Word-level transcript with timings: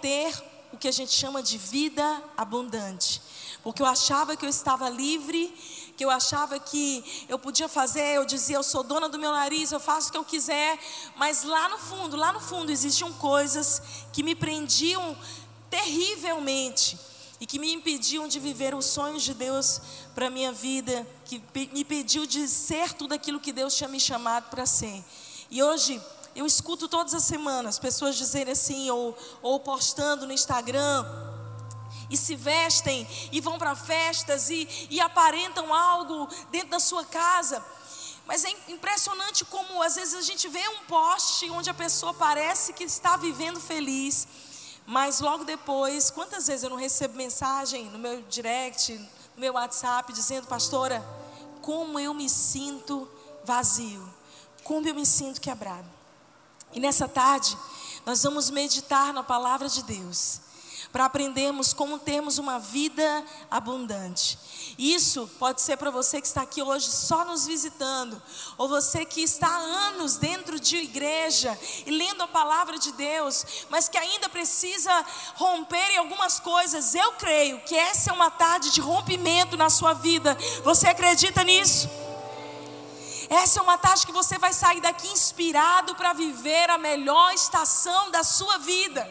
ter 0.00 0.34
o 0.72 0.76
que 0.76 0.88
a 0.88 0.92
gente 0.92 1.12
chama 1.12 1.42
de 1.42 1.56
vida 1.58 2.22
abundante. 2.36 3.20
Porque 3.62 3.82
eu 3.82 3.86
achava 3.86 4.36
que 4.36 4.44
eu 4.44 4.48
estava 4.50 4.88
livre, 4.88 5.52
que 5.96 6.04
eu 6.04 6.10
achava 6.10 6.58
que 6.58 7.26
eu 7.28 7.38
podia 7.38 7.68
fazer, 7.68 8.16
eu 8.16 8.24
dizia, 8.24 8.56
eu 8.56 8.62
sou 8.62 8.82
dona 8.82 9.08
do 9.08 9.18
meu 9.18 9.32
nariz, 9.32 9.72
eu 9.72 9.80
faço 9.80 10.08
o 10.08 10.12
que 10.12 10.18
eu 10.18 10.24
quiser, 10.24 10.78
mas 11.16 11.42
lá 11.42 11.68
no 11.68 11.78
fundo, 11.78 12.16
lá 12.16 12.32
no 12.32 12.40
fundo 12.40 12.70
existiam 12.70 13.12
coisas 13.14 13.82
que 14.12 14.22
me 14.22 14.34
prendiam 14.34 15.16
terrivelmente 15.68 16.98
e 17.40 17.46
que 17.46 17.58
me 17.58 17.72
impediam 17.72 18.26
de 18.28 18.38
viver 18.40 18.74
os 18.74 18.86
sonhos 18.86 19.22
de 19.22 19.34
Deus 19.34 19.80
para 20.14 20.26
a 20.26 20.30
minha 20.30 20.52
vida, 20.52 21.06
que 21.24 21.42
me 21.54 21.80
impediu 21.80 22.26
de 22.26 22.48
ser 22.48 22.92
tudo 22.94 23.12
aquilo 23.12 23.40
que 23.40 23.52
Deus 23.52 23.74
tinha 23.74 23.88
me 23.88 24.00
chamado 24.00 24.50
para 24.50 24.66
ser. 24.66 25.04
E 25.50 25.62
hoje 25.62 26.00
eu 26.38 26.46
escuto 26.46 26.86
todas 26.86 27.14
as 27.14 27.24
semanas 27.24 27.80
pessoas 27.80 28.14
dizerem 28.14 28.52
assim, 28.52 28.88
ou, 28.90 29.18
ou 29.42 29.58
postando 29.58 30.24
no 30.24 30.32
Instagram, 30.32 31.04
e 32.08 32.16
se 32.16 32.36
vestem 32.36 33.04
e 33.32 33.40
vão 33.40 33.58
para 33.58 33.74
festas 33.74 34.48
e, 34.48 34.68
e 34.88 35.00
aparentam 35.00 35.74
algo 35.74 36.28
dentro 36.52 36.68
da 36.68 36.78
sua 36.78 37.04
casa. 37.04 37.60
Mas 38.24 38.44
é 38.44 38.50
impressionante 38.68 39.44
como 39.46 39.82
às 39.82 39.96
vezes 39.96 40.14
a 40.14 40.22
gente 40.22 40.46
vê 40.46 40.62
um 40.68 40.84
post 40.84 41.50
onde 41.50 41.70
a 41.70 41.74
pessoa 41.74 42.14
parece 42.14 42.72
que 42.72 42.84
está 42.84 43.16
vivendo 43.16 43.58
feliz, 43.58 44.28
mas 44.86 45.18
logo 45.18 45.44
depois, 45.44 46.08
quantas 46.08 46.46
vezes 46.46 46.62
eu 46.62 46.70
não 46.70 46.76
recebo 46.76 47.16
mensagem 47.16 47.86
no 47.86 47.98
meu 47.98 48.22
direct, 48.22 48.96
no 49.34 49.40
meu 49.40 49.54
WhatsApp, 49.54 50.12
dizendo, 50.12 50.46
pastora, 50.46 51.04
como 51.60 51.98
eu 51.98 52.14
me 52.14 52.30
sinto 52.30 53.10
vazio, 53.44 54.08
como 54.62 54.86
eu 54.86 54.94
me 54.94 55.04
sinto 55.04 55.40
quebrado. 55.40 55.97
E 56.72 56.80
nessa 56.80 57.08
tarde, 57.08 57.56
nós 58.04 58.22
vamos 58.22 58.50
meditar 58.50 59.12
na 59.12 59.22
palavra 59.22 59.68
de 59.68 59.82
Deus 59.82 60.40
para 60.92 61.04
aprendermos 61.04 61.72
como 61.72 61.98
termos 61.98 62.38
uma 62.38 62.58
vida 62.58 63.24
abundante. 63.50 64.38
Isso 64.78 65.28
pode 65.38 65.60
ser 65.60 65.76
para 65.76 65.90
você 65.90 66.20
que 66.20 66.26
está 66.26 66.42
aqui 66.42 66.62
hoje 66.62 66.90
só 66.90 67.24
nos 67.24 67.46
visitando, 67.46 68.20
ou 68.56 68.68
você 68.68 69.04
que 69.04 69.20
está 69.20 69.46
há 69.46 69.58
anos 69.88 70.16
dentro 70.16 70.58
de 70.58 70.76
igreja 70.76 71.58
e 71.84 71.90
lendo 71.90 72.22
a 72.22 72.28
palavra 72.28 72.78
de 72.78 72.92
Deus, 72.92 73.66
mas 73.68 73.88
que 73.88 73.98
ainda 73.98 74.28
precisa 74.28 75.04
romper 75.34 75.90
em 75.90 75.98
algumas 75.98 76.40
coisas. 76.40 76.94
Eu 76.94 77.12
creio 77.12 77.60
que 77.60 77.74
essa 77.74 78.10
é 78.10 78.12
uma 78.12 78.30
tarde 78.30 78.70
de 78.70 78.80
rompimento 78.80 79.56
na 79.56 79.68
sua 79.68 79.92
vida. 79.92 80.36
Você 80.64 80.86
acredita 80.86 81.44
nisso? 81.44 81.88
Essa 83.28 83.60
é 83.60 83.62
uma 83.62 83.76
tarde 83.76 84.06
que 84.06 84.12
você 84.12 84.38
vai 84.38 84.54
sair 84.54 84.80
daqui 84.80 85.06
inspirado 85.08 85.94
para 85.94 86.14
viver 86.14 86.70
a 86.70 86.78
melhor 86.78 87.32
estação 87.34 88.10
da 88.10 88.24
sua 88.24 88.56
vida. 88.58 89.06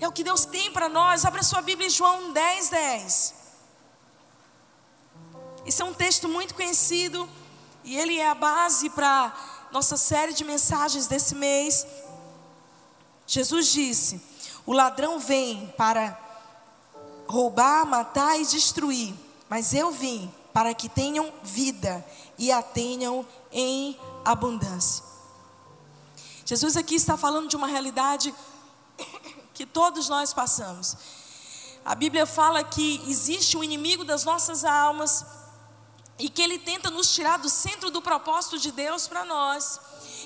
É 0.00 0.08
o 0.08 0.12
que 0.12 0.24
Deus 0.24 0.46
tem 0.46 0.72
para 0.72 0.88
nós. 0.88 1.26
Abra 1.26 1.42
sua 1.42 1.60
Bíblia 1.60 1.88
em 1.88 1.90
João 1.90 2.32
10, 2.32 2.70
10. 2.70 3.34
Esse 5.66 5.82
é 5.82 5.84
um 5.84 5.92
texto 5.92 6.26
muito 6.26 6.54
conhecido 6.54 7.28
e 7.84 7.98
ele 7.98 8.18
é 8.18 8.30
a 8.30 8.34
base 8.34 8.88
para 8.90 9.34
nossa 9.70 9.98
série 9.98 10.32
de 10.32 10.42
mensagens 10.42 11.06
desse 11.06 11.34
mês. 11.34 11.86
Jesus 13.26 13.66
disse: 13.66 14.22
O 14.64 14.72
ladrão 14.72 15.18
vem 15.18 15.72
para 15.76 16.18
roubar, 17.28 17.84
matar 17.84 18.40
e 18.40 18.46
destruir, 18.46 19.14
mas 19.50 19.74
eu 19.74 19.90
vim 19.90 20.32
para 20.58 20.74
que 20.74 20.88
tenham 20.88 21.32
vida 21.44 22.04
e 22.36 22.50
a 22.50 22.60
tenham 22.60 23.24
em 23.52 23.96
abundância. 24.24 25.04
Jesus 26.44 26.76
aqui 26.76 26.96
está 26.96 27.16
falando 27.16 27.48
de 27.48 27.54
uma 27.54 27.68
realidade 27.68 28.34
que 29.54 29.64
todos 29.64 30.08
nós 30.08 30.34
passamos. 30.34 30.96
A 31.84 31.94
Bíblia 31.94 32.26
fala 32.26 32.64
que 32.64 33.00
existe 33.06 33.56
um 33.56 33.62
inimigo 33.62 34.04
das 34.04 34.24
nossas 34.24 34.64
almas 34.64 35.24
e 36.18 36.28
que 36.28 36.42
ele 36.42 36.58
tenta 36.58 36.90
nos 36.90 37.14
tirar 37.14 37.36
do 37.36 37.48
centro 37.48 37.88
do 37.88 38.02
propósito 38.02 38.58
de 38.58 38.72
Deus 38.72 39.06
para 39.06 39.24
nós. 39.24 39.78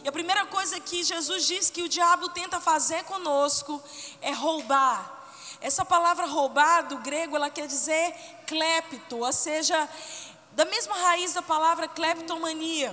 E 0.03 0.09
a 0.09 0.13
primeira 0.13 0.47
coisa 0.47 0.81
que 0.81 1.05
Jesus 1.05 1.47
diz 1.47 1.69
que 1.69 1.83
o 1.83 1.89
diabo 1.91 2.31
tenta 2.31 2.59
fazer 2.59 3.05
conosco 3.05 3.83
é 4.23 4.33
roubar. 4.33 5.12
Essa 5.63 5.85
palavra 5.85 6.27
roubar 6.27 6.89
do 6.89 6.99
grego, 6.99 7.37
ela 7.37 7.49
quer 7.49 7.69
dizer 7.69 8.15
clepto, 8.49 9.19
ou 9.19 9.33
seja, 9.33 9.89
da 10.53 10.65
mesma 10.65 10.97
raiz 10.97 11.33
da 11.35 11.41
palavra 11.41 11.87
kleptomania. 11.87 12.93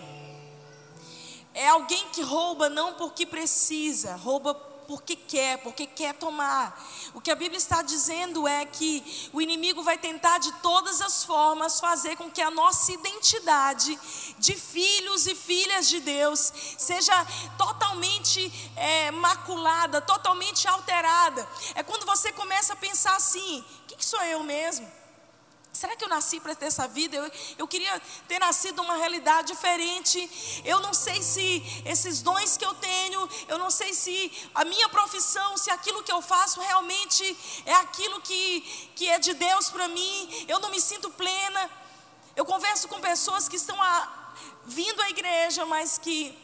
É 1.54 1.68
alguém 1.68 2.10
que 2.10 2.22
rouba 2.22 2.70
não 2.70 2.94
porque 2.94 3.26
precisa, 3.26 4.16
rouba 4.16 4.54
porque 4.90 5.16
quer, 5.16 5.60
porque 5.60 5.86
quer 5.86 6.16
tomar. 6.16 6.84
O 7.14 7.22
que 7.22 7.30
a 7.30 7.36
Bíblia 7.36 7.60
está 7.60 7.84
dizendo 7.84 8.48
é 8.48 8.66
que 8.66 9.30
o 9.32 9.40
inimigo 9.40 9.84
vai 9.84 10.00
tentar 10.00 10.40
de 10.40 10.52
todas 10.64 11.00
as 11.00 11.24
formas 11.24 11.80
fazer 11.80 12.16
com 12.16 12.32
que 12.32 12.42
a 12.42 12.50
nossa 12.50 12.92
identidade 12.92 14.00
de 14.40 14.56
filhos 14.56 15.28
e 15.28 15.36
filhas 15.36 15.88
de 15.88 16.00
Deus 16.00 16.52
seja 16.76 17.14
totalmente 17.56 18.52
é, 18.76 19.12
maculada, 19.12 20.02
totalmente 20.02 20.68
alterada. 20.68 21.48
É 21.76 21.84
quando 21.84 22.04
você 22.08 22.32
começa 22.32 22.74
a 22.74 22.76
pensar 22.76 23.16
assim: 23.16 23.60
o 23.60 23.86
que, 23.86 23.96
que 23.96 24.04
sou 24.04 24.24
eu 24.24 24.42
mesmo? 24.42 24.99
Será 25.80 25.96
que 25.96 26.04
eu 26.04 26.10
nasci 26.10 26.42
para 26.42 26.54
ter 26.54 26.66
essa 26.66 26.90
vida? 26.90 27.16
Eu, 27.16 27.32
eu 27.60 27.66
queria 27.66 28.02
ter 28.28 28.38
nascido 28.38 28.82
uma 28.82 28.98
realidade 28.98 29.54
diferente. 29.54 30.20
Eu 30.66 30.82
não 30.82 30.94
sei 30.94 31.22
se 31.24 31.64
esses 31.86 32.22
dons 32.22 32.58
que 32.58 32.66
eu 32.66 32.74
tenho, 32.74 33.30
eu 33.48 33.58
não 33.58 33.72
sei 33.72 33.94
se 33.94 34.30
a 34.54 34.66
minha 34.66 34.90
profissão, 34.90 35.56
se 35.56 35.72
aquilo 35.72 36.04
que 36.04 36.12
eu 36.12 36.22
faço 36.22 36.60
realmente 36.60 37.24
é 37.66 37.74
aquilo 37.76 38.20
que, 38.20 38.60
que 38.94 39.08
é 39.08 39.18
de 39.20 39.34
Deus 39.34 39.70
para 39.70 39.88
mim. 39.88 40.46
Eu 40.50 40.60
não 40.60 40.70
me 40.70 40.82
sinto 40.82 41.10
plena. 41.12 41.70
Eu 42.36 42.44
converso 42.44 42.90
com 42.90 43.00
pessoas 43.00 43.48
que 43.48 43.56
estão 43.56 43.82
a, 43.82 44.34
vindo 44.66 45.02
à 45.02 45.10
igreja, 45.10 45.66
mas 45.66 45.98
que 45.98 46.38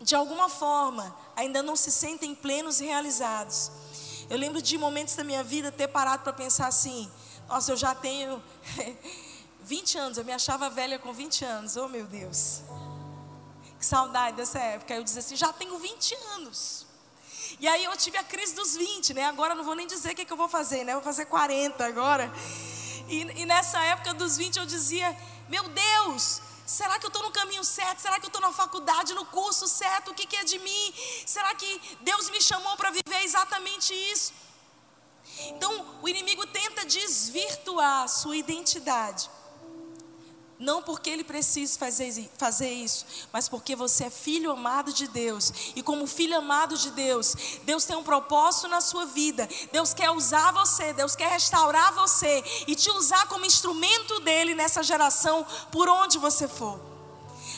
de 0.00 0.14
alguma 0.14 0.48
forma 0.48 1.14
ainda 1.36 1.62
não 1.62 1.76
se 1.76 1.90
sentem 1.90 2.34
plenos 2.34 2.80
e 2.80 2.86
realizados. 2.86 3.70
Eu 4.30 4.38
lembro 4.38 4.62
de 4.62 4.78
momentos 4.78 5.14
da 5.16 5.22
minha 5.22 5.44
vida 5.44 5.70
ter 5.70 5.88
parado 5.88 6.22
para 6.22 6.32
pensar 6.32 6.68
assim 6.68 7.12
nossa, 7.48 7.72
eu 7.72 7.76
já 7.76 7.94
tenho 7.94 8.42
20 9.62 9.98
anos, 9.98 10.18
eu 10.18 10.24
me 10.24 10.32
achava 10.32 10.68
velha 10.70 10.98
com 10.98 11.12
20 11.12 11.44
anos. 11.44 11.76
Oh, 11.76 11.88
meu 11.88 12.06
Deus. 12.06 12.62
Que 13.78 13.84
saudade 13.84 14.36
dessa 14.36 14.58
época. 14.58 14.94
Eu 14.94 15.04
dizia 15.04 15.20
assim, 15.20 15.36
já 15.36 15.52
tenho 15.52 15.78
20 15.78 16.14
anos. 16.34 16.86
E 17.60 17.68
aí 17.68 17.84
eu 17.84 17.96
tive 17.96 18.16
a 18.16 18.24
crise 18.24 18.54
dos 18.54 18.76
20, 18.76 19.14
né? 19.14 19.24
Agora 19.26 19.54
não 19.54 19.64
vou 19.64 19.74
nem 19.74 19.86
dizer 19.86 20.12
o 20.12 20.14
que, 20.14 20.22
é 20.22 20.24
que 20.24 20.32
eu 20.32 20.36
vou 20.36 20.48
fazer, 20.48 20.84
né? 20.84 20.92
Eu 20.92 20.96
vou 20.96 21.04
fazer 21.04 21.26
40 21.26 21.84
agora. 21.84 22.32
E, 23.08 23.20
e 23.42 23.46
nessa 23.46 23.78
época 23.80 24.14
dos 24.14 24.36
20 24.36 24.58
eu 24.58 24.66
dizia, 24.66 25.16
meu 25.48 25.64
Deus, 25.68 26.40
Será 26.66 26.98
que 26.98 27.04
eu 27.04 27.08
estou 27.08 27.22
no 27.22 27.30
caminho 27.30 27.62
certo? 27.62 27.98
Será 27.98 28.18
que 28.18 28.24
eu 28.24 28.28
estou 28.28 28.40
na 28.40 28.50
faculdade, 28.50 29.12
no 29.12 29.26
curso 29.26 29.68
certo? 29.68 30.10
O 30.12 30.14
que, 30.14 30.26
que 30.26 30.36
é 30.36 30.44
de 30.44 30.58
mim? 30.58 30.94
Será 31.26 31.54
que 31.54 31.98
Deus 32.00 32.30
me 32.30 32.40
chamou 32.40 32.74
para 32.76 32.90
viver 32.90 33.22
exatamente 33.22 33.92
isso? 33.92 34.32
Então, 35.48 35.84
o 36.02 36.08
inimigo 36.08 36.46
tenta 36.46 36.84
desvirtuar 36.84 38.04
a 38.04 38.08
sua 38.08 38.36
identidade. 38.36 39.30
Não 40.58 40.82
porque 40.82 41.10
ele 41.10 41.24
precisa 41.24 41.76
fazer, 41.78 42.30
fazer 42.38 42.70
isso, 42.70 43.04
mas 43.32 43.48
porque 43.48 43.74
você 43.74 44.04
é 44.04 44.10
filho 44.10 44.52
amado 44.52 44.92
de 44.92 45.08
Deus. 45.08 45.52
E 45.74 45.82
como 45.82 46.06
filho 46.06 46.36
amado 46.36 46.78
de 46.78 46.90
Deus, 46.92 47.34
Deus 47.64 47.84
tem 47.84 47.96
um 47.96 48.04
propósito 48.04 48.68
na 48.68 48.80
sua 48.80 49.04
vida. 49.04 49.48
Deus 49.72 49.92
quer 49.92 50.10
usar 50.10 50.52
você, 50.52 50.92
Deus 50.92 51.16
quer 51.16 51.28
restaurar 51.28 51.92
você 51.92 52.42
e 52.68 52.74
te 52.76 52.90
usar 52.90 53.26
como 53.26 53.44
instrumento 53.44 54.20
dele 54.20 54.54
nessa 54.54 54.82
geração, 54.82 55.44
por 55.72 55.88
onde 55.88 56.18
você 56.18 56.46
for. 56.46 56.80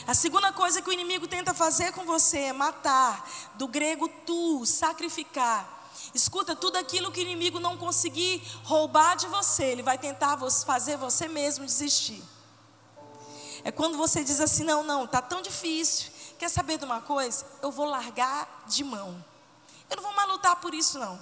A 0.07 0.13
segunda 0.13 0.51
coisa 0.51 0.81
que 0.81 0.89
o 0.89 0.93
inimigo 0.93 1.27
tenta 1.27 1.53
fazer 1.53 1.91
com 1.91 2.03
você 2.03 2.39
é 2.39 2.53
matar, 2.53 3.29
do 3.55 3.67
grego 3.67 4.09
tu, 4.25 4.65
sacrificar. 4.65 5.76
Escuta, 6.13 6.55
tudo 6.55 6.77
aquilo 6.77 7.11
que 7.11 7.19
o 7.19 7.23
inimigo 7.23 7.59
não 7.59 7.77
conseguir 7.77 8.41
roubar 8.63 9.15
de 9.15 9.27
você, 9.27 9.65
ele 9.65 9.83
vai 9.83 9.97
tentar 9.97 10.37
fazer 10.65 10.97
você 10.97 11.27
mesmo 11.27 11.65
desistir. 11.65 12.23
É 13.63 13.71
quando 13.71 13.97
você 13.97 14.23
diz 14.23 14.39
assim: 14.39 14.63
não, 14.63 14.83
não, 14.83 15.05
está 15.05 15.21
tão 15.21 15.41
difícil. 15.41 16.11
Quer 16.37 16.49
saber 16.49 16.77
de 16.77 16.85
uma 16.85 17.01
coisa? 17.01 17.45
Eu 17.61 17.71
vou 17.71 17.85
largar 17.85 18.63
de 18.67 18.83
mão. 18.83 19.23
Eu 19.89 19.97
não 19.97 20.03
vou 20.03 20.13
mais 20.13 20.29
lutar 20.29 20.55
por 20.57 20.73
isso, 20.73 20.99
não. 20.99 21.19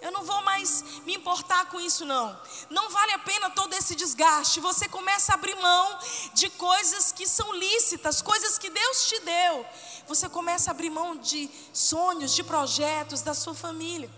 Eu 0.00 0.10
não 0.12 0.24
vou 0.24 0.42
mais 0.42 0.82
me 1.04 1.14
importar 1.14 1.66
com 1.66 1.80
isso, 1.80 2.04
não. 2.04 2.38
Não 2.70 2.90
vale 2.90 3.12
a 3.12 3.18
pena 3.18 3.50
todo 3.50 3.72
esse 3.74 3.94
desgaste. 3.94 4.60
Você 4.60 4.88
começa 4.88 5.32
a 5.32 5.34
abrir 5.34 5.54
mão 5.56 5.98
de 6.34 6.50
coisas 6.50 7.12
que 7.12 7.26
são 7.26 7.54
lícitas, 7.54 8.22
coisas 8.22 8.58
que 8.58 8.70
Deus 8.70 9.08
te 9.08 9.20
deu. 9.20 9.66
Você 10.06 10.28
começa 10.28 10.70
a 10.70 10.72
abrir 10.72 10.90
mão 10.90 11.16
de 11.16 11.50
sonhos, 11.72 12.34
de 12.34 12.42
projetos 12.42 13.22
da 13.22 13.34
sua 13.34 13.54
família. 13.54 14.10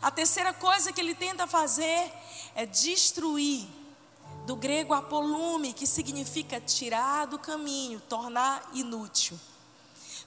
A 0.00 0.10
terceira 0.10 0.52
coisa 0.52 0.92
que 0.92 1.00
ele 1.00 1.14
tenta 1.14 1.46
fazer 1.46 2.12
é 2.54 2.66
destruir. 2.66 3.66
Do 4.46 4.54
grego 4.54 4.94
apolume, 4.94 5.72
que 5.72 5.86
significa 5.86 6.60
tirar 6.60 7.26
do 7.26 7.38
caminho, 7.38 8.00
tornar 8.00 8.70
inútil. 8.74 9.38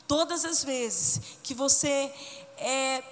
Todas 0.07 0.43
as 0.43 0.63
vezes 0.63 1.21
que 1.41 1.53
você 1.53 2.13
é 2.57 3.03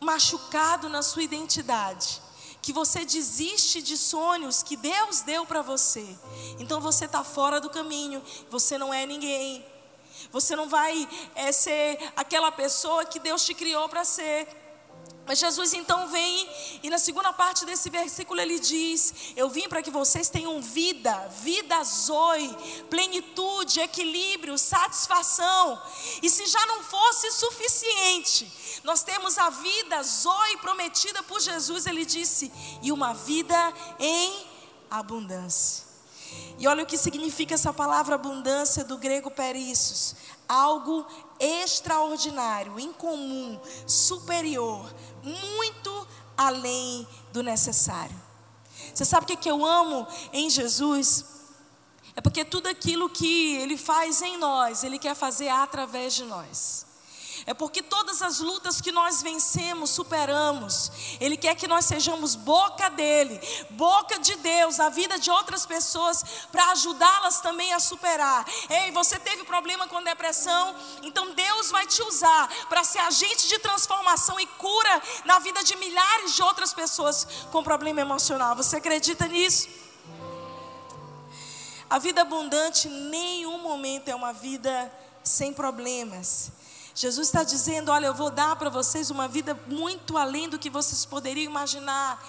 machucado 0.00 0.88
na 0.88 1.02
sua 1.02 1.22
identidade, 1.22 2.20
que 2.62 2.72
você 2.72 3.04
desiste 3.04 3.80
de 3.82 3.96
sonhos 3.96 4.62
que 4.62 4.76
Deus 4.76 5.22
deu 5.22 5.46
para 5.46 5.62
você, 5.62 6.06
então 6.58 6.80
você 6.80 7.06
está 7.06 7.24
fora 7.24 7.60
do 7.60 7.70
caminho, 7.70 8.22
você 8.50 8.76
não 8.78 8.92
é 8.92 9.06
ninguém. 9.06 9.64
Você 10.32 10.56
não 10.56 10.68
vai 10.68 11.08
é, 11.34 11.52
ser 11.52 12.12
aquela 12.16 12.50
pessoa 12.50 13.04
que 13.04 13.18
Deus 13.18 13.44
te 13.44 13.54
criou 13.54 13.88
para 13.88 14.04
ser. 14.04 14.46
Mas 15.28 15.38
Jesus 15.40 15.74
então 15.74 16.08
vem 16.08 16.48
e 16.82 16.88
na 16.88 16.98
segunda 16.98 17.34
parte 17.34 17.66
desse 17.66 17.90
versículo 17.90 18.40
ele 18.40 18.58
diz: 18.58 19.12
Eu 19.36 19.50
vim 19.50 19.68
para 19.68 19.82
que 19.82 19.90
vocês 19.90 20.30
tenham 20.30 20.62
vida, 20.62 21.14
vida 21.42 21.84
zoe, 21.84 22.48
plenitude, 22.88 23.78
equilíbrio, 23.78 24.56
satisfação. 24.56 25.80
E 26.22 26.30
se 26.30 26.46
já 26.46 26.64
não 26.64 26.82
fosse 26.82 27.30
suficiente, 27.32 28.50
nós 28.82 29.02
temos 29.02 29.36
a 29.36 29.50
vida 29.50 30.02
zoe 30.02 30.56
prometida 30.62 31.22
por 31.22 31.40
Jesus, 31.40 31.84
ele 31.84 32.06
disse, 32.06 32.50
e 32.82 32.90
uma 32.90 33.12
vida 33.12 33.74
em 33.98 34.46
abundância. 34.90 35.87
E 36.58 36.66
olha 36.66 36.82
o 36.82 36.86
que 36.86 36.98
significa 36.98 37.54
essa 37.54 37.72
palavra 37.72 38.16
abundância 38.16 38.84
do 38.84 38.98
grego 38.98 39.30
perissos: 39.30 40.16
algo 40.48 41.06
extraordinário, 41.38 42.78
incomum, 42.80 43.60
superior, 43.86 44.92
muito 45.22 46.08
além 46.36 47.06
do 47.32 47.42
necessário. 47.42 48.16
Você 48.92 49.04
sabe 49.04 49.32
o 49.32 49.36
que 49.36 49.50
eu 49.50 49.64
amo 49.64 50.06
em 50.32 50.50
Jesus? 50.50 51.24
É 52.16 52.20
porque 52.20 52.44
tudo 52.44 52.66
aquilo 52.66 53.08
que 53.08 53.54
Ele 53.56 53.76
faz 53.76 54.22
em 54.22 54.36
nós, 54.38 54.82
Ele 54.82 54.98
quer 54.98 55.14
fazer 55.14 55.48
através 55.48 56.14
de 56.14 56.24
nós. 56.24 56.87
É 57.46 57.54
porque 57.54 57.82
todas 57.82 58.22
as 58.22 58.40
lutas 58.40 58.80
que 58.80 58.92
nós 58.92 59.22
vencemos, 59.22 59.90
superamos. 59.90 60.90
Ele 61.20 61.36
quer 61.36 61.54
que 61.54 61.66
nós 61.66 61.84
sejamos 61.84 62.34
boca 62.34 62.88
dele, 62.90 63.40
boca 63.70 64.18
de 64.18 64.36
Deus 64.36 64.78
na 64.78 64.88
vida 64.88 65.18
de 65.18 65.30
outras 65.30 65.66
pessoas 65.66 66.24
para 66.52 66.72
ajudá-las 66.72 67.40
também 67.40 67.72
a 67.72 67.80
superar. 67.80 68.46
Ei, 68.68 68.90
você 68.92 69.18
teve 69.18 69.44
problema 69.44 69.86
com 69.88 70.02
depressão, 70.02 70.74
então 71.02 71.34
Deus 71.34 71.70
vai 71.70 71.86
te 71.86 72.02
usar 72.02 72.48
para 72.68 72.84
ser 72.84 73.00
agente 73.00 73.48
de 73.48 73.58
transformação 73.58 74.38
e 74.38 74.46
cura 74.46 75.02
na 75.24 75.38
vida 75.38 75.62
de 75.62 75.76
milhares 75.76 76.34
de 76.34 76.42
outras 76.42 76.72
pessoas 76.72 77.26
com 77.50 77.62
problema 77.62 78.00
emocional. 78.00 78.56
Você 78.56 78.76
acredita 78.76 79.26
nisso? 79.26 79.68
A 81.90 81.98
vida 81.98 82.20
abundante, 82.20 82.86
nenhum 82.86 83.58
momento 83.58 84.08
é 84.08 84.14
uma 84.14 84.32
vida 84.32 84.92
sem 85.24 85.54
problemas. 85.54 86.52
Jesus 86.98 87.28
está 87.28 87.44
dizendo: 87.44 87.92
Olha, 87.92 88.06
eu 88.06 88.14
vou 88.14 88.28
dar 88.28 88.56
para 88.56 88.68
vocês 88.68 89.08
uma 89.08 89.28
vida 89.28 89.56
muito 89.68 90.18
além 90.18 90.48
do 90.48 90.58
que 90.58 90.68
vocês 90.68 91.04
poderiam 91.04 91.48
imaginar. 91.48 92.20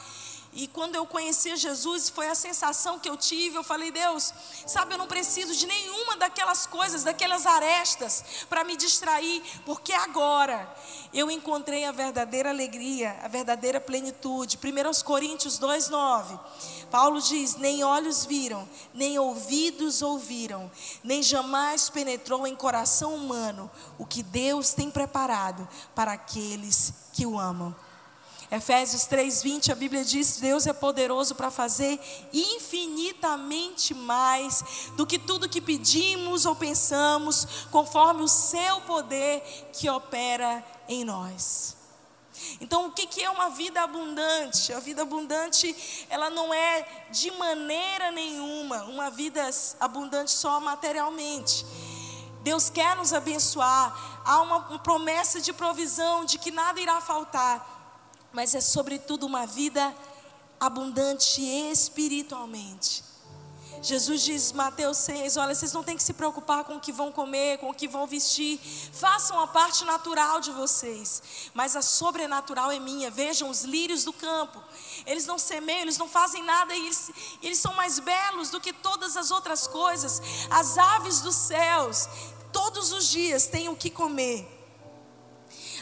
E 0.52 0.68
quando 0.68 0.96
eu 0.96 1.06
conheci 1.06 1.56
Jesus, 1.56 2.10
foi 2.10 2.28
a 2.28 2.34
sensação 2.34 2.98
que 2.98 3.08
eu 3.08 3.16
tive. 3.16 3.56
Eu 3.56 3.64
falei, 3.64 3.92
Deus, 3.92 4.34
sabe, 4.66 4.94
eu 4.94 4.98
não 4.98 5.06
preciso 5.06 5.56
de 5.56 5.68
nenhuma 5.68 6.18
daquelas 6.18 6.66
coisas, 6.66 7.04
daquelas 7.04 7.46
arestas 7.46 8.24
para 8.50 8.64
me 8.64 8.76
distrair, 8.76 9.44
porque 9.64 9.94
agora 9.94 10.68
eu 11.14 11.30
encontrei 11.30 11.86
a 11.86 11.92
verdadeira 11.92 12.50
alegria, 12.50 13.20
a 13.22 13.28
verdadeira 13.28 13.80
plenitude. 13.80 14.58
1 14.58 15.04
Coríntios 15.04 15.60
2,9. 15.60 16.40
Paulo 16.90 17.22
diz: 17.22 17.56
Nem 17.56 17.84
olhos 17.84 18.26
viram, 18.26 18.68
nem 18.92 19.20
ouvidos 19.20 20.02
ouviram, 20.02 20.72
nem 21.04 21.22
jamais 21.22 21.90
penetrou 21.90 22.48
em 22.48 22.56
coração 22.56 23.14
humano 23.14 23.70
o 24.00 24.06
que 24.06 24.24
Deus 24.24 24.74
tem 24.74 24.90
preparado 24.90 25.68
para 25.94 26.14
aqueles 26.14 26.94
que 27.14 27.26
o 27.26 27.40
amam. 27.40 27.76
Efésios 28.52 29.06
3:20, 29.06 29.72
a 29.72 29.76
Bíblia 29.76 30.04
diz: 30.04 30.38
Deus 30.38 30.66
é 30.66 30.74
poderoso 30.74 31.36
para 31.36 31.52
fazer 31.52 32.00
infinitamente 32.34 33.94
mais 33.94 34.64
do 34.96 35.06
que 35.06 35.20
tudo 35.20 35.48
que 35.48 35.62
pedimos 35.62 36.46
ou 36.46 36.56
pensamos, 36.56 37.46
conforme 37.72 38.24
o 38.24 38.28
seu 38.28 38.82
poder 38.82 39.42
que 39.72 39.88
opera 39.88 40.66
em 40.88 41.06
nós. 41.06 41.78
Então, 42.60 42.88
o 42.88 42.92
que 42.92 43.22
é 43.22 43.30
uma 43.30 43.50
vida 43.50 43.82
abundante? 43.82 44.74
A 44.74 44.80
vida 44.80 45.04
abundante, 45.04 46.06
ela 46.10 46.30
não 46.30 46.54
é 46.54 47.06
de 47.12 47.30
maneira 47.32 48.12
nenhuma 48.12 48.84
uma 48.86 49.12
vida 49.12 49.48
abundante 49.80 50.32
só 50.32 50.60
materialmente. 50.60 51.66
Deus 52.42 52.70
quer 52.70 52.96
nos 52.96 53.14
abençoar, 53.14 54.22
há 54.26 54.42
uma 54.42 54.80
promessa 54.80 55.42
de 55.42 55.52
provisão, 55.52 56.24
de 56.26 56.40
que 56.40 56.50
nada 56.50 56.80
irá 56.80 57.02
faltar 57.02 57.79
mas 58.32 58.56
é 58.56 58.62
sobretudo 58.62 59.26
uma 59.26 59.46
vida 59.46 59.94
abundante 60.60 61.42
espiritualmente. 61.42 63.10
Jesus 63.82 64.24
diz, 64.24 64.52
Mateus 64.52 64.98
6, 64.98 65.38
olha, 65.38 65.56
vocês 65.56 65.72
não 65.72 65.84
têm 65.84 65.96
que 65.96 66.04
se 66.04 66.14
preocupar 66.14 66.66
com 66.66 66.76
o 66.76 66.80
que 66.80 66.92
vão 66.92 67.12
comer, 67.12 67.60
com 67.60 67.70
o 67.70 67.74
que 67.74 67.88
vão 67.88 68.06
vestir. 68.06 68.60
Façam 68.92 69.40
a 69.40 69.48
parte 69.48 69.86
natural 69.86 70.42
de 70.42 70.52
vocês, 70.52 71.50
mas 71.54 71.76
a 71.76 71.82
sobrenatural 71.82 72.72
é 72.72 72.80
minha. 72.80 73.10
Vejam 73.10 73.50
os 73.50 73.64
lírios 73.64 74.04
do 74.04 74.12
campo. 74.12 74.62
Eles 75.06 75.26
não 75.26 75.40
semeiam, 75.40 75.84
eles 75.84 75.98
não 75.98 76.10
fazem 76.10 76.44
nada 76.44 76.76
e 76.76 76.88
eles, 76.88 77.12
eles 77.42 77.60
são 77.60 77.74
mais 77.74 78.00
belos 78.00 78.50
do 78.50 78.60
que 78.60 78.74
todas 78.74 79.16
as 79.16 79.32
outras 79.32 79.66
coisas. 79.66 80.22
As 80.50 80.78
aves 80.78 81.22
dos 81.22 81.36
céus, 81.36 82.10
todos 82.52 82.92
os 82.92 83.08
dias 83.08 83.48
têm 83.48 83.70
o 83.70 83.78
que 83.78 83.90
comer. 83.90 84.59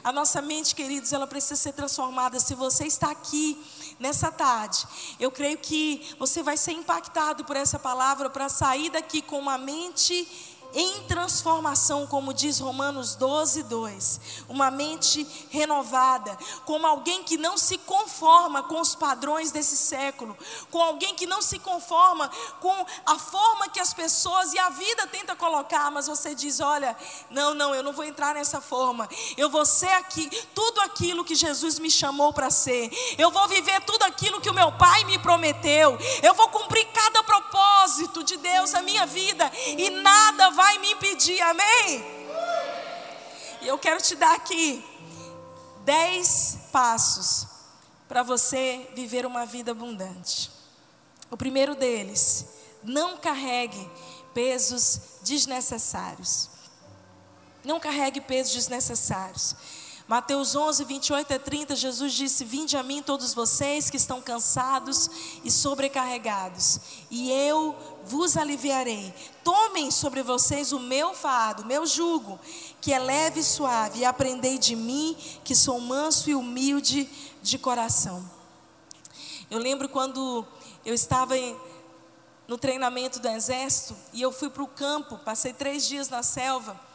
A 0.07 0.12
nossa 0.13 0.42
mente, 0.42 0.74
queridos, 0.74 1.12
ela 1.12 1.27
precisa 1.27 1.57
ser 1.57 1.74
transformada. 1.74 2.39
Se 2.39 2.56
você 2.56 2.86
está 2.86 3.12
aqui 3.12 3.62
nessa 4.00 4.31
tarde, 4.31 4.88
eu 5.19 5.30
creio 5.30 5.57
que 5.57 6.15
você 6.18 6.42
vai 6.42 6.56
ser 6.56 6.71
impactado 6.71 7.44
por 7.44 7.57
essa 7.57 7.77
palavra 7.77 8.30
para 8.30 8.48
sair 8.48 8.89
daqui 8.89 9.21
com 9.21 9.38
uma 9.38 9.57
mente 9.57 10.25
em 10.73 11.03
transformação, 11.03 12.05
como 12.07 12.33
diz 12.33 12.59
Romanos 12.59 13.15
12, 13.15 13.63
2. 13.63 14.19
Uma 14.49 14.69
mente 14.69 15.27
renovada, 15.49 16.37
como 16.65 16.85
alguém 16.85 17.23
que 17.23 17.37
não 17.37 17.57
se 17.57 17.77
conforma 17.77 18.63
com 18.63 18.79
os 18.79 18.95
padrões 18.95 19.51
desse 19.51 19.77
século, 19.77 20.37
com 20.69 20.81
alguém 20.81 21.15
que 21.15 21.25
não 21.25 21.41
se 21.41 21.59
conforma 21.59 22.29
com 22.59 22.85
a 23.05 23.17
forma 23.17 23.69
que 23.69 23.79
as 23.79 23.93
pessoas 23.93 24.53
e 24.53 24.59
a 24.59 24.69
vida 24.69 25.07
tenta 25.07 25.35
colocar, 25.35 25.89
mas 25.91 26.07
você 26.07 26.35
diz: 26.35 26.59
olha, 26.59 26.95
não, 27.29 27.53
não, 27.53 27.73
eu 27.73 27.83
não 27.83 27.93
vou 27.93 28.05
entrar 28.05 28.35
nessa 28.35 28.61
forma, 28.61 29.07
eu 29.35 29.49
vou 29.49 29.65
ser 29.65 29.91
aqui, 29.93 30.29
tudo 30.53 30.81
aquilo 30.81 31.23
que 31.23 31.35
Jesus 31.35 31.79
me 31.79 31.89
chamou 31.89 32.33
para 32.33 32.49
ser, 32.49 32.91
eu 33.17 33.31
vou 33.31 33.47
viver 33.47 33.81
tudo 33.81 34.03
aquilo 34.03 34.42
que 34.42 34.49
o 34.49 34.53
meu 34.53 34.71
Pai 34.73 35.03
me 35.06 35.18
prometeu, 35.19 35.97
eu 36.21 36.33
vou 36.33 36.49
cumprir 36.49 36.85
cada 36.94 37.23
propósito 37.23 38.23
de 38.23 38.37
Deus 38.37 38.71
na 38.71 38.81
minha 38.81 39.06
vida, 39.06 39.51
e 39.77 39.89
nada 39.89 40.49
vai 40.51 40.67
me 40.80 40.92
impedir, 40.92 41.42
amém? 41.42 42.06
E 43.62 43.68
eu 43.68 43.78
quero 43.78 44.02
te 44.02 44.16
dar 44.16 44.36
aqui 44.36 44.83
dez 45.83 46.57
passos 46.71 47.47
para 48.07 48.24
você 48.24 48.90
viver 48.94 49.26
uma 49.26 49.45
vida 49.45 49.71
abundante. 49.71 50.52
O 51.30 51.38
primeiro 51.38 51.76
deles, 51.76 52.45
não 52.83 53.18
carregue 53.18 53.90
pesos 54.33 55.00
desnecessários. 55.24 56.50
Não 57.64 57.80
carregue 57.80 58.21
pesos 58.21 58.54
desnecessários. 58.54 59.56
Mateus 60.07 60.56
11, 60.56 60.85
28 60.85 61.33
a 61.33 61.40
30, 61.40 61.76
Jesus 61.76 62.14
disse: 62.14 62.45
Vinde 62.45 62.78
a 62.78 62.83
mim 62.83 63.04
todos 63.04 63.33
vocês 63.33 63.90
que 63.90 63.97
estão 63.97 64.21
cansados 64.21 65.09
e 65.44 65.52
sobrecarregados, 65.52 66.80
e 67.11 67.30
eu 67.30 67.76
vos 68.06 68.37
aliviarei. 68.37 69.14
Tomem 69.44 69.92
sobre 69.92 70.23
vocês 70.23 70.71
o 70.71 70.80
meu 70.80 71.14
fardo, 71.14 71.66
meu 71.66 71.85
jugo, 71.85 72.40
que 72.80 72.94
é 72.94 72.99
leve 72.99 73.42
e 73.42 73.44
suave, 73.44 73.99
e 73.99 74.06
aprendei 74.06 74.57
de 74.57 74.78
mim, 74.78 75.18
que 75.44 75.54
sou 75.54 75.78
manso 75.81 76.30
e 76.30 76.35
humilde 76.35 77.09
de 77.42 77.57
coração. 77.57 78.23
Eu 79.52 79.59
lembro 79.59 79.90
quando 79.90 80.47
eu 80.85 80.94
estava 80.94 81.35
no 82.47 82.57
treinamento 82.57 83.19
do 83.19 83.28
exército 83.28 83.94
e 84.14 84.21
eu 84.21 84.31
fui 84.31 84.49
para 84.49 84.64
o 84.64 84.68
campo, 84.68 85.18
passei 85.18 85.52
três 85.52 85.85
dias 85.85 86.07
na 86.07 86.23
selva. 86.23 86.86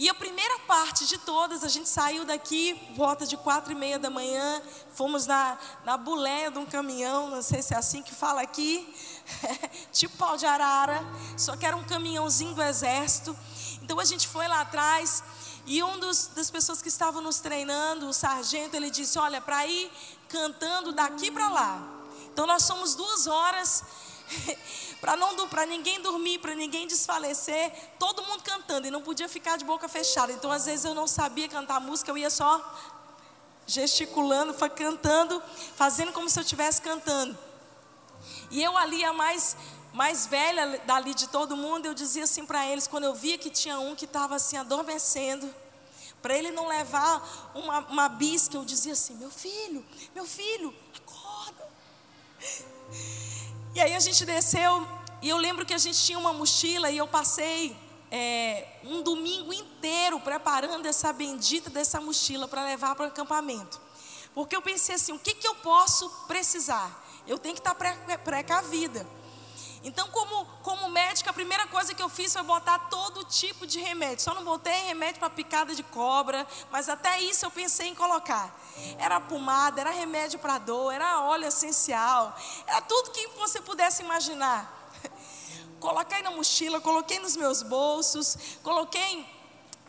E 0.00 0.08
a 0.08 0.14
primeira 0.14 0.58
parte 0.60 1.06
de 1.06 1.18
todas, 1.18 1.62
a 1.62 1.68
gente 1.68 1.86
saiu 1.86 2.24
daqui, 2.24 2.72
volta 2.96 3.26
de 3.26 3.36
quatro 3.36 3.70
e 3.70 3.74
meia 3.74 3.98
da 3.98 4.08
manhã, 4.08 4.62
fomos 4.94 5.26
na, 5.26 5.58
na 5.84 5.98
buléia 5.98 6.50
de 6.50 6.58
um 6.58 6.64
caminhão, 6.64 7.28
não 7.28 7.42
sei 7.42 7.60
se 7.60 7.74
é 7.74 7.76
assim 7.76 8.02
que 8.02 8.14
fala 8.14 8.40
aqui, 8.40 8.96
tipo 9.92 10.16
pau 10.16 10.38
de 10.38 10.46
arara, 10.46 11.04
só 11.36 11.54
que 11.54 11.66
era 11.66 11.76
um 11.76 11.84
caminhãozinho 11.84 12.54
do 12.54 12.62
exército. 12.62 13.36
Então 13.82 14.00
a 14.00 14.04
gente 14.06 14.26
foi 14.26 14.48
lá 14.48 14.62
atrás, 14.62 15.22
e 15.66 15.82
um 15.82 15.98
dos, 15.98 16.28
das 16.28 16.50
pessoas 16.50 16.80
que 16.80 16.88
estavam 16.88 17.20
nos 17.20 17.40
treinando, 17.40 18.08
o 18.08 18.12
sargento, 18.14 18.74
ele 18.74 18.90
disse: 18.90 19.18
Olha, 19.18 19.38
para 19.42 19.66
ir 19.66 19.92
cantando 20.30 20.92
daqui 20.92 21.30
para 21.30 21.50
lá. 21.50 21.86
Então 22.32 22.46
nós 22.46 22.62
somos 22.62 22.94
duas 22.94 23.26
horas 23.26 23.84
para 25.00 25.16
não 25.16 25.48
para 25.48 25.64
ninguém 25.66 26.00
dormir, 26.00 26.38
para 26.38 26.54
ninguém 26.54 26.86
desfalecer, 26.86 27.72
todo 27.98 28.22
mundo 28.22 28.42
cantando 28.42 28.86
e 28.86 28.90
não 28.90 29.02
podia 29.02 29.28
ficar 29.28 29.56
de 29.56 29.64
boca 29.64 29.88
fechada. 29.88 30.32
Então 30.32 30.52
às 30.52 30.66
vezes 30.66 30.84
eu 30.84 30.94
não 30.94 31.06
sabia 31.06 31.48
cantar 31.48 31.80
música, 31.80 32.10
eu 32.10 32.18
ia 32.18 32.30
só 32.30 32.62
gesticulando, 33.66 34.52
cantando, 34.70 35.42
fazendo 35.76 36.12
como 36.12 36.28
se 36.28 36.38
eu 36.38 36.42
estivesse 36.42 36.82
cantando. 36.82 37.38
E 38.50 38.62
eu 38.62 38.76
ali, 38.76 39.04
a 39.04 39.12
mais, 39.12 39.56
mais 39.92 40.26
velha 40.26 40.78
dali 40.84 41.14
de 41.14 41.28
todo 41.28 41.56
mundo, 41.56 41.86
eu 41.86 41.94
dizia 41.94 42.24
assim 42.24 42.44
para 42.44 42.66
eles, 42.66 42.86
quando 42.86 43.04
eu 43.04 43.14
via 43.14 43.38
que 43.38 43.48
tinha 43.48 43.78
um 43.78 43.94
que 43.94 44.04
estava 44.04 44.36
assim 44.36 44.56
adormecendo, 44.56 45.52
para 46.20 46.36
ele 46.36 46.50
não 46.50 46.66
levar 46.68 47.50
uma, 47.54 47.78
uma 47.80 48.08
bisca, 48.08 48.56
eu 48.56 48.64
dizia 48.64 48.92
assim: 48.92 49.14
meu 49.14 49.30
filho, 49.30 49.84
meu 50.14 50.26
filho, 50.26 50.74
acorda. 50.96 51.68
E 53.74 53.80
aí 53.80 53.94
a 53.94 54.00
gente 54.00 54.24
desceu, 54.26 54.86
e 55.22 55.28
eu 55.28 55.36
lembro 55.36 55.64
que 55.64 55.72
a 55.72 55.78
gente 55.78 55.98
tinha 56.02 56.18
uma 56.18 56.32
mochila, 56.32 56.90
e 56.90 56.96
eu 56.96 57.06
passei 57.06 57.76
é, 58.10 58.66
um 58.82 59.02
domingo 59.02 59.52
inteiro 59.52 60.18
preparando 60.20 60.86
essa 60.86 61.12
bendita 61.12 61.70
dessa 61.70 62.00
mochila 62.00 62.48
para 62.48 62.64
levar 62.64 62.96
para 62.96 63.04
o 63.04 63.08
acampamento. 63.08 63.80
Porque 64.34 64.56
eu 64.56 64.62
pensei 64.62 64.96
assim: 64.96 65.12
o 65.12 65.18
que, 65.18 65.34
que 65.34 65.46
eu 65.46 65.54
posso 65.56 66.08
precisar? 66.26 67.06
Eu 67.26 67.38
tenho 67.38 67.54
que 67.54 67.60
estar 67.60 67.74
tá 67.74 68.18
precavida. 68.18 69.06
Então, 69.82 70.08
como, 70.08 70.44
como 70.62 70.90
médica, 70.90 71.30
a 71.30 71.32
primeira 71.32 71.66
coisa 71.66 71.94
que 71.94 72.02
eu 72.02 72.08
fiz 72.08 72.32
foi 72.32 72.42
botar 72.42 72.78
todo 72.90 73.24
tipo 73.24 73.66
de 73.66 73.80
remédio. 73.80 74.22
Só 74.22 74.34
não 74.34 74.44
botei 74.44 74.74
remédio 74.82 75.20
para 75.20 75.30
picada 75.30 75.74
de 75.74 75.82
cobra, 75.82 76.46
mas 76.70 76.88
até 76.88 77.20
isso 77.22 77.46
eu 77.46 77.50
pensei 77.50 77.88
em 77.88 77.94
colocar. 77.94 78.54
Era 78.98 79.18
pomada, 79.20 79.80
era 79.80 79.90
remédio 79.90 80.38
para 80.38 80.58
dor, 80.58 80.92
era 80.92 81.22
óleo 81.22 81.46
essencial, 81.46 82.36
era 82.66 82.82
tudo 82.82 83.10
que 83.10 83.26
você 83.38 83.60
pudesse 83.60 84.02
imaginar. 84.02 84.90
Coloquei 85.80 86.20
na 86.20 86.30
mochila, 86.30 86.78
coloquei 86.78 87.18
nos 87.20 87.34
meus 87.34 87.62
bolsos, 87.62 88.36
coloquei 88.62 89.26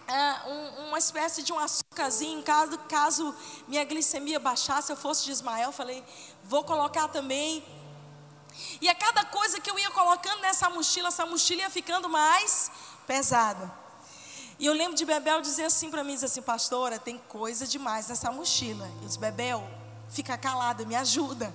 é, 0.07 0.50
um, 0.50 0.88
uma 0.88 0.98
espécie 0.98 1.43
de 1.43 1.51
um 1.51 1.60
açúcarzinho, 1.60 2.41
caso, 2.43 2.77
caso 2.88 3.36
minha 3.67 3.83
glicemia 3.83 4.39
baixasse, 4.39 4.89
eu 4.89 4.95
fosse 4.95 5.25
de 5.25 5.31
Ismael, 5.31 5.74
falei, 5.74 6.01
vou 6.45 6.63
colocar 6.63 7.10
também. 7.10 7.62
E 8.79 8.89
a 8.89 8.96
cada 8.96 9.25
coisa 9.25 9.60
que 9.60 9.70
eu 9.70 9.77
ia 9.79 9.89
colocando 9.91 10.41
nessa 10.41 10.70
mochila, 10.70 11.08
essa 11.08 11.25
mochila 11.25 11.62
ia 11.62 11.70
ficando 11.70 12.10
mais 12.10 12.72
pesada. 13.08 13.72
E 14.60 14.65
eu 14.65 14.74
lembro 14.74 14.96
de 14.96 15.05
Bebel 15.05 15.41
dizer 15.41 15.65
assim 15.65 15.89
para 15.89 16.03
mim, 16.03 16.13
dizer 16.13 16.27
assim, 16.27 16.41
pastora, 16.41 17.00
tem 17.00 17.17
coisa 17.17 17.65
demais 17.65 18.08
nessa 18.08 18.31
mochila. 18.31 18.89
Eu 19.01 19.08
disse, 19.08 19.20
Bebel, 19.20 19.67
fica 20.10 20.38
calada, 20.38 20.86
me 20.86 20.96
ajuda 20.96 21.53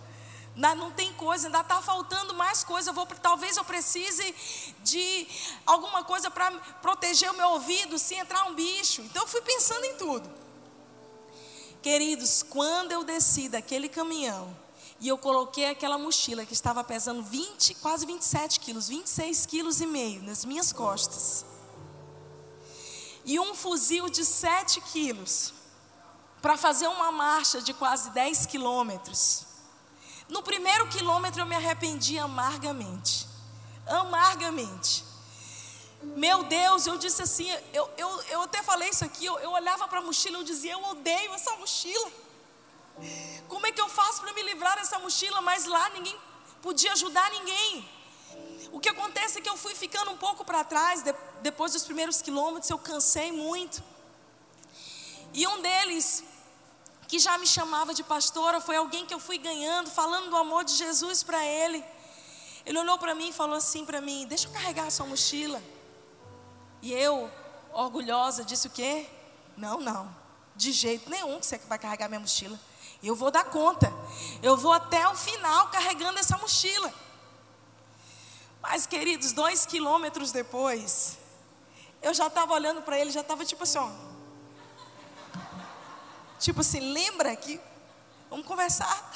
não 0.57 0.91
tem 0.91 1.13
coisa, 1.13 1.49
ainda 1.49 1.61
está 1.61 1.83
faltando 1.83 2.35
mais 2.35 2.65
coisa. 2.65 2.91
Eu 2.91 2.95
vou, 2.95 3.07
talvez 3.07 3.57
eu 3.57 3.65
precise 3.65 4.35
de 4.83 5.27
alguma 5.67 6.03
coisa 6.05 6.31
para 6.31 6.51
proteger 6.81 7.31
o 7.31 7.37
meu 7.37 7.51
ouvido 7.51 7.99
se 7.99 8.15
entrar 8.15 8.45
um 8.45 8.55
bicho. 8.55 9.03
Então 9.03 9.23
eu 9.23 9.29
fui 9.29 9.43
pensando 9.43 9.85
em 9.85 9.97
tudo. 9.97 10.31
Queridos, 11.83 12.43
quando 12.43 12.93
eu 12.93 13.05
desci 13.05 13.49
daquele 13.49 13.89
caminhão 13.89 14.57
e 15.01 15.09
eu 15.09 15.19
coloquei 15.19 15.71
aquela 15.71 15.99
mochila 15.99 16.47
que 16.47 16.53
estava 16.53 16.83
pesando 16.83 17.23
20, 17.23 17.75
quase 17.77 18.07
27 18.07 18.61
quilos, 18.61 18.89
26 18.89 19.47
quilos 19.47 19.81
e 19.81 19.87
meio 19.87 20.23
nas 20.23 20.45
minhas 20.45 20.73
costas, 20.73 21.45
e 23.25 23.39
um 23.41 23.55
fuzil 23.55 24.09
de 24.09 24.25
7 24.25 24.81
quilos, 24.81 25.53
para 26.41 26.57
fazer 26.57 26.87
uma 26.87 27.11
marcha 27.11 27.61
de 27.61 27.75
quase 27.75 28.11
10 28.11 28.47
quilômetros, 28.47 29.47
no 30.29 30.43
primeiro 30.43 30.89
quilômetro 30.89 31.41
eu 31.41 31.47
me 31.47 31.55
arrependi 31.55 32.19
amargamente. 32.19 33.27
Amargamente. 33.87 35.05
Meu 36.03 36.45
Deus, 36.45 36.87
eu 36.87 36.99
disse 36.99 37.23
assim, 37.23 37.49
eu, 37.73 37.89
eu, 37.97 38.23
eu 38.25 38.43
até 38.43 38.63
falei 38.63 38.89
isso 38.89 39.05
aqui, 39.05 39.25
eu, 39.25 39.39
eu 39.39 39.51
olhava 39.53 39.87
para 39.89 40.01
a 40.01 40.03
mochila 40.03 40.39
e 40.39 40.41
eu 40.41 40.45
dizia, 40.45 40.73
eu 40.73 40.85
odeio 40.85 41.33
essa 41.35 41.55
mochila. 41.57 42.11
Como 43.49 43.67
é 43.67 43.73
que 43.73 43.81
eu 43.81 43.89
faço 43.89 44.21
para 44.21 44.33
me 44.33 44.43
livrar 44.43 44.77
dessa 44.77 44.99
mochila? 44.99 45.41
Mas 45.41 45.67
lá 45.67 45.89
ninguém 45.91 46.17
podia 46.63 46.93
ajudar 46.93 47.31
ninguém. 47.31 47.89
O 48.73 48.81
que 48.81 48.89
acontece 48.89 49.39
é 49.39 49.41
que 49.41 49.49
eu 49.49 49.57
fui 49.57 49.75
ficando 49.75 50.11
um 50.11 50.17
pouco 50.17 50.45
para 50.45 50.65
trás, 50.65 51.03
de, 51.03 51.15
depois 51.43 51.73
dos 51.73 51.85
primeiros 51.85 52.21
quilômetros, 52.21 52.71
eu 52.71 52.79
cansei 52.79 53.31
muito. 53.33 53.83
E 55.33 55.47
um 55.47 55.63
deles 55.63 56.25
que 57.09 57.19
já 57.19 57.39
me 57.39 57.47
chamava 57.47 57.95
de 57.95 58.03
pastora, 58.03 58.61
foi 58.61 58.77
alguém 58.77 59.07
que 59.07 59.15
eu 59.15 59.21
fui 59.21 59.39
ganhando, 59.39 59.91
falando 59.91 60.31
do 60.31 60.37
amor 60.37 60.65
de 60.65 60.75
Jesus 60.75 61.23
para 61.23 61.45
ele. 61.45 61.85
Ele 62.65 62.79
olhou 62.79 62.99
para 62.99 63.15
mim 63.15 63.29
e 63.29 63.33
falou 63.33 63.57
assim 63.57 63.85
para 63.85 64.01
mim: 64.01 64.27
Deixa 64.27 64.49
eu 64.49 64.53
carregar 64.53 64.87
a 64.87 64.91
sua 64.91 65.07
mochila. 65.07 65.63
E 66.83 66.93
eu, 66.93 67.31
orgulhosa, 67.73 68.45
disse 68.45 68.67
o 68.67 68.71
quê? 68.71 69.09
Não, 69.57 69.81
não, 69.81 70.15
de 70.55 70.73
jeito 70.73 71.09
nenhum 71.09 71.39
que 71.39 71.47
você 71.47 71.59
vai 71.59 71.79
carregar 71.79 72.09
minha 72.09 72.21
mochila. 72.21 72.59
Eu 73.07 73.15
vou 73.15 73.31
dar 73.31 73.45
conta. 73.45 73.93
Eu 74.43 74.57
vou 74.57 74.73
até 74.73 75.09
o 75.09 75.15
final 75.15 75.69
carregando 75.69 76.19
essa 76.19 76.37
mochila. 76.39 76.93
Mas, 78.61 78.87
queridos, 78.87 79.33
dois 79.33 79.65
quilômetros 79.65 80.33
depois, 80.33 81.19
eu 82.03 82.13
já 82.13 82.27
estava 82.27 82.53
olhando 82.53 82.83
para 82.83 82.99
ele, 82.99 83.11
já 83.11 83.21
estava 83.21 83.45
tipo 83.45 83.63
assim, 83.63 83.79
ó. 83.79 83.91
Tipo 86.39 86.61
assim, 86.61 86.81
lembra 86.81 87.35
que 87.37 87.61
vamos 88.29 88.47
conversar. 88.47 89.13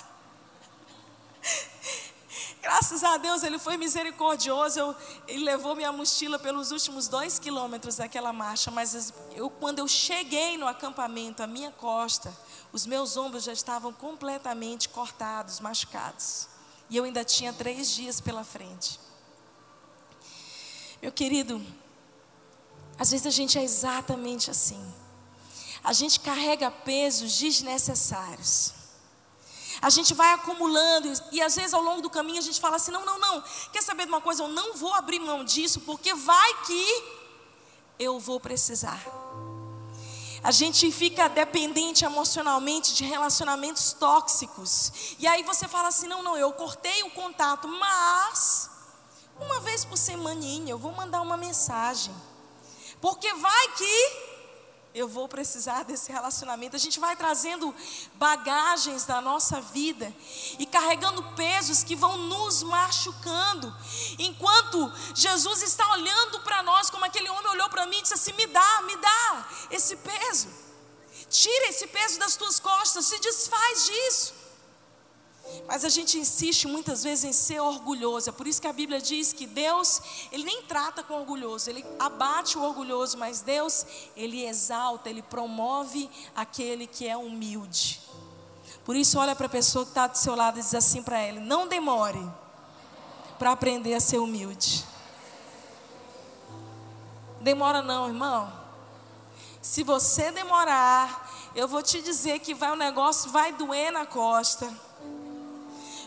Graças 2.63 3.03
a 3.03 3.17
Deus 3.17 3.43
ele 3.43 3.59
foi 3.59 3.77
misericordioso. 3.77 4.95
Ele 5.27 5.45
levou 5.45 5.75
minha 5.75 5.91
mochila 5.91 6.39
pelos 6.39 6.71
últimos 6.71 7.09
dois 7.09 7.39
quilômetros 7.39 7.97
daquela 7.97 8.33
marcha. 8.33 8.71
Mas 8.71 9.13
eu, 9.35 9.51
quando 9.51 9.81
eu 9.81 9.89
cheguei 9.89 10.57
no 10.57 10.69
acampamento, 10.69 11.43
a 11.43 11.47
minha 11.47 11.73
costa, 11.73 12.33
os 12.73 12.87
meus 12.87 13.17
ombros 13.17 13.45
já 13.45 13.53
estavam 13.53 13.93
completamente 13.93 14.89
cortados, 14.89 15.61
machucados. 15.61 16.49
E 16.89 16.97
eu 16.97 17.05
ainda 17.05 17.25
tinha 17.25 17.53
três 17.53 17.91
dias 17.91 18.21
pela 18.21 18.45
frente. 18.45 18.99
Meu 21.01 21.13
querido, 21.13 21.65
às 22.99 23.11
vezes 23.11 23.27
a 23.27 23.31
gente 23.31 23.59
é 23.59 23.63
exatamente 23.63 24.51
assim 24.51 25.01
a 25.83 25.93
gente 25.93 26.21
carrega 26.21 26.71
pesos 26.71 27.39
desnecessários. 27.39 28.75
A 29.81 29.89
gente 29.89 30.13
vai 30.13 30.33
acumulando 30.35 31.11
e 31.33 31.41
às 31.41 31.57
vezes 31.57 31.73
ao 31.73 31.81
longo 31.81 32.03
do 32.03 32.11
caminho 32.11 32.39
a 32.39 32.43
gente 32.43 32.61
fala 32.61 32.77
assim: 32.77 32.91
não, 32.91 33.05
não, 33.05 33.19
não. 33.19 33.43
Quer 33.73 33.83
saber 33.83 34.05
de 34.05 34.11
uma 34.11 34.21
coisa? 34.21 34.43
Eu 34.43 34.49
não 34.49 34.75
vou 34.75 34.93
abrir 34.95 35.19
mão 35.19 35.43
disso 35.43 35.81
porque 35.81 36.13
vai 36.13 36.55
que 36.65 37.05
eu 37.99 38.21
vou 38.21 38.39
precisar. 38.39 39.01
A 40.43 40.51
gente 40.51 40.91
fica 40.91 41.29
dependente 41.29 42.05
emocionalmente 42.05 42.95
de 42.95 43.05
relacionamentos 43.05 43.93
tóxicos. 43.93 45.15
E 45.19 45.27
aí 45.27 45.43
você 45.43 45.69
fala 45.69 45.89
assim: 45.89 46.07
não, 46.07 46.23
não, 46.23 46.37
eu 46.37 46.53
cortei 46.53 47.03
o 47.03 47.11
contato, 47.11 47.69
mas 47.69 48.71
uma 49.39 49.61
vez 49.61 49.85
por 49.85 49.97
semaninha 49.97 50.71
eu 50.71 50.79
vou 50.79 50.93
mandar 50.93 51.21
uma 51.21 51.37
mensagem. 51.37 52.15
Porque 53.01 53.33
vai 53.35 53.69
que 53.77 54.30
eu 54.95 55.07
vou 55.07 55.29
precisar 55.29 55.85
desse 55.85 56.11
relacionamento. 56.11 56.75
A 56.75 56.79
gente 56.79 56.99
vai 56.99 57.15
trazendo 57.15 57.75
bagagens 58.15 59.05
da 59.05 59.21
nossa 59.21 59.61
vida 59.61 60.13
e 60.59 60.67
carregando 60.67 61.23
pesos 61.35 61.85
que 61.85 61.95
vão 61.95 62.17
nos 62.17 62.63
machucando. 62.63 63.75
Enquanto 64.19 64.93
Jesus 65.15 65.63
está 65.63 65.91
olhando 65.93 66.41
para 66.41 66.63
nós, 66.63 66.91
como 66.91 67.05
aquele 67.05 67.29
homem 67.29 67.53
olhou 67.53 67.69
para 67.69 67.87
mim 67.87 67.99
e 67.99 68.03
disse 68.03 68.15
assim: 68.15 68.33
Me 68.33 68.47
dá, 68.47 68.83
me 68.83 68.97
dá 68.97 69.49
esse 69.71 69.97
peso. 69.97 70.49
Tira 71.29 71.69
esse 71.69 71.87
peso 71.87 72.19
das 72.19 72.35
tuas 72.35 72.59
costas, 72.59 73.07
se 73.07 73.19
desfaz 73.21 73.87
disso. 73.87 74.40
Mas 75.67 75.85
a 75.85 75.89
gente 75.89 76.19
insiste 76.19 76.67
muitas 76.67 77.05
vezes 77.05 77.25
em 77.25 77.33
ser 77.33 77.61
orgulhoso. 77.61 78.29
É 78.29 78.33
por 78.33 78.47
isso 78.47 78.61
que 78.61 78.67
a 78.67 78.73
Bíblia 78.73 79.01
diz 79.01 79.33
que 79.33 79.47
Deus, 79.47 80.03
ele 80.33 80.45
nem 80.45 80.63
trata 80.63 81.03
com 81.03 81.15
orgulhoso, 81.15 81.71
ele 81.71 81.85
abate 81.99 82.59
o 82.59 82.63
orgulhoso, 82.63 83.17
mas 83.17 83.41
Deus, 83.41 83.87
ele 84.17 84.45
exalta, 84.45 85.09
ele 85.09 85.23
promove 85.23 86.11
aquele 86.35 86.87
que 86.87 87.07
é 87.07 87.17
humilde. 87.17 88.01
Por 88.85 88.97
isso, 88.97 89.19
olha 89.19 89.37
para 89.37 89.47
a 89.47 89.51
pessoa 89.51 89.85
que 89.85 89.93
está 89.93 90.07
do 90.07 90.19
seu 90.19 90.35
lado 90.35 90.59
e 90.59 90.63
diz 90.63 90.75
assim 90.75 91.03
para 91.03 91.23
ele: 91.23 91.39
não 91.39 91.69
demore 91.69 92.29
para 93.39 93.53
aprender 93.53 93.95
a 93.95 94.01
ser 94.01 94.19
humilde. 94.19 94.85
Demora 97.41 97.81
não, 97.81 98.09
irmão. 98.09 98.53
Se 99.63 99.83
você 99.83 100.33
demorar, 100.33 101.51
eu 101.55 101.69
vou 101.69 101.83
te 101.83 102.03
dizer 102.03 102.41
que 102.41 102.55
vai 102.55 102.73
o 102.73 102.77
negócio 102.77 103.31
vai 103.31 103.53
doer 103.53 103.93
na 103.93 104.05
costa 104.05 104.90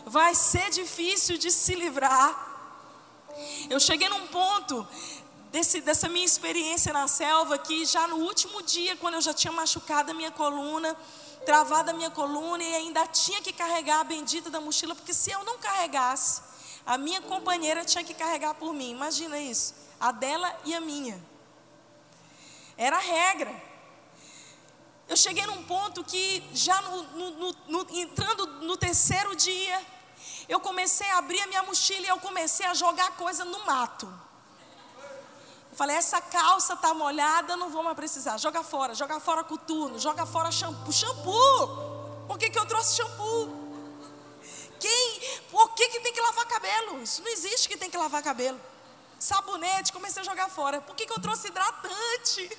vai 0.06 0.34
ser 0.34 0.70
difícil 0.70 1.38
de 1.38 1.50
se 1.50 1.74
livrar. 1.74 2.52
Eu 3.68 3.80
cheguei 3.80 4.08
num 4.08 4.26
ponto 4.28 4.86
desse, 5.50 5.80
dessa 5.80 6.08
minha 6.08 6.24
experiência 6.24 6.92
na 6.92 7.06
selva 7.08 7.58
que 7.58 7.84
já 7.84 8.06
no 8.08 8.16
último 8.16 8.62
dia, 8.62 8.96
quando 8.96 9.14
eu 9.14 9.20
já 9.20 9.32
tinha 9.32 9.52
machucado 9.52 10.10
a 10.10 10.14
minha 10.14 10.30
coluna, 10.30 10.96
travado 11.44 11.90
a 11.90 11.92
minha 11.92 12.10
coluna 12.10 12.62
e 12.62 12.74
ainda 12.74 13.06
tinha 13.06 13.40
que 13.40 13.52
carregar 13.52 14.00
a 14.00 14.04
bendita 14.04 14.50
da 14.50 14.60
mochila, 14.60 14.94
porque 14.94 15.14
se 15.14 15.30
eu 15.30 15.44
não 15.44 15.58
carregasse, 15.58 16.42
a 16.84 16.98
minha 16.98 17.20
companheira 17.20 17.84
tinha 17.84 18.02
que 18.02 18.14
carregar 18.14 18.54
por 18.54 18.72
mim. 18.74 18.90
Imagina 18.90 19.38
isso, 19.38 19.74
a 20.00 20.10
dela 20.10 20.54
e 20.64 20.74
a 20.74 20.80
minha. 20.80 21.22
Era 22.76 22.96
a 22.96 23.00
regra. 23.00 23.54
eu 25.08 25.16
cheguei 25.16 25.46
num 25.46 25.62
ponto 25.64 26.02
que 26.02 26.42
já 26.52 26.80
no, 26.82 27.02
no, 27.30 27.56
no, 27.68 27.86
entrando 27.90 28.46
no 28.62 28.76
terceiro 28.76 29.36
dia, 29.36 29.80
eu 30.48 30.60
comecei 30.60 31.08
a 31.10 31.18
abrir 31.18 31.40
a 31.40 31.46
minha 31.46 31.62
mochila 31.62 32.06
e 32.06 32.08
eu 32.08 32.18
comecei 32.18 32.66
a 32.66 32.74
jogar 32.74 33.12
coisa 33.12 33.44
no 33.44 33.64
mato. 33.64 34.06
Eu 35.70 35.76
falei, 35.76 35.96
essa 35.96 36.20
calça 36.20 36.76
tá 36.76 36.94
molhada, 36.94 37.56
não 37.56 37.68
vou 37.70 37.82
mais 37.82 37.96
precisar. 37.96 38.38
Joga 38.38 38.62
fora, 38.62 38.94
joga 38.94 39.18
fora 39.18 39.42
coturno, 39.42 39.98
joga 39.98 40.24
fora 40.24 40.52
shampoo. 40.52 40.92
Shampoo! 40.92 42.24
Por 42.28 42.38
que, 42.38 42.48
que 42.48 42.58
eu 42.58 42.66
trouxe 42.66 42.96
shampoo? 42.96 43.64
Quem? 44.78 45.40
Por 45.50 45.74
que, 45.74 45.88
que 45.88 46.00
tem 46.00 46.12
que 46.12 46.20
lavar 46.20 46.46
cabelo? 46.46 47.02
Isso 47.02 47.22
não 47.22 47.30
existe 47.30 47.68
que 47.68 47.76
tem 47.76 47.90
que 47.90 47.96
lavar 47.96 48.22
cabelo. 48.22 48.60
Sabonete, 49.18 49.92
comecei 49.92 50.20
a 50.20 50.24
jogar 50.24 50.48
fora. 50.48 50.80
Por 50.80 50.94
que, 50.94 51.06
que 51.06 51.12
eu 51.12 51.20
trouxe 51.20 51.48
hidratante? 51.48 52.58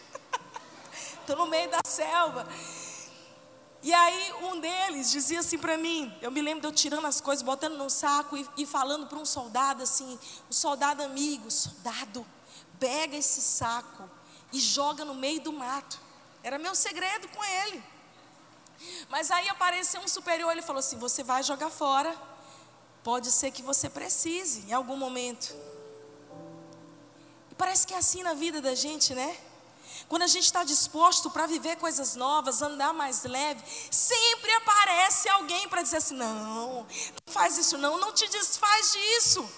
Estou 1.22 1.36
no 1.38 1.46
meio 1.46 1.70
da 1.70 1.80
selva. 1.86 2.48
E 3.86 3.94
aí 3.94 4.34
um 4.42 4.60
deles 4.60 5.12
dizia 5.12 5.42
assim 5.42 5.60
para 5.60 5.78
mim, 5.78 6.12
eu 6.20 6.32
me 6.32 6.42
lembro 6.42 6.62
de 6.62 6.68
eu 6.68 6.72
tirando 6.72 7.06
as 7.06 7.22
coisas, 7.22 7.44
botando 7.44 7.78
no 7.78 7.88
saco 7.88 8.36
e, 8.36 8.44
e 8.58 8.66
falando 8.66 9.06
para 9.06 9.20
um 9.20 9.26
soldado 9.26 9.84
assim, 9.84 10.18
um 10.50 10.52
soldado 10.52 11.04
amigo, 11.04 11.52
soldado, 11.52 12.26
pega 12.80 13.16
esse 13.16 13.44
saco 13.44 14.10
e 14.52 14.60
joga 14.60 15.06
no 15.06 15.14
meio 15.14 15.40
do 15.40 15.54
mato. 15.54 16.00
Era 16.42 16.58
meu 16.58 16.74
segredo 16.74 17.28
com 17.28 17.44
ele. 17.44 17.84
Mas 19.08 19.30
aí 19.30 19.48
apareceu 19.50 20.02
um 20.02 20.08
superior, 20.08 20.52
ele 20.52 20.64
falou 20.64 20.80
assim: 20.80 20.98
você 20.98 21.24
vai 21.24 21.44
jogar 21.44 21.70
fora. 21.70 22.20
Pode 23.04 23.32
ser 23.32 23.52
que 23.52 23.62
você 23.62 23.88
precise 23.88 24.62
em 24.68 24.74
algum 24.74 24.98
momento. 24.98 25.56
E 27.52 27.56
parece 27.56 27.86
que 27.86 27.94
é 27.94 27.98
assim 27.98 28.24
na 28.24 28.34
vida 28.34 28.60
da 28.60 28.74
gente, 28.74 29.14
né? 29.14 29.38
Quando 30.08 30.22
a 30.22 30.28
gente 30.28 30.46
está 30.46 30.64
disposto 30.64 31.30
para 31.32 31.48
viver 31.48 31.78
coisas 31.78 32.16
novas, 32.16 32.62
andar 32.62 32.94
mais 32.94 33.24
leve, 33.24 33.64
sempre 33.90 34.52
aparece 34.54 35.28
alguém 35.30 35.68
para 35.68 35.82
dizer 35.82 35.98
assim: 35.98 36.16
não, 36.16 36.82
não 36.84 36.88
faz 37.28 37.58
isso, 37.58 37.78
não, 37.78 38.00
não 38.00 38.14
te 38.14 38.28
desfaz 38.28 38.94
disso. 38.94 39.50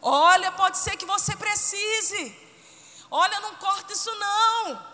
Olha, 0.00 0.50
pode 0.52 0.78
ser 0.78 0.96
que 0.96 1.04
você 1.04 1.36
precise. 1.36 2.36
Olha, 3.10 3.38
não 3.40 3.54
corta 3.56 3.92
isso, 3.92 4.10
não. 4.16 4.92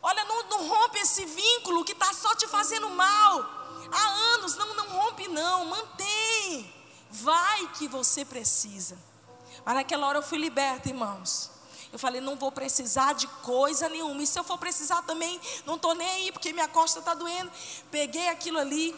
Olha, 0.00 0.24
não, 0.24 0.42
não 0.44 0.68
rompe 0.68 0.98
esse 0.98 1.24
vínculo 1.24 1.84
que 1.84 1.92
está 1.92 2.12
só 2.12 2.34
te 2.34 2.46
fazendo 2.46 2.88
mal. 2.90 3.58
Há 3.92 4.08
anos, 4.34 4.54
não, 4.56 4.74
não 4.74 4.88
rompe, 4.88 5.28
não, 5.28 5.64
mantém. 5.64 6.74
Vai 7.10 7.68
que 7.72 7.88
você 7.88 8.24
precisa. 8.24 8.96
Mas 9.64 9.74
naquela 9.74 10.06
hora 10.06 10.18
eu 10.18 10.22
fui 10.22 10.38
liberta, 10.38 10.88
irmãos. 10.88 11.57
Eu 11.92 11.98
falei, 11.98 12.20
não 12.20 12.36
vou 12.36 12.52
precisar 12.52 13.14
de 13.14 13.26
coisa 13.26 13.88
nenhuma. 13.88 14.22
E 14.22 14.26
se 14.26 14.38
eu 14.38 14.44
for 14.44 14.58
precisar 14.58 15.02
também, 15.02 15.40
não 15.64 15.76
estou 15.76 15.94
nem 15.94 16.08
aí, 16.08 16.32
porque 16.32 16.52
minha 16.52 16.68
costa 16.68 16.98
está 16.98 17.14
doendo. 17.14 17.50
Peguei 17.90 18.28
aquilo 18.28 18.58
ali, 18.58 18.94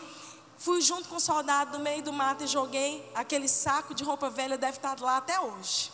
fui 0.58 0.80
junto 0.80 1.08
com 1.08 1.16
o 1.16 1.20
soldado 1.20 1.78
no 1.78 1.84
meio 1.84 2.02
do 2.02 2.12
mato 2.12 2.44
e 2.44 2.46
joguei. 2.48 3.08
Aquele 3.14 3.48
saco 3.48 3.94
de 3.94 4.02
roupa 4.02 4.28
velha 4.28 4.58
deve 4.58 4.78
estar 4.78 4.98
lá 5.00 5.18
até 5.18 5.38
hoje. 5.38 5.92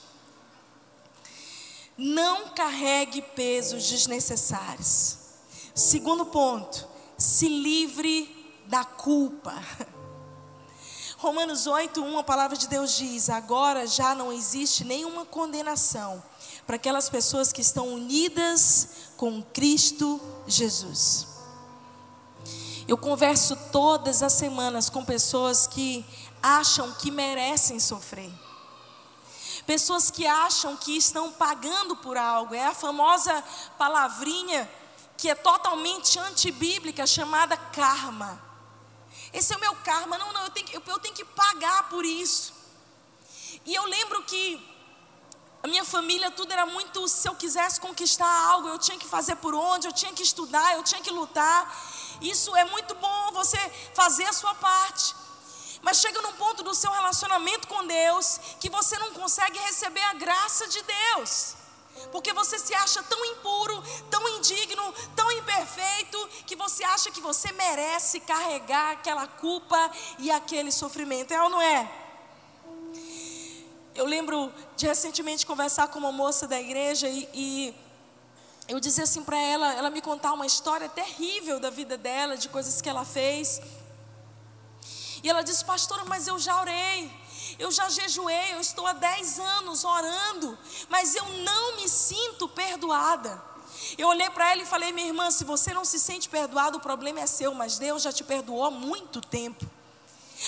Não 1.99 2.49
carregue 2.51 3.21
pesos 3.21 3.89
desnecessários. 3.89 5.19
Segundo 5.75 6.27
ponto, 6.27 6.89
se 7.19 7.49
livre 7.49 8.63
da 8.67 8.85
culpa. 8.85 9.55
Romanos 11.19 11.67
8, 11.67 12.03
1, 12.03 12.19
a 12.19 12.25
palavra 12.25 12.57
de 12.57 12.69
Deus 12.69 12.97
diz: 12.97 13.31
Agora 13.31 13.87
já 13.87 14.15
não 14.15 14.33
existe 14.33 14.85
nenhuma 14.85 15.25
condenação 15.25 16.23
para 16.67 16.77
aquelas 16.77 17.09
pessoas 17.09 17.53
que 17.53 17.61
estão 17.61 17.89
unidas 17.89 18.89
com 19.17 19.43
Cristo 19.43 20.21
Jesus. 20.47 21.29
Eu 22.89 22.99
converso 22.99 23.57
todas 23.71 24.23
as 24.23 24.33
semanas 24.33 24.91
com 24.91 25.05
pessoas 25.05 25.67
que 25.67 26.05
acham 26.43 26.93
que 26.95 27.11
merecem 27.11 27.79
sofrer. 27.81 28.33
Pessoas 29.67 30.11
que 30.11 30.27
acham 30.27 30.77
que 30.77 30.97
estão 30.97 31.33
pagando 31.33 31.97
por 31.97 32.17
algo. 32.17 32.55
É 32.55 32.67
a 32.67 32.75
famosa 32.75 33.43
palavrinha 33.77 34.71
que 35.17 35.29
é 35.29 35.35
totalmente 35.35 36.19
antibíblica, 36.19 37.07
chamada 37.07 37.57
karma. 37.57 38.41
Esse 39.33 39.53
é 39.53 39.57
o 39.57 39.61
meu 39.61 39.75
karma. 39.77 40.19
Não, 40.19 40.33
não, 40.33 40.45
eu 40.45 40.51
tenho, 40.51 40.69
eu 40.87 40.99
tenho 41.01 41.15
que 41.15 41.25
pagar 41.25 41.89
por 41.89 42.05
isso. 42.05 42.55
E 43.65 43.75
eu 43.75 43.85
lembro 43.87 44.23
que 44.25 44.76
a 45.67 45.69
minha 45.69 45.85
família, 45.85 46.31
tudo 46.31 46.53
era 46.53 46.65
muito. 46.65 47.09
Se 47.09 47.29
eu 47.29 47.35
quisesse 47.35 47.81
conquistar 47.81 48.33
algo, 48.51 48.69
eu 48.69 48.79
tinha 48.79 48.97
que 48.97 49.07
fazer 49.07 49.35
por 49.37 49.53
onde, 49.53 49.89
eu 49.89 49.93
tinha 49.93 50.13
que 50.13 50.23
estudar, 50.23 50.75
eu 50.75 50.83
tinha 50.85 51.01
que 51.01 51.11
lutar. 51.11 51.61
Isso 52.21 52.55
é 52.55 52.65
muito 52.65 52.95
bom 52.95 53.33
você 53.33 53.59
fazer 53.93 54.27
a 54.27 54.33
sua 54.33 54.55
parte. 54.55 55.15
Mas 55.83 55.99
chega 55.99 56.23
num 56.23 56.35
ponto 56.35 56.63
do 56.63 56.73
seu 56.73 56.91
relacionamento 56.93 57.67
com 57.67 57.85
Deus 57.85 58.39
que 58.61 58.71
você 58.71 58.97
não 58.99 59.13
consegue 59.13 59.59
receber 59.59 60.03
a 60.03 60.15
graça 60.15 60.69
de 60.69 60.81
Deus. 60.83 61.55
Porque 62.13 62.33
você 62.33 62.61
se 62.61 62.73
acha 62.73 63.03
tão 63.03 63.25
impuro, 63.25 63.83
tão 64.09 64.29
indigno, 64.37 64.95
tão 65.17 65.33
imperfeito, 65.33 66.29
que 66.47 66.55
você 66.55 66.85
acha 66.85 67.11
que 67.11 67.21
você 67.21 67.51
merece 67.51 68.21
carregar 68.21 68.93
aquela 68.93 69.27
culpa 69.27 69.91
e 70.21 70.31
aquele 70.31 70.71
sofrimento. 70.71 71.35
É 71.35 71.43
ou 71.43 71.49
não 71.49 71.61
é? 71.61 72.06
Eu 73.97 74.05
lembro 74.05 74.53
de 74.77 74.87
recentemente 74.87 75.47
conversar 75.47 75.89
com 75.89 75.99
uma 75.99 76.13
moça 76.13 76.47
da 76.47 76.61
igreja 76.61 77.09
e, 77.09 77.27
e 77.33 77.75
eu 78.69 78.79
dizia 78.79 79.05
assim 79.05 79.25
para 79.25 79.39
ela, 79.39 79.73
ela 79.73 79.89
me 79.89 80.03
contar 80.03 80.35
uma 80.35 80.45
história 80.45 80.87
terrível 80.87 81.59
da 81.59 81.71
vida 81.71 81.97
dela, 81.97 82.37
de 82.37 82.51
coisas 82.51 82.83
que 82.83 82.91
ela 82.91 83.07
fez. 83.07 83.59
E 85.23 85.31
ela 85.31 85.41
disse, 85.41 85.65
pastora, 85.65 86.05
mas 86.05 86.27
eu 86.27 86.39
já 86.39 86.61
orei, 86.61 87.11
eu 87.59 87.71
já 87.71 87.89
jejuei, 87.89 88.53
eu 88.53 88.61
estou 88.61 88.87
há 88.87 88.93
10 88.93 89.39
anos 89.39 89.83
orando, 89.83 90.59
mas 90.91 91.15
eu 91.15 91.27
não 91.39 91.77
me 91.77 91.89
sinto 91.89 92.47
perdoada. 92.49 93.43
Eu 93.97 94.09
olhei 94.09 94.29
para 94.29 94.53
ela 94.53 94.61
e 94.61 94.67
falei, 94.67 94.93
minha 94.93 95.07
irmã, 95.07 95.31
se 95.31 95.43
você 95.43 95.73
não 95.73 95.87
se 95.87 95.99
sente 95.99 96.29
perdoado, 96.29 96.77
o 96.77 96.83
problema 96.83 97.21
é 97.21 97.27
seu, 97.27 97.55
mas 97.55 97.79
Deus 97.79 98.03
já 98.03 98.13
te 98.13 98.23
perdoou 98.23 98.63
há 98.63 98.71
muito 98.71 99.23
tempo. 99.23 99.65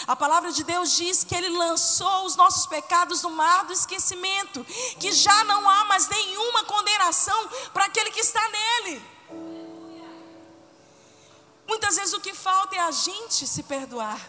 A 0.07 0.15
palavra 0.15 0.53
de 0.53 0.65
Deus 0.65 0.97
diz 0.97 1.25
que 1.25 1.35
Ele 1.35 1.49
lançou 1.49 2.25
os 2.25 2.37
nossos 2.37 2.67
pecados 2.67 3.23
no 3.23 3.31
mar 3.31 3.65
do 3.65 3.73
esquecimento, 3.73 4.65
que 4.99 5.13
já 5.13 5.45
não 5.45 5.69
há 5.69 5.85
mais 5.85 6.09
nenhuma 6.09 6.65
condenação 6.65 7.49
para 7.73 7.87
aquele 7.87 8.11
que 8.11 8.21
está 8.21 8.41
nele. 8.49 9.03
Muitas 11.67 11.97
vezes 11.97 12.15
o 12.15 12.21
que 12.21 12.33
falta 12.33 12.77
é 12.77 12.81
a 12.81 12.91
gente 12.91 13.47
se 13.47 13.63
perdoar. 13.63 14.21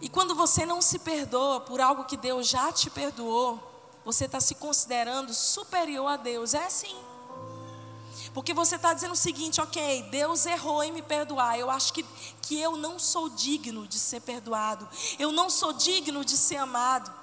E 0.00 0.08
quando 0.08 0.34
você 0.34 0.64
não 0.64 0.80
se 0.80 0.98
perdoa 0.98 1.60
por 1.60 1.80
algo 1.80 2.06
que 2.06 2.16
Deus 2.16 2.48
já 2.48 2.72
te 2.72 2.88
perdoou, 2.88 3.70
você 4.04 4.24
está 4.24 4.40
se 4.40 4.54
considerando 4.54 5.34
superior 5.34 6.06
a 6.06 6.16
Deus. 6.16 6.54
É 6.54 6.64
assim. 6.64 6.96
Porque 8.32 8.54
você 8.54 8.76
está 8.76 8.92
dizendo 8.92 9.12
o 9.12 9.16
seguinte, 9.16 9.60
ok, 9.60 10.04
Deus 10.10 10.46
errou 10.46 10.82
em 10.82 10.92
me 10.92 11.02
perdoar. 11.02 11.58
Eu 11.58 11.70
acho 11.70 11.92
que, 11.92 12.04
que 12.42 12.60
eu 12.60 12.76
não 12.76 12.98
sou 12.98 13.28
digno 13.28 13.86
de 13.86 13.98
ser 13.98 14.20
perdoado. 14.20 14.88
Eu 15.18 15.32
não 15.32 15.50
sou 15.50 15.72
digno 15.72 16.24
de 16.24 16.36
ser 16.36 16.56
amado. 16.56 17.20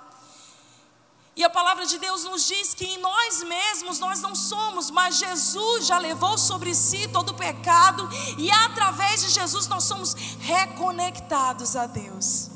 E 1.37 1.43
a 1.43 1.49
palavra 1.51 1.85
de 1.85 1.99
Deus 1.99 2.23
nos 2.23 2.47
diz 2.47 2.73
que 2.73 2.83
em 2.83 2.97
nós 2.97 3.43
mesmos 3.43 3.99
nós 3.99 4.19
não 4.21 4.33
somos, 4.33 4.89
mas 4.89 5.19
Jesus 5.19 5.85
já 5.85 5.99
levou 5.99 6.35
sobre 6.35 6.73
si 6.73 7.07
todo 7.07 7.29
o 7.29 7.35
pecado 7.35 8.09
e 8.39 8.49
através 8.49 9.21
de 9.21 9.29
Jesus 9.29 9.67
nós 9.67 9.83
somos 9.83 10.15
reconectados 10.39 11.75
a 11.75 11.85
Deus. 11.85 12.49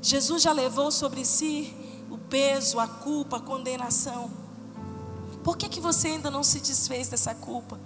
Jesus 0.00 0.42
já 0.42 0.52
levou 0.52 0.90
sobre 0.90 1.26
si 1.26 1.74
o 2.10 2.16
peso, 2.16 2.80
a 2.80 2.88
culpa, 2.88 3.36
a 3.36 3.40
condenação. 3.40 4.30
Por 5.50 5.56
que, 5.56 5.68
que 5.68 5.80
você 5.80 6.06
ainda 6.06 6.30
não 6.30 6.44
se 6.44 6.60
desfez 6.60 7.08
dessa 7.08 7.34
culpa? 7.34 7.76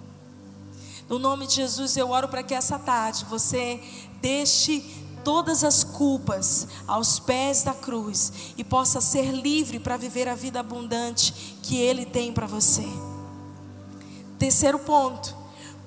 No 1.08 1.18
nome 1.18 1.46
de 1.46 1.54
Jesus, 1.54 1.96
eu 1.96 2.10
oro 2.10 2.28
para 2.28 2.42
que 2.42 2.52
essa 2.52 2.78
tarde 2.78 3.24
você 3.24 3.82
deixe 4.20 4.84
todas 5.24 5.64
as 5.64 5.82
culpas 5.82 6.68
aos 6.86 7.18
pés 7.18 7.62
da 7.62 7.72
cruz 7.72 8.52
e 8.58 8.62
possa 8.62 9.00
ser 9.00 9.30
livre 9.30 9.80
para 9.80 9.96
viver 9.96 10.28
a 10.28 10.34
vida 10.34 10.60
abundante 10.60 11.32
que 11.62 11.78
Ele 11.78 12.04
tem 12.04 12.34
para 12.34 12.46
você. 12.46 12.84
Terceiro 14.38 14.78
ponto, 14.80 15.34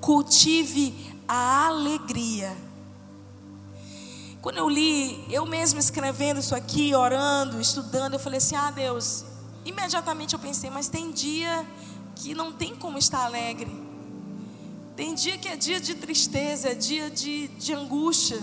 cultive 0.01 1.15
a 1.27 1.67
alegria. 1.67 2.57
Quando 4.41 4.57
eu 4.57 4.67
li, 4.67 5.23
eu 5.29 5.45
mesmo 5.45 5.79
escrevendo 5.79 6.39
isso 6.39 6.55
aqui, 6.55 6.95
orando, 6.95 7.61
estudando, 7.61 8.13
eu 8.13 8.19
falei 8.19 8.39
assim: 8.39 8.55
ah, 8.55 8.71
Deus, 8.71 9.23
imediatamente 9.69 10.33
eu 10.33 10.39
pensei, 10.39 10.69
mas 10.69 10.87
tem 10.87 11.11
dia 11.11 11.67
que 12.15 12.33
não 12.33 12.51
tem 12.51 12.75
como 12.75 12.97
estar 12.97 13.23
alegre. 13.25 13.71
Tem 14.95 15.13
dia 15.13 15.37
que 15.37 15.47
é 15.47 15.55
dia 15.55 15.79
de 15.79 15.93
tristeza, 15.95 16.69
é 16.69 16.75
dia 16.75 17.09
de, 17.09 17.47
de 17.49 17.73
angústia. 17.73 18.41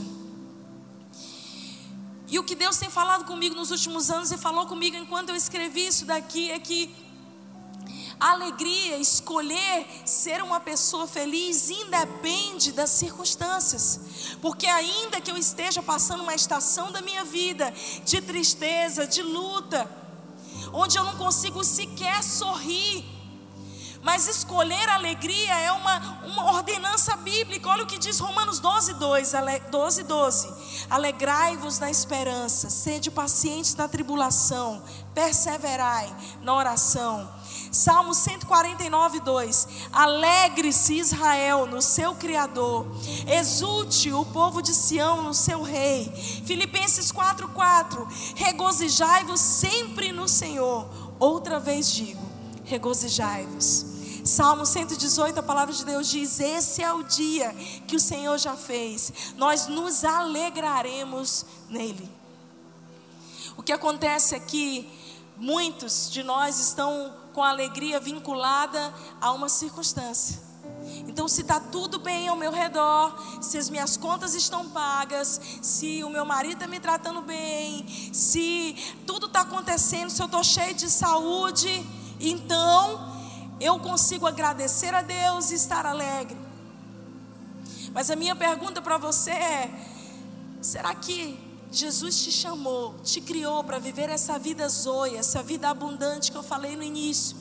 E 2.28 2.38
o 2.38 2.44
que 2.44 2.54
Deus 2.54 2.76
tem 2.76 2.90
falado 2.90 3.24
comigo 3.24 3.54
nos 3.54 3.70
últimos 3.70 4.10
anos 4.10 4.30
e 4.30 4.38
falou 4.38 4.66
comigo 4.66 4.96
enquanto 4.96 5.30
eu 5.30 5.36
escrevi 5.36 5.86
isso 5.86 6.04
daqui 6.04 6.50
é 6.50 6.58
que 6.58 6.94
A 8.18 8.30
alegria, 8.32 8.96
escolher 8.96 9.86
ser 10.04 10.42
uma 10.42 10.60
pessoa 10.60 11.06
feliz, 11.06 11.68
independe 11.68 12.72
das 12.72 12.90
circunstâncias. 12.90 14.36
Porque 14.40 14.66
ainda 14.66 15.20
que 15.20 15.30
eu 15.30 15.36
esteja 15.36 15.82
passando 15.82 16.22
uma 16.22 16.34
estação 16.34 16.92
da 16.92 17.02
minha 17.02 17.24
vida 17.24 17.72
de 18.04 18.20
tristeza, 18.20 19.06
de 19.06 19.22
luta, 19.22 19.90
onde 20.74 20.98
eu 20.98 21.04
não 21.04 21.16
consigo 21.16 21.62
sequer 21.62 22.22
sorrir, 22.22 23.04
mas 24.02 24.26
escolher 24.26 24.86
alegria 24.90 25.54
é 25.60 25.72
uma, 25.72 25.98
uma 26.26 26.52
ordenança 26.52 27.16
bíblica. 27.16 27.70
Olha 27.70 27.84
o 27.84 27.86
que 27.86 27.96
diz 27.96 28.18
Romanos 28.18 28.58
12, 28.58 28.94
2, 28.94 29.32
12, 29.70 30.02
12. 30.02 30.54
Alegrai-vos 30.90 31.78
na 31.78 31.90
esperança, 31.90 32.68
sede 32.68 33.10
pacientes 33.10 33.74
na 33.76 33.88
tribulação, 33.88 34.82
perseverai 35.14 36.14
na 36.42 36.54
oração. 36.54 37.32
Salmo 37.74 38.14
149, 38.14 39.18
2. 39.18 39.68
Alegre-se 39.92 40.94
Israel 40.94 41.66
no 41.66 41.82
seu 41.82 42.14
Criador, 42.14 42.86
exulte 43.26 44.12
o 44.12 44.24
povo 44.24 44.62
de 44.62 44.72
Sião 44.72 45.22
no 45.22 45.34
seu 45.34 45.60
Rei. 45.62 46.10
Filipenses 46.46 47.10
4, 47.10 47.48
4. 47.48 48.08
Regozijai-vos 48.36 49.40
sempre 49.40 50.12
no 50.12 50.28
Senhor. 50.28 50.88
Outra 51.18 51.58
vez 51.58 51.90
digo, 51.90 52.22
regozijai-vos. 52.64 53.86
Salmo 54.24 54.64
118, 54.64 55.40
a 55.40 55.42
palavra 55.42 55.74
de 55.74 55.84
Deus 55.84 56.08
diz: 56.08 56.38
Esse 56.38 56.80
é 56.80 56.92
o 56.92 57.02
dia 57.02 57.52
que 57.88 57.96
o 57.96 58.00
Senhor 58.00 58.38
já 58.38 58.56
fez, 58.56 59.34
nós 59.36 59.66
nos 59.66 60.04
alegraremos 60.04 61.44
nele. 61.68 62.08
O 63.56 63.62
que 63.62 63.72
acontece 63.72 64.34
é 64.34 64.40
que 64.40 64.88
muitos 65.36 66.08
de 66.10 66.22
nós 66.22 66.58
estão 66.58 67.23
com 67.34 67.42
a 67.42 67.50
alegria 67.50 68.00
vinculada 68.00 68.94
a 69.20 69.32
uma 69.32 69.48
circunstância. 69.48 70.40
Então, 71.08 71.26
se 71.28 71.40
está 71.42 71.58
tudo 71.58 71.98
bem 71.98 72.28
ao 72.28 72.36
meu 72.36 72.52
redor, 72.52 73.14
se 73.42 73.58
as 73.58 73.68
minhas 73.68 73.96
contas 73.96 74.34
estão 74.34 74.70
pagas, 74.70 75.40
se 75.60 76.02
o 76.04 76.08
meu 76.08 76.24
marido 76.24 76.54
está 76.54 76.66
me 76.66 76.78
tratando 76.78 77.20
bem, 77.22 77.86
se 78.12 78.76
tudo 79.06 79.26
está 79.26 79.40
acontecendo, 79.40 80.10
se 80.10 80.22
eu 80.22 80.26
estou 80.26 80.44
cheio 80.44 80.74
de 80.74 80.88
saúde, 80.88 81.84
então 82.20 83.12
eu 83.60 83.78
consigo 83.80 84.26
agradecer 84.26 84.94
a 84.94 85.02
Deus 85.02 85.50
e 85.50 85.54
estar 85.54 85.84
alegre. 85.84 86.38
Mas 87.92 88.10
a 88.10 88.16
minha 88.16 88.36
pergunta 88.36 88.80
para 88.80 88.96
você 88.96 89.30
é: 89.30 89.70
será 90.60 90.94
que 90.94 91.38
Jesus 91.76 92.22
te 92.22 92.30
chamou, 92.30 92.94
te 93.02 93.20
criou 93.20 93.64
para 93.64 93.78
viver 93.78 94.08
essa 94.08 94.38
vida 94.38 94.68
zoia, 94.68 95.18
essa 95.18 95.42
vida 95.42 95.68
abundante 95.68 96.30
que 96.30 96.38
eu 96.38 96.42
falei 96.42 96.76
no 96.76 96.82
início? 96.82 97.36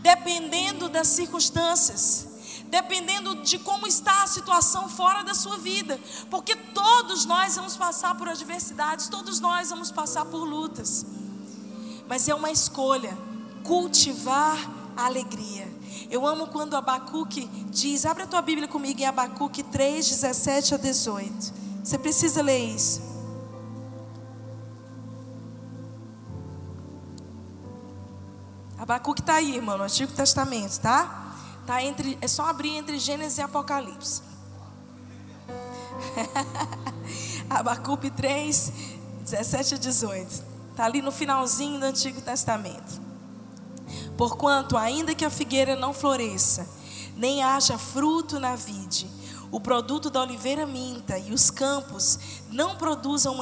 Dependendo 0.00 0.88
das 0.88 1.08
circunstâncias, 1.08 2.28
dependendo 2.66 3.42
de 3.42 3.58
como 3.58 3.86
está 3.86 4.22
a 4.22 4.26
situação 4.26 4.88
fora 4.88 5.22
da 5.22 5.34
sua 5.34 5.58
vida, 5.58 5.98
porque 6.30 6.54
todos 6.54 7.24
nós 7.24 7.56
vamos 7.56 7.76
passar 7.76 8.14
por 8.16 8.28
adversidades, 8.28 9.08
todos 9.08 9.40
nós 9.40 9.70
vamos 9.70 9.90
passar 9.90 10.24
por 10.26 10.44
lutas, 10.44 11.04
mas 12.08 12.28
é 12.28 12.34
uma 12.34 12.50
escolha 12.50 13.16
cultivar 13.64 14.56
a 14.96 15.06
alegria. 15.06 15.68
Eu 16.10 16.26
amo 16.26 16.46
quando 16.46 16.74
Abacuque 16.74 17.46
diz, 17.70 18.06
abre 18.06 18.22
a 18.22 18.26
tua 18.26 18.40
Bíblia 18.40 18.68
comigo 18.68 19.00
em 19.00 19.04
Abacuque 19.04 19.62
3, 19.62 20.08
17 20.08 20.74
a 20.74 20.76
18. 20.76 21.67
Você 21.82 21.98
precisa 21.98 22.42
ler 22.42 22.58
isso. 22.58 23.00
Abacuque 28.78 29.20
está 29.20 29.34
aí, 29.34 29.56
irmão, 29.56 29.76
no 29.76 29.84
Antigo 29.84 30.12
Testamento, 30.12 30.78
tá? 30.80 31.28
tá 31.68 31.82
entre, 31.82 32.16
é 32.22 32.26
só 32.26 32.46
abrir 32.46 32.70
entre 32.70 32.98
Gênesis 32.98 33.36
e 33.36 33.42
Apocalipse. 33.42 34.22
Abacuque 37.50 38.10
3, 38.10 38.72
17 39.20 39.74
a 39.74 39.76
18. 39.78 40.44
Está 40.70 40.86
ali 40.86 41.02
no 41.02 41.12
finalzinho 41.12 41.78
do 41.78 41.84
Antigo 41.84 42.22
Testamento. 42.22 43.02
Porquanto, 44.16 44.78
ainda 44.78 45.14
que 45.14 45.26
a 45.26 45.30
figueira 45.30 45.76
não 45.76 45.92
floresça, 45.92 46.66
nem 47.14 47.42
haja 47.42 47.76
fruto 47.76 48.40
na 48.40 48.56
vide, 48.56 49.06
o 49.50 49.60
produto 49.60 50.10
da 50.10 50.20
oliveira 50.20 50.66
minta 50.66 51.18
e 51.18 51.32
os 51.32 51.50
campos 51.50 52.18
não 52.50 52.76
produzam 52.76 53.36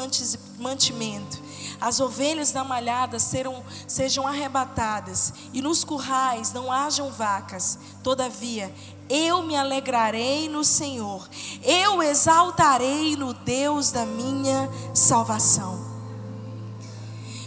mantimento, 0.59 1.43
as 1.81 2.01
ovelhas 2.01 2.53
da 2.53 2.63
malhada 2.63 3.19
serão, 3.19 3.65
sejam 3.87 4.27
arrebatadas 4.27 5.33
e 5.53 5.61
nos 5.61 5.85
currais 5.85 6.53
não 6.53 6.71
hajam 6.71 7.11
vacas, 7.11 7.79
todavia 8.03 8.73
eu 9.09 9.43
me 9.43 9.57
alegrarei 9.57 10.49
no 10.49 10.65
Senhor, 10.65 11.29
eu 11.63 12.03
exaltarei 12.03 13.17
no 13.17 13.33
Deus 13.33 13.91
da 13.93 14.05
minha 14.05 14.69
salvação. 14.95 15.97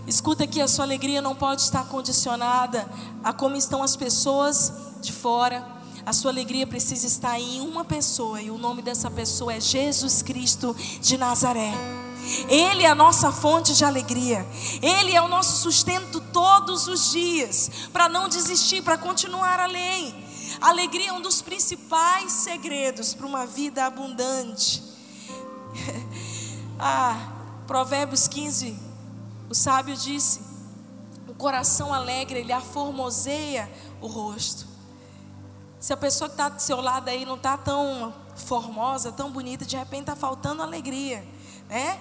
Escuta 0.07 0.47
que 0.47 0.59
a 0.59 0.67
sua 0.67 0.85
alegria 0.85 1.21
não 1.21 1.35
pode 1.35 1.61
estar 1.61 1.85
condicionada 1.87 2.89
a 3.23 3.31
como 3.31 3.55
estão 3.55 3.83
as 3.83 3.95
pessoas 3.95 4.73
de 5.01 5.11
fora. 5.13 5.78
A 6.05 6.13
sua 6.13 6.31
alegria 6.31 6.65
precisa 6.65 7.05
estar 7.05 7.39
em 7.39 7.61
uma 7.61 7.83
pessoa, 7.83 8.41
e 8.41 8.49
o 8.49 8.57
nome 8.57 8.81
dessa 8.81 9.09
pessoa 9.11 9.53
é 9.53 9.59
Jesus 9.59 10.21
Cristo 10.21 10.75
de 11.01 11.17
Nazaré. 11.17 11.73
Ele 12.47 12.83
é 12.83 12.87
a 12.87 12.95
nossa 12.95 13.31
fonte 13.31 13.73
de 13.73 13.83
alegria. 13.83 14.45
Ele 14.81 15.13
é 15.13 15.21
o 15.21 15.27
nosso 15.27 15.57
sustento 15.57 16.21
todos 16.33 16.87
os 16.87 17.11
dias, 17.11 17.69
para 17.91 18.07
não 18.07 18.27
desistir, 18.27 18.81
para 18.81 18.97
continuar 18.97 19.59
além. 19.59 20.13
Alegria 20.61 21.09
é 21.09 21.13
um 21.13 21.21
dos 21.21 21.41
principais 21.41 22.31
segredos 22.31 23.13
para 23.13 23.25
uma 23.25 23.45
vida 23.45 23.85
abundante. 23.85 24.83
ah, 26.79 27.33
Provérbios 27.67 28.27
15, 28.27 28.77
o 29.49 29.55
sábio 29.55 29.95
disse: 29.95 30.41
o 31.27 31.33
coração 31.33 31.93
alegre, 31.93 32.39
ele 32.39 32.51
aformoseia 32.51 33.71
o 34.01 34.07
rosto. 34.07 34.68
Se 35.79 35.93
a 35.93 35.97
pessoa 35.97 36.29
que 36.29 36.33
está 36.33 36.49
do 36.49 36.61
seu 36.61 36.81
lado 36.81 37.09
aí 37.09 37.25
não 37.25 37.35
está 37.35 37.57
tão 37.57 38.13
formosa, 38.35 39.11
tão 39.11 39.31
bonita, 39.31 39.65
de 39.65 39.77
repente 39.77 40.01
está 40.01 40.15
faltando 40.15 40.61
alegria. 40.61 41.25
Né? 41.69 41.99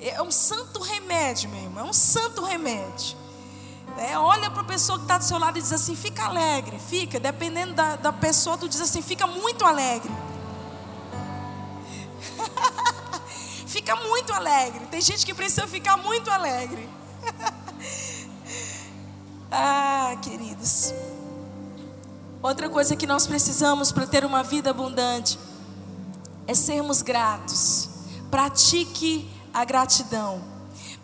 É 0.00 0.22
um 0.22 0.30
santo 0.30 0.80
remédio, 0.80 1.50
meu 1.50 1.60
irmão, 1.60 1.86
é 1.86 1.90
um 1.90 1.92
santo 1.92 2.44
remédio. 2.44 3.16
É, 3.98 4.16
olha 4.16 4.48
para 4.50 4.62
a 4.62 4.64
pessoa 4.64 4.96
que 4.96 5.04
está 5.04 5.18
do 5.18 5.24
seu 5.24 5.38
lado 5.38 5.58
e 5.58 5.62
diz 5.62 5.72
assim: 5.72 5.96
fica 5.96 6.24
alegre, 6.24 6.78
fica. 6.78 7.18
Dependendo 7.18 7.74
da, 7.74 7.96
da 7.96 8.12
pessoa, 8.12 8.56
tu 8.56 8.68
diz 8.68 8.80
assim: 8.80 9.02
fica 9.02 9.26
muito 9.26 9.64
alegre. 9.64 10.12
fica 13.66 13.96
muito 13.96 14.32
alegre. 14.32 14.86
Tem 14.86 15.00
gente 15.00 15.26
que 15.26 15.34
precisa 15.34 15.66
ficar 15.66 15.96
muito 15.96 16.30
alegre. 16.30 16.88
ah, 19.50 20.16
queridos. 20.22 20.94
Outra 22.42 22.68
coisa 22.68 22.94
que 22.94 23.06
nós 23.06 23.26
precisamos 23.26 23.90
para 23.90 24.06
ter 24.06 24.24
uma 24.24 24.42
vida 24.42 24.70
abundante 24.70 25.38
é 26.46 26.54
sermos 26.54 27.02
gratos. 27.02 27.88
Pratique 28.30 29.28
a 29.52 29.64
gratidão. 29.64 30.40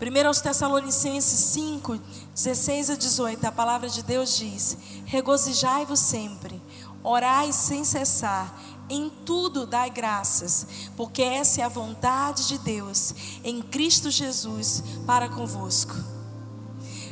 1 0.01 0.27
aos 0.27 0.41
Tessalonicenses 0.41 1.39
5, 1.39 1.99
16 2.35 2.91
a 2.91 2.97
18, 2.97 3.45
a 3.47 3.53
palavra 3.53 3.89
de 3.89 4.03
Deus 4.03 4.37
diz: 4.37 4.77
Regozijai-vos 5.07 5.99
sempre, 5.99 6.63
orai 7.03 7.53
sem 7.53 7.85
cessar 7.85 8.55
em 8.89 9.09
tudo 9.25 9.67
dai 9.67 9.91
graças, 9.91 10.91
porque 10.97 11.23
essa 11.23 11.63
é 11.63 11.65
a 11.65 11.69
vontade 11.69 12.47
de 12.49 12.59
Deus 12.59 13.15
em 13.43 13.63
Cristo 13.63 14.11
Jesus 14.11 14.83
para 15.07 15.29
convosco. 15.29 15.95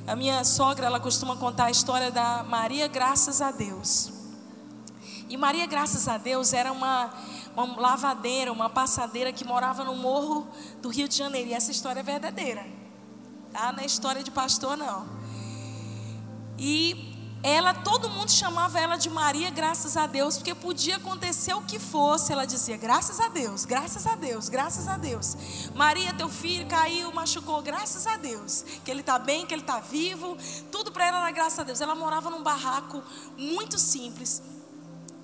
A 0.07 0.17
minha 0.17 0.43
sogra, 0.45 0.87
ela 0.87 1.01
costuma 1.01 1.37
contar 1.37 1.67
a 1.67 1.71
história 1.71 2.11
da 2.11 2.43
Maria 2.43 2.89
Graças 2.89 3.41
a 3.41 3.51
Deus. 3.51 4.12
E 5.33 5.37
Maria 5.39 5.65
Graças 5.65 6.09
a 6.09 6.19
Deus 6.19 6.53
era 6.53 6.71
uma, 6.71 7.11
uma 7.57 7.81
lavadeira, 7.81 8.53
uma 8.53 8.69
passadeira 8.69 9.33
que 9.33 9.47
morava 9.47 9.83
no 9.83 9.97
morro 9.97 10.47
do 10.83 10.91
Rio 10.91 11.09
de 11.09 11.17
Janeiro. 11.17 11.49
E 11.49 11.55
essa 11.55 11.71
história 11.71 12.01
é 12.01 12.03
verdadeira. 12.03 12.67
Tá? 13.51 13.73
Não 13.73 13.83
é 13.83 13.87
história 13.87 14.23
de 14.23 14.31
pastor, 14.31 14.77
não. 14.77 15.09
E 16.59 17.13
ela, 17.43 17.75
todo 17.75 18.09
mundo 18.09 18.31
chamava 18.31 18.79
ela 18.79 18.97
de 18.97 19.11
Maria, 19.11 19.51
graças 19.51 19.97
a 19.97 20.07
Deus, 20.07 20.37
porque 20.37 20.55
podia 20.55 20.97
acontecer 20.97 21.53
o 21.55 21.63
que 21.63 21.79
fosse. 21.79 22.31
Ela 22.31 22.45
dizia: 22.45 22.77
graças 22.77 23.19
a 23.19 23.29
Deus, 23.29 23.65
graças 23.65 24.07
a 24.07 24.15
Deus, 24.15 24.49
graças 24.49 24.87
a 24.87 24.97
Deus. 24.97 25.37
Maria, 25.75 26.13
teu 26.13 26.29
filho 26.29 26.67
caiu, 26.67 27.11
machucou, 27.11 27.61
graças 27.61 28.07
a 28.07 28.17
Deus. 28.17 28.65
Que 28.85 28.91
ele 28.91 29.01
está 29.01 29.19
bem, 29.19 29.45
que 29.45 29.55
ele 29.55 29.63
está 29.63 29.81
vivo. 29.81 30.37
Tudo 30.71 30.93
para 30.93 31.07
ela 31.07 31.19
era 31.19 31.31
graças 31.33 31.59
a 31.59 31.65
Deus. 31.65 31.81
Ela 31.81 31.95
morava 31.97 32.31
num 32.31 32.43
barraco 32.43 33.03
muito 33.37 33.77
simples, 33.79 34.41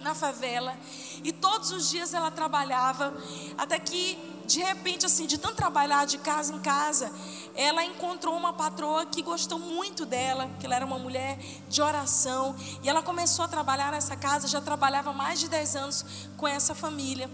na 0.00 0.14
favela. 0.14 0.76
E 1.24 1.32
todos 1.32 1.70
os 1.70 1.90
dias 1.90 2.14
ela 2.14 2.30
trabalhava, 2.30 3.14
até 3.56 3.78
que 3.78 4.18
de 4.48 4.61
repente, 4.61 5.04
assim, 5.04 5.26
de 5.26 5.37
tanto 5.37 5.56
trabalhar 5.56 6.06
de 6.06 6.16
casa 6.16 6.54
em 6.54 6.58
casa, 6.58 7.12
ela 7.54 7.84
encontrou 7.84 8.34
uma 8.34 8.54
patroa 8.54 9.04
que 9.04 9.20
gostou 9.20 9.58
muito 9.58 10.06
dela, 10.06 10.48
que 10.58 10.64
ela 10.64 10.74
era 10.74 10.87
uma 10.87 10.98
mulher 10.98 11.38
de 11.68 11.82
oração, 11.82 12.56
e 12.82 12.88
ela 12.88 13.02
começou 13.02 13.44
a 13.44 13.48
trabalhar 13.48 13.92
nessa 13.92 14.16
casa, 14.16 14.48
já 14.48 14.58
trabalhava 14.58 15.12
mais 15.12 15.38
de 15.38 15.48
10 15.48 15.76
anos 15.76 16.04
com 16.38 16.48
essa 16.48 16.74
família. 16.74 17.30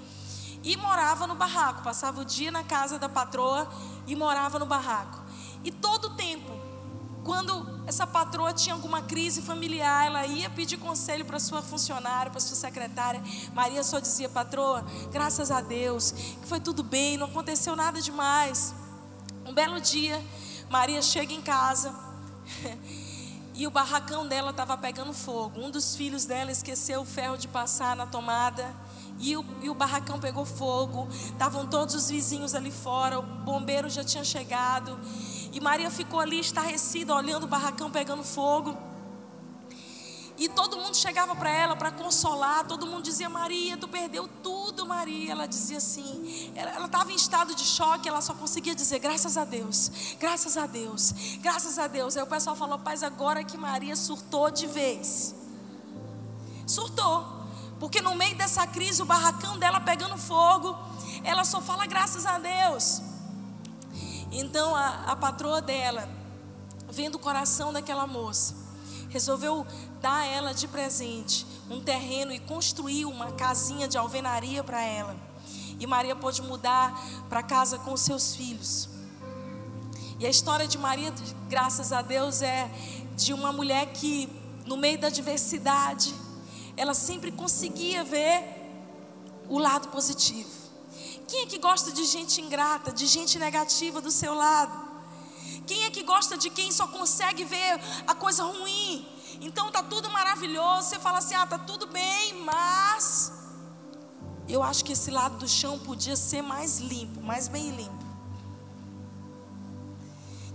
E 0.64 0.76
morava 0.76 1.26
no 1.28 1.36
barraco, 1.36 1.84
passava 1.84 2.22
o 2.22 2.24
dia 2.24 2.50
na 2.50 2.64
casa 2.64 2.98
da 2.98 3.08
patroa 3.08 3.68
e 4.08 4.16
morava 4.16 4.58
no 4.58 4.66
barraco. 4.66 5.22
E 5.62 5.70
todo 5.70 6.06
o 6.06 6.10
tempo, 6.16 6.50
quando 7.24 7.82
essa 7.86 8.06
patroa 8.06 8.52
tinha 8.52 8.74
alguma 8.74 9.02
crise 9.02 9.40
familiar, 9.42 10.06
ela 10.06 10.26
ia 10.26 10.48
pedir 10.50 10.76
conselho 10.76 11.24
para 11.24 11.40
sua 11.40 11.62
funcionária, 11.62 12.30
para 12.30 12.40
sua 12.40 12.56
secretária. 12.56 13.22
Maria 13.54 13.82
só 13.82 13.98
dizia: 13.98 14.28
"Patroa, 14.28 14.84
graças 15.10 15.50
a 15.50 15.60
Deus, 15.60 16.12
que 16.12 16.46
foi 16.46 16.60
tudo 16.60 16.82
bem, 16.82 17.16
não 17.16 17.26
aconteceu 17.26 17.74
nada 17.74 18.00
demais". 18.00 18.74
Um 19.46 19.52
belo 19.52 19.80
dia, 19.80 20.22
Maria 20.68 21.00
chega 21.02 21.32
em 21.32 21.40
casa 21.40 21.94
e 23.54 23.66
o 23.66 23.70
barracão 23.70 24.26
dela 24.26 24.50
estava 24.50 24.76
pegando 24.76 25.12
fogo. 25.12 25.60
Um 25.60 25.70
dos 25.70 25.96
filhos 25.96 26.24
dela 26.24 26.52
esqueceu 26.52 27.00
o 27.00 27.04
ferro 27.04 27.36
de 27.36 27.48
passar 27.48 27.96
na 27.96 28.06
tomada 28.06 28.74
e 29.18 29.36
o, 29.36 29.44
e 29.62 29.70
o 29.70 29.74
barracão 29.74 30.18
pegou 30.18 30.44
fogo. 30.44 31.08
Estavam 31.10 31.66
todos 31.66 31.94
os 31.94 32.08
vizinhos 32.10 32.54
ali 32.54 32.70
fora, 32.70 33.18
o 33.18 33.22
bombeiro 33.22 33.88
já 33.88 34.04
tinha 34.04 34.24
chegado. 34.24 34.98
E 35.52 35.60
Maria 35.60 35.90
ficou 35.90 36.20
ali 36.20 36.40
estarrecida, 36.40 37.14
olhando 37.14 37.44
o 37.44 37.46
barracão 37.46 37.90
pegando 37.90 38.24
fogo. 38.24 38.76
E 40.36 40.48
todo 40.48 40.76
mundo 40.76 40.96
chegava 40.96 41.34
para 41.36 41.48
ela 41.48 41.76
para 41.76 41.92
consolar, 41.92 42.66
todo 42.66 42.86
mundo 42.86 43.04
dizia: 43.04 43.28
Maria, 43.28 43.76
tu 43.76 43.86
perdeu 43.86 44.28
tudo, 44.42 44.84
Maria. 44.84 45.30
Ela 45.30 45.46
dizia 45.46 45.78
assim, 45.78 46.52
ela 46.56 46.86
estava 46.86 47.12
em 47.12 47.14
estado 47.14 47.54
de 47.54 47.64
choque, 47.64 48.08
ela 48.08 48.20
só 48.20 48.34
conseguia 48.34 48.74
dizer: 48.74 48.98
graças 48.98 49.36
a 49.36 49.44
Deus, 49.44 50.16
graças 50.18 50.56
a 50.56 50.66
Deus, 50.66 51.14
graças 51.40 51.78
a 51.78 51.86
Deus. 51.86 52.16
Aí 52.16 52.22
o 52.24 52.26
pessoal 52.26 52.56
falou: 52.56 52.80
Paz, 52.80 53.04
agora 53.04 53.44
que 53.44 53.56
Maria 53.56 53.94
surtou 53.94 54.50
de 54.50 54.66
vez. 54.66 55.36
Surtou, 56.66 57.33
porque 57.84 58.00
no 58.00 58.14
meio 58.14 58.34
dessa 58.34 58.66
crise, 58.66 59.02
o 59.02 59.04
barracão 59.04 59.58
dela 59.58 59.78
pegando 59.78 60.16
fogo, 60.16 60.74
ela 61.22 61.44
só 61.44 61.60
fala: 61.60 61.84
graças 61.84 62.24
a 62.24 62.38
Deus. 62.38 63.02
Então 64.32 64.74
a, 64.74 65.12
a 65.12 65.14
patroa 65.14 65.60
dela, 65.60 66.08
vendo 66.88 67.16
o 67.16 67.18
coração 67.18 67.74
daquela 67.74 68.06
moça, 68.06 68.54
resolveu 69.10 69.66
dar 70.00 70.20
a 70.20 70.24
ela 70.24 70.54
de 70.54 70.66
presente 70.66 71.46
um 71.68 71.78
terreno 71.78 72.32
e 72.32 72.38
construir 72.38 73.04
uma 73.04 73.32
casinha 73.32 73.86
de 73.86 73.98
alvenaria 73.98 74.64
para 74.64 74.80
ela. 74.80 75.14
E 75.78 75.86
Maria 75.86 76.16
pôde 76.16 76.40
mudar 76.40 76.98
para 77.28 77.42
casa 77.42 77.78
com 77.78 77.94
seus 77.98 78.34
filhos. 78.34 78.88
E 80.18 80.24
a 80.24 80.30
história 80.30 80.66
de 80.66 80.78
Maria, 80.78 81.12
graças 81.50 81.92
a 81.92 82.00
Deus, 82.00 82.40
é 82.40 82.66
de 83.14 83.34
uma 83.34 83.52
mulher 83.52 83.92
que, 83.92 84.26
no 84.64 84.74
meio 84.74 84.98
da 84.98 85.10
diversidade, 85.10 86.23
ela 86.76 86.94
sempre 86.94 87.30
conseguia 87.32 88.04
ver 88.04 88.42
o 89.48 89.58
lado 89.58 89.88
positivo. 89.88 90.50
Quem 91.28 91.42
é 91.42 91.46
que 91.46 91.58
gosta 91.58 91.92
de 91.92 92.04
gente 92.04 92.40
ingrata, 92.40 92.92
de 92.92 93.06
gente 93.06 93.38
negativa 93.38 94.00
do 94.00 94.10
seu 94.10 94.34
lado? 94.34 94.84
Quem 95.66 95.84
é 95.84 95.90
que 95.90 96.02
gosta 96.02 96.36
de 96.36 96.50
quem 96.50 96.70
só 96.70 96.86
consegue 96.86 97.44
ver 97.44 97.80
a 98.06 98.14
coisa 98.14 98.44
ruim? 98.44 99.08
Então 99.40 99.70
tá 99.70 99.82
tudo 99.82 100.10
maravilhoso, 100.10 100.88
você 100.88 100.98
fala 100.98 101.18
assim: 101.18 101.34
"Ah, 101.34 101.46
tá 101.46 101.58
tudo 101.58 101.86
bem, 101.86 102.34
mas 102.42 103.32
eu 104.48 104.62
acho 104.62 104.84
que 104.84 104.92
esse 104.92 105.10
lado 105.10 105.38
do 105.38 105.48
chão 105.48 105.78
podia 105.78 106.16
ser 106.16 106.42
mais 106.42 106.78
limpo, 106.78 107.20
mais 107.22 107.48
bem 107.48 107.70
limpo. 107.70 108.03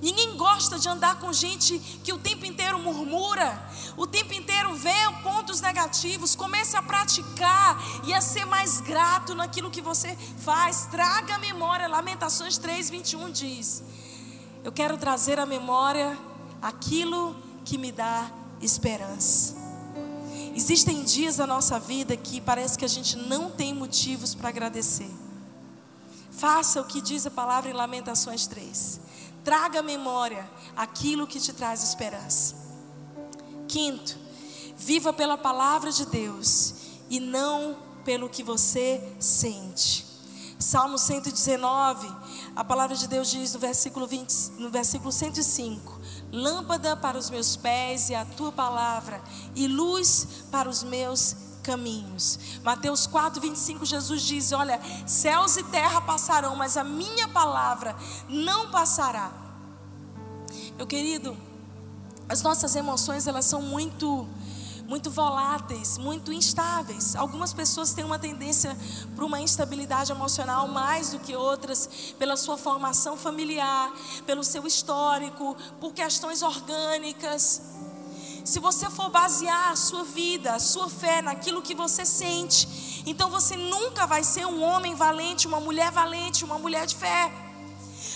Ninguém 0.02 0.38
gosta 0.38 0.80
de 0.80 0.88
andar 0.88 1.20
com 1.20 1.34
gente 1.34 1.78
que 2.04 2.14
o 2.14 2.18
tempo 2.18 2.46
inteiro 2.46 2.80
murmura, 2.80 3.70
o 3.98 4.08
tempo 4.08 4.34
inteiro 4.34 4.74
vê 4.76 4.94
pontos 5.22 5.60
negativos. 5.60 6.36
Comece 6.36 6.78
a 6.78 6.82
praticar 6.82 7.78
e 8.06 8.14
a 8.14 8.22
ser 8.22 8.46
mais 8.46 8.80
grato 8.80 9.36
naquilo 9.36 9.70
que 9.70 9.82
você 9.82 10.16
faz. 10.38 10.86
Traga 10.86 11.36
a 11.36 11.40
memória. 11.40 11.88
Lamentações 11.88 12.58
3, 12.58 12.90
21 12.90 13.32
diz: 13.32 13.84
Eu 14.64 14.72
quero 14.72 14.98
trazer 14.98 15.38
à 15.40 15.46
memória 15.46 16.18
aquilo 16.62 17.36
que 17.66 17.78
me 17.78 17.92
dá 17.92 18.32
esperança. 18.62 19.58
Existem 20.56 21.04
dias 21.04 21.38
na 21.38 21.48
nossa 21.48 21.80
vida 21.80 22.16
que 22.18 22.42
parece 22.42 22.78
que 22.78 22.86
a 22.86 22.90
gente 22.90 23.18
não 23.18 23.52
tem 23.52 23.74
motivos 23.74 24.34
para 24.34 24.50
agradecer. 24.50 25.10
Faça 26.32 26.82
o 26.82 26.86
que 26.86 27.02
diz 27.02 27.26
a 27.26 27.32
palavra 27.32 27.70
em 27.70 27.74
Lamentações 27.74 28.48
3. 28.48 29.00
Traga 29.50 29.80
à 29.80 29.82
memória 29.82 30.48
aquilo 30.76 31.26
que 31.26 31.40
te 31.40 31.52
traz 31.52 31.82
esperança. 31.82 32.56
Quinto, 33.68 34.16
viva 34.78 35.12
pela 35.12 35.40
palavra 35.40 35.92
de 35.92 36.06
Deus 36.06 36.76
e 37.10 37.20
não 37.20 37.76
pelo 38.06 38.30
que 38.30 38.44
você 38.44 39.02
sente. 39.20 40.06
Salmo 40.60 41.00
119, 41.00 42.16
a 42.56 42.64
palavra 42.64 42.96
de 42.96 43.08
Deus 43.08 43.32
diz 43.32 43.56
no 43.56 43.60
versículo, 43.60 44.06
20, 44.06 44.32
no 44.60 44.70
versículo 44.70 45.12
105: 45.12 46.00
Lâmpada 46.32 46.96
para 46.96 47.18
os 47.18 47.32
meus 47.32 47.56
pés 47.56 48.12
e 48.12 48.14
a 48.14 48.26
tua 48.26 48.52
palavra, 48.52 49.20
e 49.56 49.68
luz 49.68 50.28
para 50.52 50.70
os 50.70 50.84
meus 50.84 51.36
caminhos. 51.60 52.40
Mateus 52.64 53.06
4, 53.08 53.40
25, 53.42 53.86
Jesus 53.86 54.22
diz: 54.22 54.52
Olha, 54.52 54.80
céus 55.06 55.58
e 55.58 55.64
terra 55.64 56.02
passarão, 56.02 56.56
mas 56.56 56.78
a 56.78 56.84
minha 56.84 57.28
palavra 57.28 57.96
não 58.28 58.72
passará. 58.72 59.32
Meu 60.78 60.88
querido, 60.88 61.38
as 62.28 62.42
nossas 62.42 62.76
emoções 62.76 63.28
elas 63.28 63.46
são 63.46 63.62
muito 63.62 64.28
muito 64.90 65.12
voláteis, 65.12 66.00
muito 66.00 66.34
instáveis. 66.34 67.16
Algumas 67.16 67.54
pessoas 67.54 67.94
têm 67.94 68.04
uma 68.04 68.18
tendência 68.18 68.76
para 69.16 69.24
uma 69.24 69.40
instabilidade 69.40 70.12
emocional 70.12 70.68
mais 70.68 71.12
do 71.12 71.20
que 71.20 71.36
outras, 71.36 72.16
pela 72.18 72.36
sua 72.36 72.58
formação 72.58 73.16
familiar, 73.16 73.94
pelo 74.26 74.44
seu 74.44 74.66
histórico, 74.66 75.56
por 75.80 75.94
questões 75.94 76.42
orgânicas. 76.42 77.62
Se 78.50 78.60
você 78.60 78.90
for 78.90 79.12
basear 79.12 79.70
a 79.70 79.76
sua 79.76 80.04
vida, 80.04 80.54
a 80.54 80.60
sua 80.60 80.90
fé 80.90 81.22
naquilo 81.22 81.62
que 81.62 81.76
você 81.76 82.04
sente, 82.04 83.04
então 83.06 83.30
você 83.30 83.56
nunca 83.56 84.08
vai 84.08 84.24
ser 84.24 84.48
um 84.48 84.64
homem 84.64 84.96
valente, 84.96 85.46
uma 85.46 85.60
mulher 85.60 85.92
valente, 85.92 86.44
uma 86.44 86.58
mulher 86.58 86.88
de 86.88 86.96
fé. 86.96 87.32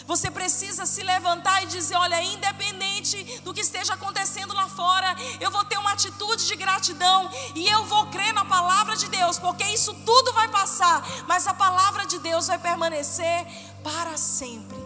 Você 0.07 0.31
precisa 0.31 0.87
se 0.87 1.03
levantar 1.03 1.61
e 1.61 1.67
dizer: 1.67 1.95
olha, 1.97 2.19
independente 2.23 3.41
do 3.41 3.53
que 3.53 3.61
esteja 3.61 3.93
acontecendo 3.93 4.55
lá 4.55 4.67
fora, 4.67 5.15
eu 5.39 5.51
vou 5.51 5.63
ter 5.65 5.77
uma 5.77 5.91
atitude 5.91 6.47
de 6.47 6.55
gratidão 6.55 7.29
e 7.53 7.69
eu 7.69 7.85
vou 7.85 8.07
crer 8.07 8.33
na 8.33 8.43
palavra 8.43 8.97
de 8.97 9.07
Deus, 9.09 9.37
porque 9.37 9.65
isso 9.65 9.93
tudo 10.03 10.33
vai 10.33 10.47
passar, 10.47 11.07
mas 11.27 11.45
a 11.45 11.53
palavra 11.53 12.07
de 12.07 12.17
Deus 12.17 12.47
vai 12.47 12.57
permanecer 12.57 13.45
para 13.83 14.17
sempre. 14.17 14.82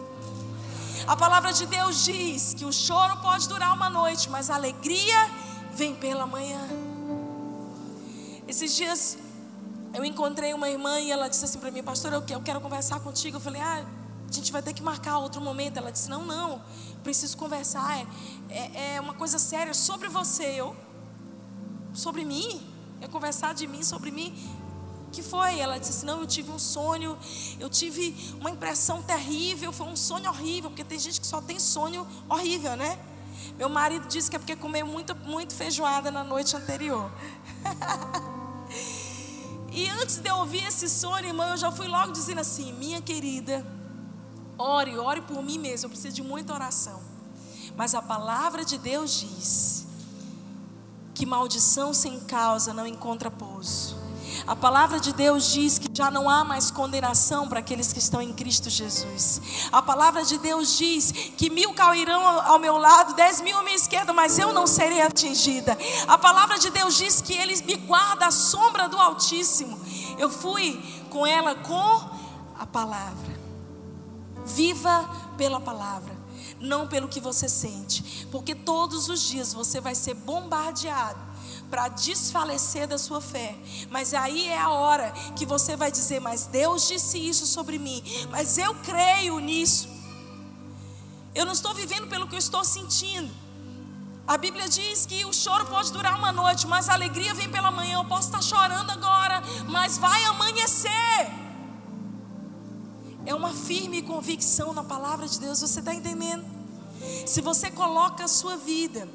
A 1.08 1.16
palavra 1.16 1.54
de 1.54 1.66
Deus 1.66 2.04
diz 2.04 2.54
que 2.54 2.66
o 2.66 2.72
choro 2.72 3.16
pode 3.22 3.48
durar 3.48 3.74
uma 3.74 3.90
noite, 3.90 4.30
mas 4.30 4.50
a 4.50 4.56
alegria 4.56 5.32
vem 5.74 5.96
pela 5.96 6.28
manhã. 6.28 6.60
Esses 8.46 8.76
dias 8.76 9.18
eu 9.94 10.04
encontrei 10.04 10.54
uma 10.54 10.70
irmã 10.70 11.00
e 11.00 11.10
ela 11.10 11.30
disse 11.30 11.46
assim 11.46 11.60
para 11.60 11.72
mim, 11.72 11.82
pastor, 11.82 12.12
eu 12.12 12.42
quero 12.42 12.60
conversar 12.60 13.00
contigo. 13.00 13.38
Eu 13.38 13.42
falei, 13.42 13.62
ah, 13.62 13.86
a 14.30 14.34
gente 14.34 14.52
vai 14.52 14.62
ter 14.62 14.74
que 14.74 14.84
marcar 14.84 15.20
outro 15.20 15.40
momento. 15.40 15.78
Ela 15.78 15.92
disse: 15.92 16.10
Não, 16.10 16.26
não, 16.26 16.62
preciso 17.04 17.38
conversar. 17.38 18.00
É, 18.00 18.06
é, 18.50 18.96
é 18.96 19.02
uma 19.02 19.14
coisa 19.14 19.40
séria 19.40 19.74
sobre 19.74 20.10
você. 20.10 20.44
Eu, 20.44 20.76
sobre 21.94 22.26
mim? 22.26 22.62
É 23.00 23.08
conversar 23.08 23.54
de 23.54 23.66
mim, 23.66 23.84
sobre 23.84 24.12
mim. 24.12 24.36
Que 25.12 25.24
foi? 25.24 25.60
Ela 25.60 25.78
disse: 25.78 26.06
Não, 26.06 26.22
eu 26.22 26.28
tive 26.28 26.52
um 26.52 26.60
sonho. 26.60 27.18
Eu 27.60 27.70
tive 27.70 28.16
uma 28.40 28.50
impressão 28.50 29.02
terrível. 29.02 29.72
Foi 29.72 29.88
um 29.88 29.96
sonho 29.96 30.30
horrível. 30.30 30.70
Porque 30.70 30.84
tem 30.84 31.00
gente 31.00 31.20
que 31.22 31.28
só 31.28 31.42
tem 31.42 31.60
sonho 31.60 32.06
horrível, 32.30 32.76
né? 32.76 33.00
Meu 33.58 33.70
marido 33.70 34.08
disse 34.08 34.30
que 34.30 34.36
é 34.36 34.40
porque 34.40 34.56
comeu 34.56 34.86
muito, 34.86 35.16
muito 35.16 35.54
feijoada 35.56 36.12
na 36.12 36.24
noite 36.24 36.56
anterior. 36.56 37.12
e 39.72 39.90
antes 39.90 40.18
de 40.18 40.30
eu 40.30 40.36
ouvir 40.38 40.64
esse 40.68 40.90
sonho, 40.90 41.26
irmão, 41.26 41.50
eu 41.50 41.58
já 41.58 41.72
fui 41.72 41.88
logo 41.88 42.12
dizendo 42.12 42.42
assim: 42.42 42.72
Minha 42.74 43.02
querida 43.02 43.66
Ore, 44.58 44.98
ore 44.98 45.22
por 45.22 45.44
mim 45.44 45.60
mesmo. 45.60 45.86
Eu 45.86 45.90
preciso 45.92 46.16
de 46.16 46.24
muita 46.24 46.54
oração. 46.54 47.00
Mas 47.76 47.94
a 47.94 48.02
palavra 48.02 48.66
de 48.66 48.78
Deus 48.78 49.12
diz 49.20 49.86
que 51.14 51.26
maldição 51.26 51.94
sem 51.94 52.20
causa 52.22 52.74
não 52.74 52.88
encontra 52.88 53.30
pouso. 53.30 54.07
A 54.46 54.56
palavra 54.56 55.00
de 55.00 55.14
Deus 55.14 55.52
diz 55.52 55.78
que 55.80 55.90
já 55.92 56.12
não 56.12 56.30
há 56.30 56.44
mais 56.44 56.70
condenação 56.70 57.48
para 57.48 57.60
aqueles 57.60 57.92
que 57.92 58.00
estão 58.00 58.22
em 58.22 58.34
Cristo 58.34 58.70
Jesus. 58.70 59.42
A 59.72 59.82
palavra 59.82 60.24
de 60.24 60.38
Deus 60.38 60.78
diz 60.78 61.12
que 61.12 61.50
mil 61.50 61.74
cairão 61.74 62.26
ao 62.42 62.60
meu 62.60 62.78
lado, 62.78 63.16
dez 63.16 63.42
mil 63.42 63.58
à 63.58 63.64
minha 63.64 63.76
esquerda, 63.76 64.14
mas 64.14 64.38
eu 64.38 64.54
não 64.54 64.68
serei 64.68 65.02
atingida. 65.02 65.78
A 66.08 66.18
palavra 66.18 66.60
de 66.60 66.70
Deus 66.70 66.96
diz 66.96 67.22
que 67.22 67.34
Ele 67.34 67.56
me 67.64 67.76
guarda 67.76 68.28
à 68.28 68.32
sombra 68.32 68.88
do 68.88 68.98
Altíssimo. 68.98 69.80
Eu 70.18 70.30
fui 70.30 70.82
com 71.10 71.26
ela 71.26 71.56
com 71.56 72.10
a 72.58 72.66
palavra. 72.66 73.38
Viva 74.46 75.10
pela 75.38 75.60
palavra, 75.60 76.16
não 76.60 76.88
pelo 76.88 77.10
que 77.10 77.20
você 77.20 77.50
sente, 77.50 78.28
porque 78.32 78.56
todos 78.56 79.10
os 79.10 79.22
dias 79.22 79.54
você 79.54 79.82
vai 79.82 79.94
ser 79.94 80.14
bombardeado 80.14 81.27
para 81.70 81.88
desfalecer 81.90 82.88
da 82.88 82.98
sua 82.98 83.22
fé. 83.22 83.56
Mas 83.90 84.14
aí 84.14 84.48
é 84.48 84.58
a 84.58 84.70
hora 84.70 85.12
que 85.36 85.46
você 85.46 85.76
vai 85.76 85.92
dizer: 85.92 86.20
Mas 86.20 86.46
Deus 86.46 86.88
disse 86.88 87.18
isso 87.18 87.46
sobre 87.46 87.78
mim, 87.78 88.04
mas 88.30 88.58
eu 88.58 88.74
creio 88.76 89.40
nisso. 89.40 89.90
Eu 91.36 91.46
não 91.46 91.54
estou 91.54 91.74
vivendo 91.74 92.08
pelo 92.08 92.28
que 92.28 92.36
eu 92.36 92.40
estou 92.40 92.64
sentindo. 92.64 93.32
A 94.28 94.38
Bíblia 94.38 94.68
diz 94.68 95.06
que 95.06 95.24
o 95.24 95.32
choro 95.32 95.66
pode 95.68 95.92
durar 95.94 96.18
uma 96.18 96.32
noite, 96.32 96.68
mas 96.68 96.90
a 96.90 96.94
alegria 96.94 97.34
vem 97.34 97.50
pela 97.50 97.72
manhã. 97.72 98.00
Eu 98.00 98.06
posso 98.06 98.28
estar 98.28 98.42
chorando 98.42 98.90
agora, 98.90 99.42
mas 99.70 99.98
vai 99.98 100.24
amanhecer. 100.26 100.92
É 103.26 103.34
uma 103.34 103.54
firme 103.54 104.02
convicção 104.02 104.74
na 104.74 104.84
palavra 104.84 105.28
de 105.28 105.40
Deus, 105.40 105.60
você 105.60 105.80
está 105.80 105.94
entendendo? 105.94 106.46
Se 107.26 107.40
você 107.40 107.70
coloca 107.70 108.24
a 108.24 108.28
sua 108.28 108.58
vida 108.58 109.08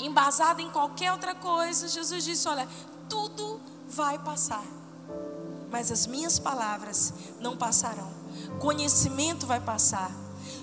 embasada 0.00 0.62
em 0.62 0.70
qualquer 0.70 1.12
outra 1.12 1.34
coisa, 1.34 1.88
Jesus 1.88 2.24
disse: 2.24 2.48
Olha, 2.48 2.68
tudo 3.08 3.60
vai 3.88 4.18
passar, 4.18 4.64
mas 5.70 5.90
as 5.90 6.06
minhas 6.06 6.38
palavras 6.38 7.12
não 7.40 7.56
passarão. 7.56 8.08
Conhecimento 8.58 9.46
vai 9.46 9.60
passar, 9.60 10.10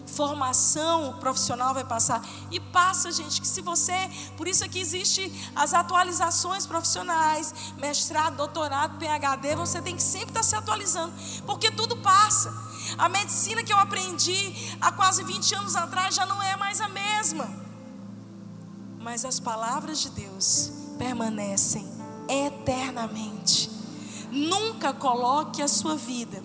formação 0.05 1.17
profissional 1.19 1.73
vai 1.73 1.83
passar. 1.83 2.21
E 2.49 2.59
passa, 2.59 3.11
gente, 3.11 3.41
que 3.41 3.47
se 3.47 3.61
você. 3.61 4.09
Por 4.35 4.47
isso 4.47 4.63
é 4.63 4.67
que 4.67 4.79
existe 4.79 5.31
as 5.55 5.73
atualizações 5.73 6.65
profissionais, 6.65 7.53
mestrado, 7.77 8.37
doutorado, 8.37 8.97
PhD, 8.97 9.55
você 9.55 9.81
tem 9.81 9.95
que 9.95 10.03
sempre 10.03 10.29
estar 10.29 10.43
se 10.43 10.55
atualizando, 10.55 11.13
porque 11.45 11.69
tudo 11.71 11.97
passa. 11.97 12.53
A 12.97 13.09
medicina 13.09 13.63
que 13.63 13.73
eu 13.73 13.77
aprendi 13.77 14.77
há 14.79 14.91
quase 14.91 15.23
20 15.23 15.55
anos 15.55 15.75
atrás 15.75 16.15
já 16.15 16.25
não 16.25 16.41
é 16.41 16.55
mais 16.55 16.79
a 16.79 16.87
mesma. 16.87 17.66
Mas 18.99 19.23
as 19.25 19.39
palavras 19.39 19.99
de 19.99 20.09
Deus 20.09 20.71
permanecem 20.97 21.87
eternamente. 22.27 23.69
Nunca 24.31 24.93
coloque 24.93 25.61
a 25.61 25.67
sua 25.67 25.95
vida 25.95 26.41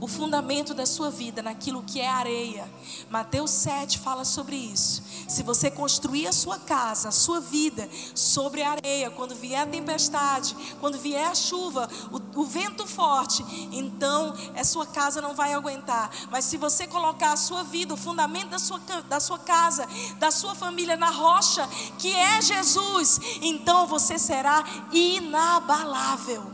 o 0.00 0.06
fundamento 0.06 0.74
da 0.74 0.86
sua 0.86 1.10
vida 1.10 1.42
naquilo 1.42 1.82
que 1.82 2.00
é 2.00 2.08
areia. 2.08 2.70
Mateus 3.10 3.50
7 3.50 3.98
fala 3.98 4.24
sobre 4.24 4.56
isso. 4.56 5.02
Se 5.28 5.42
você 5.42 5.70
construir 5.70 6.26
a 6.26 6.32
sua 6.32 6.58
casa, 6.58 7.08
a 7.08 7.12
sua 7.12 7.40
vida 7.40 7.88
sobre 8.14 8.62
areia, 8.62 9.10
quando 9.10 9.34
vier 9.34 9.62
a 9.62 9.66
tempestade, 9.66 10.56
quando 10.80 10.98
vier 10.98 11.26
a 11.28 11.34
chuva, 11.34 11.88
o, 12.10 12.40
o 12.40 12.44
vento 12.44 12.86
forte, 12.86 13.44
então 13.72 14.34
a 14.56 14.64
sua 14.64 14.86
casa 14.86 15.20
não 15.20 15.34
vai 15.34 15.52
aguentar. 15.52 16.10
Mas 16.30 16.44
se 16.44 16.56
você 16.56 16.86
colocar 16.86 17.32
a 17.32 17.36
sua 17.36 17.62
vida, 17.64 17.94
o 17.94 17.96
fundamento 17.96 18.50
da 18.50 18.58
sua, 18.58 18.78
da 19.08 19.20
sua 19.20 19.38
casa, 19.38 19.86
da 20.18 20.30
sua 20.30 20.54
família 20.54 20.96
na 20.96 21.10
rocha, 21.10 21.68
que 21.98 22.14
é 22.14 22.40
Jesus, 22.40 23.20
então 23.42 23.86
você 23.86 24.18
será 24.18 24.64
inabalável. 24.92 26.44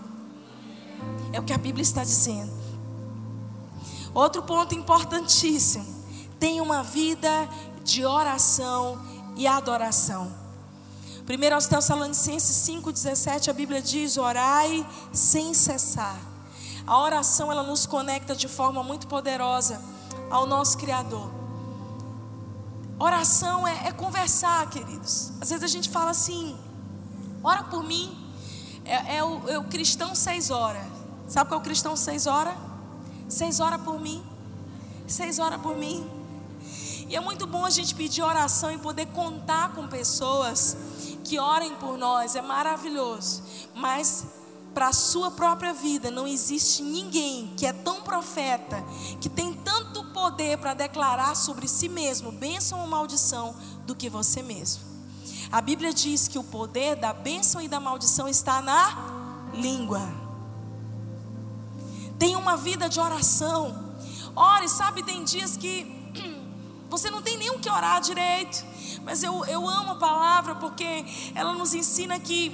É 1.33 1.41
o 1.41 1.43
que 1.43 1.53
a 1.53 1.59
Bíblia 1.59 1.83
está 1.83 2.03
dizendo. 2.03 2.64
Outro 4.15 4.43
ponto 4.43 4.75
importantíssimo: 4.75 5.85
tenha 6.39 6.63
uma 6.63 6.83
vida 6.83 7.49
de 7.83 8.07
oração 8.07 8.99
e 9.37 9.47
adoração. 9.47 10.33
1 11.27 11.55
aos 11.55 11.67
Tessalonicenses 11.67 12.69
5,17, 12.69 13.49
a 13.49 13.53
Bíblia 13.53 13.83
diz: 13.83 14.17
orai 14.17 14.87
sem 15.13 15.53
cessar. 15.53 16.17
A 16.87 16.99
oração 16.99 17.51
ela 17.51 17.63
nos 17.63 17.87
conecta 17.87 18.37
de 18.37 18.47
forma 18.47 18.83
muito 18.83 19.07
poderosa 19.07 19.81
ao 20.31 20.47
nosso 20.47 20.77
Criador. 20.77 21.31
Oração 22.99 23.67
é, 23.67 23.89
é 23.89 23.93
conversar, 23.93 24.69
queridos. 24.71 25.33
Às 25.41 25.49
vezes 25.49 25.65
a 25.65 25.69
gente 25.69 25.89
fala 25.89 26.11
assim: 26.11 26.57
ora 27.43 27.65
por 27.65 27.83
mim. 27.83 28.21
É, 28.85 29.17
é, 29.17 29.25
o, 29.25 29.49
é 29.49 29.59
o 29.59 29.65
cristão 29.65 30.15
seis 30.15 30.51
horas. 30.51 30.85
Sabe 31.27 31.49
qual 31.49 31.59
é 31.59 31.63
o 31.63 31.65
cristão 31.65 31.97
seis 31.97 32.27
horas? 32.27 32.55
Seis 33.29 33.61
horas 33.61 33.81
por 33.83 34.01
mim. 34.01 34.23
Seis 35.07 35.39
horas 35.39 35.61
por 35.61 35.77
mim. 35.77 36.09
E 37.09 37.17
é 37.17 37.21
muito 37.21 37.47
bom 37.47 37.65
a 37.65 37.71
gente 37.71 37.95
pedir 37.95 38.23
oração 38.23 38.71
e 38.71 38.79
poder 38.79 39.07
contar 39.07 39.75
com 39.75 39.87
pessoas 39.87 40.77
que 41.23 41.39
orem 41.39 41.75
por 41.77 41.99
nós. 41.99 42.35
É 42.35 42.43
maravilhoso. 42.43 43.43
Mas 43.75 44.25
para 44.75 44.89
a 44.89 44.93
sua 44.93 45.31
própria 45.31 45.73
vida 45.73 46.11
não 46.11 46.27
existe 46.27 46.83
ninguém 46.83 47.53
que 47.57 47.65
é 47.65 47.73
tão 47.73 48.03
profeta, 48.03 48.83
que 49.21 49.29
tem 49.29 49.55
tanto 49.55 50.05
poder 50.07 50.59
para 50.59 50.75
declarar 50.75 51.37
sobre 51.37 51.69
si 51.69 51.89
mesmo, 51.89 52.33
bênção 52.33 52.81
ou 52.81 52.87
maldição, 52.87 53.55
do 53.87 53.95
que 53.95 54.11
você 54.11 54.43
mesmo. 54.43 54.83
A 55.53 55.61
Bíblia 55.61 55.95
diz 55.95 56.27
que 56.27 56.39
o 56.39 56.43
poder 56.43 56.97
da 56.97 57.13
bênção 57.13 57.61
e 57.61 57.69
da 57.69 57.79
maldição 57.79 58.27
está 58.27 58.61
na 58.61 59.51
língua. 59.55 60.24
Tenha 62.19 62.39
uma 62.39 62.57
vida 62.57 62.89
de 62.89 63.01
oração. 63.01 63.95
Ore, 64.37 64.69
sabe, 64.69 65.03
tem 65.03 65.25
dias 65.25 65.57
que 65.57 65.87
você 66.89 67.11
não 67.11 67.23
tem 67.23 67.37
nem 67.37 67.51
o 67.51 67.59
que 67.59 67.69
orar 67.69 68.01
direito. 68.01 68.65
Mas 69.03 69.23
eu, 69.23 69.45
eu 69.45 69.69
amo 69.69 69.93
a 69.93 69.97
palavra 69.97 70.55
porque 70.55 71.05
ela 71.35 71.53
nos 71.53 71.75
ensina 71.75 72.19
que, 72.19 72.53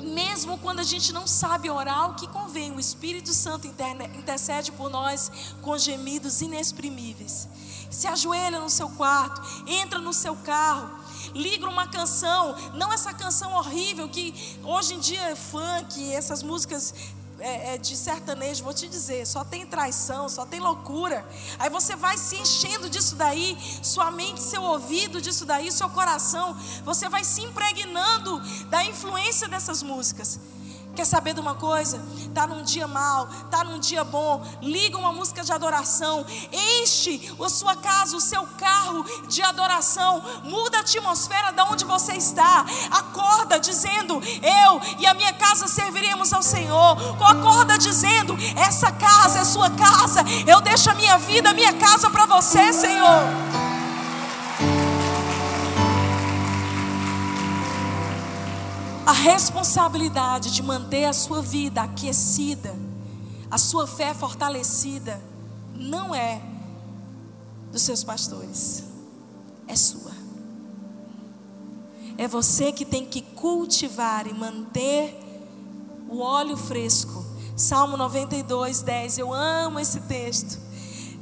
mesmo 0.00 0.58
quando 0.58 0.80
a 0.80 0.84
gente 0.84 1.12
não 1.12 1.26
sabe 1.26 1.70
orar 1.70 2.10
o 2.10 2.14
que 2.14 2.26
convém, 2.28 2.72
o 2.72 2.80
Espírito 2.80 3.32
Santo 3.32 3.66
intercede 3.66 4.72
por 4.72 4.90
nós 4.90 5.30
com 5.62 5.76
gemidos 5.78 6.40
inexprimíveis. 6.40 7.48
Se 7.90 8.06
ajoelha 8.06 8.60
no 8.60 8.70
seu 8.70 8.88
quarto, 8.90 9.40
entra 9.66 9.98
no 9.98 10.12
seu 10.12 10.36
carro, 10.36 10.88
liga 11.34 11.68
uma 11.68 11.88
canção, 11.88 12.54
não 12.74 12.92
essa 12.92 13.12
canção 13.12 13.52
horrível 13.54 14.08
que 14.08 14.58
hoje 14.62 14.94
em 14.94 15.00
dia 15.00 15.30
é 15.30 15.34
funk, 15.34 16.12
essas 16.12 16.42
músicas 16.42 16.94
é, 17.40 17.74
é, 17.74 17.78
de 17.78 17.96
sertanejo, 17.96 18.62
vou 18.62 18.74
te 18.74 18.88
dizer, 18.88 19.26
só 19.26 19.44
tem 19.44 19.66
traição, 19.66 20.28
só 20.28 20.44
tem 20.44 20.60
loucura. 20.60 21.26
Aí 21.58 21.70
você 21.70 21.96
vai 21.96 22.16
se 22.16 22.36
enchendo 22.36 22.88
disso 22.88 23.16
daí, 23.16 23.56
sua 23.82 24.10
mente, 24.10 24.42
seu 24.42 24.62
ouvido 24.62 25.20
disso 25.20 25.44
daí, 25.44 25.72
seu 25.72 25.88
coração, 25.90 26.56
você 26.84 27.08
vai 27.08 27.24
se 27.24 27.42
impregnando 27.42 28.40
da 28.68 28.84
influência 28.84 29.48
dessas 29.48 29.82
músicas. 29.82 30.38
Quer 31.00 31.06
saber 31.06 31.32
de 31.32 31.40
uma 31.40 31.54
coisa? 31.54 31.98
Tá 32.34 32.46
num 32.46 32.62
dia 32.62 32.86
mal, 32.86 33.26
tá 33.50 33.64
num 33.64 33.78
dia 33.78 34.04
bom, 34.04 34.46
liga 34.60 34.98
uma 34.98 35.10
música 35.10 35.42
de 35.42 35.50
adoração, 35.50 36.26
enche 36.52 37.34
a 37.42 37.48
sua 37.48 37.74
casa, 37.74 38.14
o 38.18 38.20
seu 38.20 38.46
carro 38.58 39.02
de 39.26 39.40
adoração, 39.42 40.22
muda 40.44 40.76
a 40.76 40.80
atmosfera 40.82 41.52
da 41.52 41.64
onde 41.64 41.86
você 41.86 42.12
está. 42.12 42.66
Acorda 42.90 43.58
dizendo: 43.58 44.20
"Eu 44.42 44.98
e 44.98 45.06
a 45.06 45.14
minha 45.14 45.32
casa 45.32 45.66
serviremos 45.68 46.34
ao 46.34 46.42
Senhor". 46.42 46.98
Acorda 47.18 47.78
dizendo: 47.78 48.36
"Essa 48.54 48.92
casa 48.92 49.38
é 49.38 49.44
sua 49.46 49.70
casa. 49.70 50.20
Eu 50.46 50.60
deixo 50.60 50.90
a 50.90 50.94
minha 50.94 51.16
vida, 51.16 51.48
a 51.48 51.54
minha 51.54 51.72
casa 51.72 52.10
para 52.10 52.26
você, 52.26 52.74
Senhor". 52.74 53.69
Responsabilidade 59.20 60.50
de 60.50 60.62
manter 60.62 61.04
a 61.04 61.12
sua 61.12 61.42
vida 61.42 61.82
aquecida, 61.82 62.74
a 63.50 63.58
sua 63.58 63.86
fé 63.86 64.14
fortalecida, 64.14 65.20
não 65.74 66.14
é 66.14 66.40
dos 67.70 67.82
seus 67.82 68.02
pastores, 68.02 68.84
é 69.68 69.76
sua. 69.76 70.12
É 72.16 72.26
você 72.26 72.72
que 72.72 72.84
tem 72.84 73.04
que 73.04 73.20
cultivar 73.20 74.26
e 74.26 74.32
manter 74.32 75.18
o 76.08 76.20
óleo 76.20 76.56
fresco. 76.56 77.24
Salmo 77.56 77.96
92, 77.96 78.80
10. 78.80 79.18
Eu 79.18 79.32
amo 79.32 79.78
esse 79.78 80.00
texto. 80.00 80.58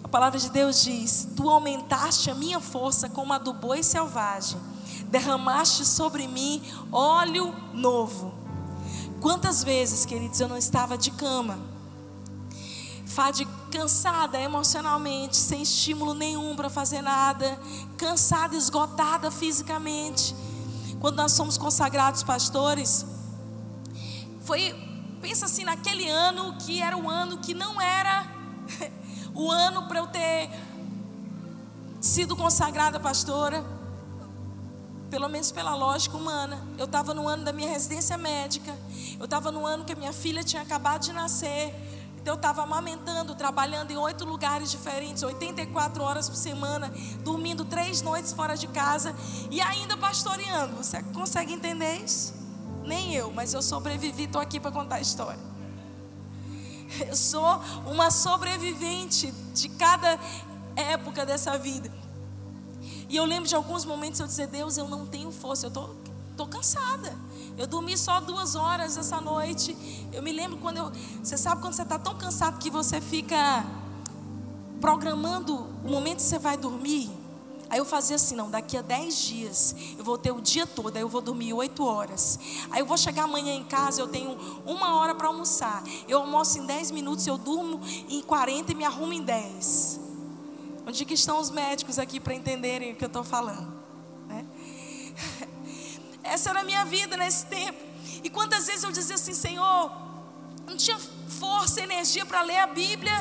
A 0.03 0.09
palavra 0.09 0.39
de 0.39 0.51
Deus 0.51 0.83
diz: 0.83 1.29
Tu 1.37 1.49
aumentaste 1.49 2.31
a 2.31 2.35
minha 2.35 2.61
força 2.61 3.09
como 3.09 3.33
a 3.33 3.39
do 3.39 3.53
boi 3.53 3.83
selvagem 3.83 4.59
derramaste 5.11 5.85
sobre 5.85 6.27
mim 6.27 6.63
óleo 6.93 7.55
novo. 7.73 8.35
Quantas 9.21 9.65
vezes, 9.65 10.05
queridos, 10.05 10.39
eu 10.41 10.49
não 10.49 10.57
estava 10.57 10.97
de 10.97 11.11
cama, 11.11 11.59
cansada 13.71 14.41
emocionalmente, 14.41 15.37
sem 15.37 15.63
estímulo 15.63 16.15
nenhum 16.15 16.55
para 16.55 16.71
fazer 16.71 17.03
nada, 17.03 17.59
cansada, 17.97 18.57
esgotada 18.57 19.31
fisicamente. 19.31 20.35
Quando 21.01 21.17
nós 21.17 21.33
somos 21.33 21.59
consagrados 21.59 22.23
pastores, 22.23 23.05
foi, 24.41 24.75
pensa 25.21 25.47
assim, 25.47 25.65
naquele 25.65 26.09
ano 26.09 26.57
que 26.59 26.81
era 26.81 26.97
o 26.97 27.11
ano 27.11 27.39
que 27.39 27.55
não 27.55 27.81
era 27.81 28.27
o 29.35 29.51
ano 29.51 29.87
para 29.89 29.99
eu 29.99 30.07
ter 30.07 30.51
sido 32.01 32.37
consagrada 32.37 33.01
pastora 33.01 33.78
pelo 35.11 35.29
menos 35.29 35.51
pela 35.51 35.75
lógica 35.75 36.17
humana. 36.17 36.67
Eu 36.77 36.85
estava 36.85 37.15
no 37.15 37.27
ano 37.27 37.45
da 37.45 37.53
minha 37.53 37.69
residência 37.69 38.17
médica. 38.17 38.77
Eu 39.19 39.25
estava 39.25 39.51
no 39.51 39.67
ano 39.67 39.85
que 39.85 39.93
a 39.93 39.97
minha 39.97 40.13
filha 40.13 40.43
tinha 40.45 40.63
acabado 40.63 41.03
de 41.03 41.13
nascer. 41.13 41.75
Então 42.21 42.35
eu 42.35 42.37
estava 42.37 42.63
amamentando, 42.63 43.35
trabalhando 43.35 43.91
em 43.91 43.97
oito 43.97 44.25
lugares 44.25 44.71
diferentes, 44.71 45.23
84 45.23 46.03
horas 46.03 46.29
por 46.29 46.37
semana, 46.37 46.93
dormindo 47.25 47.65
três 47.65 48.03
noites 48.03 48.33
fora 48.33 48.57
de 48.57 48.67
casa 48.67 49.15
e 49.51 49.61
ainda 49.61 49.97
pastoreando. 49.97 50.77
Você 50.77 51.03
consegue 51.15 51.53
entender 51.53 51.97
isso? 52.05 52.35
Nem 52.85 53.15
eu, 53.15 53.33
mas 53.33 53.55
eu 53.55 53.63
sobrevivi, 53.63 54.25
estou 54.25 54.41
aqui 54.41 54.61
para 54.61 54.71
contar 54.71 54.97
a 54.97 55.01
história. 55.01 55.41
Eu 57.07 57.17
sou 57.17 57.61
uma 57.87 58.11
sobrevivente 58.11 59.33
de 59.55 59.69
cada 59.71 60.19
época 60.75 61.25
dessa 61.25 61.57
vida. 61.59 61.91
E 63.09 63.17
eu 63.17 63.25
lembro 63.25 63.49
de 63.49 63.55
alguns 63.55 63.85
momentos 63.85 64.21
eu 64.21 64.27
dizer, 64.27 64.49
Deus, 64.49 64.77
eu 64.77 64.87
não 64.87 65.07
tenho 65.07 65.33
força, 65.33 65.67
eu 65.67 65.71
tô, 65.71 65.91
tô 66.37 66.47
cansada. 66.47 67.17
Eu 67.57 67.67
dormi 67.67 67.97
só 67.97 68.21
duas 68.21 68.55
horas 68.55 68.97
essa 68.97 69.21
noite. 69.21 69.77
Eu 70.13 70.23
me 70.23 70.33
lembro 70.33 70.59
quando 70.59 70.77
eu. 70.77 70.93
Você 71.23 71.37
sabe 71.37 71.61
quando 71.61 71.73
você 71.75 71.83
está 71.83 71.99
tão 71.99 72.17
cansado 72.17 72.59
que 72.59 72.71
você 72.71 73.01
fica 73.01 73.65
programando 74.81 75.67
o 75.85 75.89
momento 75.89 76.19
que 76.19 76.23
você 76.23 76.39
vai 76.39 76.57
dormir? 76.57 77.11
Aí 77.71 77.79
eu 77.79 77.85
fazia 77.85 78.17
assim, 78.17 78.35
não, 78.35 78.51
daqui 78.51 78.77
a 78.79 78.83
10 78.83 79.19
dias 79.19 79.77
eu 79.99 80.05
vou 80.05 80.17
ter 80.17 80.33
o 80.33 80.41
dia 80.41 80.67
todo, 80.67 80.97
aí 80.97 81.03
eu 81.03 81.09
vou 81.09 81.21
dormir 81.21 81.53
8 81.53 81.85
horas. 81.85 82.39
Aí 82.71 82.81
eu 82.81 82.87
vou 82.87 82.97
chegar 82.97 83.25
amanhã 83.25 83.55
em 83.55 83.65
casa, 83.65 84.01
eu 84.01 84.09
tenho 84.09 84.39
uma 84.65 84.97
hora 84.97 85.15
para 85.15 85.29
almoçar. 85.29 85.83
Eu 86.07 86.21
almoço 86.21 86.59
em 86.59 86.67
10 86.67 86.91
minutos, 86.93 87.27
eu 87.27 87.37
durmo 87.37 87.81
em 88.09 88.23
40 88.23 88.73
e 88.73 88.75
me 88.75 88.85
arrumo 88.85 89.13
em 89.13 89.23
10. 89.23 90.08
Onde 90.89 91.05
que 91.05 91.13
estão 91.13 91.39
os 91.39 91.51
médicos 91.51 91.99
aqui 91.99 92.19
para 92.19 92.33
entenderem 92.33 92.93
o 92.93 92.97
que 92.97 93.05
eu 93.05 93.09
estou 93.09 93.23
falando? 93.23 93.71
Né? 94.27 94.47
Essa 96.25 96.49
era 96.49 96.61
a 96.61 96.65
minha 96.65 96.83
vida 96.87 97.15
nesse 97.15 97.45
tempo. 97.45 97.79
E 98.25 98.31
quantas 98.31 98.67
vezes 98.69 98.85
eu 98.85 98.91
dizia 98.91 99.17
assim, 99.17 99.35
Senhor, 99.35 99.93
não 100.67 100.79
tinha 100.79 100.99
força, 101.29 101.83
energia 101.83 102.25
para 102.25 102.41
ler 102.41 102.61
a 102.61 102.67
Bíblia, 102.69 103.13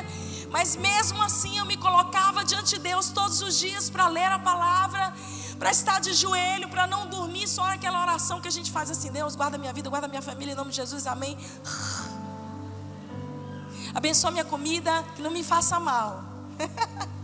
mas 0.48 0.76
mesmo 0.76 1.22
assim 1.22 1.58
eu 1.58 1.66
me 1.66 1.76
colocava 1.76 2.42
diante 2.42 2.76
de 2.76 2.80
Deus 2.80 3.10
todos 3.10 3.42
os 3.42 3.58
dias 3.58 3.90
para 3.90 4.08
ler 4.08 4.32
a 4.32 4.38
palavra, 4.38 5.12
para 5.58 5.70
estar 5.70 6.00
de 6.00 6.14
joelho, 6.14 6.70
para 6.70 6.86
não 6.86 7.06
dormir 7.06 7.46
só 7.46 7.66
naquela 7.66 8.00
oração 8.00 8.40
que 8.40 8.48
a 8.48 8.50
gente 8.58 8.70
faz 8.70 8.90
assim: 8.90 9.12
Deus, 9.12 9.36
guarda 9.36 9.58
minha 9.58 9.74
vida, 9.74 9.90
guarda 9.90 10.08
minha 10.08 10.22
família, 10.22 10.52
em 10.52 10.56
nome 10.56 10.70
de 10.70 10.76
Jesus, 10.76 11.06
amém. 11.06 11.36
Abençoa 13.94 14.30
minha 14.30 14.44
comida, 14.46 15.04
que 15.14 15.20
não 15.20 15.30
me 15.30 15.44
faça 15.44 15.78
mal. 15.78 16.24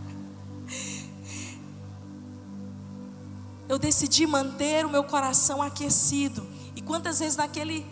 eu 3.67 3.79
decidi 3.79 4.27
manter 4.27 4.85
o 4.85 4.89
meu 4.89 5.03
coração 5.03 5.61
aquecido. 5.61 6.45
E 6.75 6.81
quantas 6.81 7.19
vezes 7.19 7.37
naquele 7.37 7.85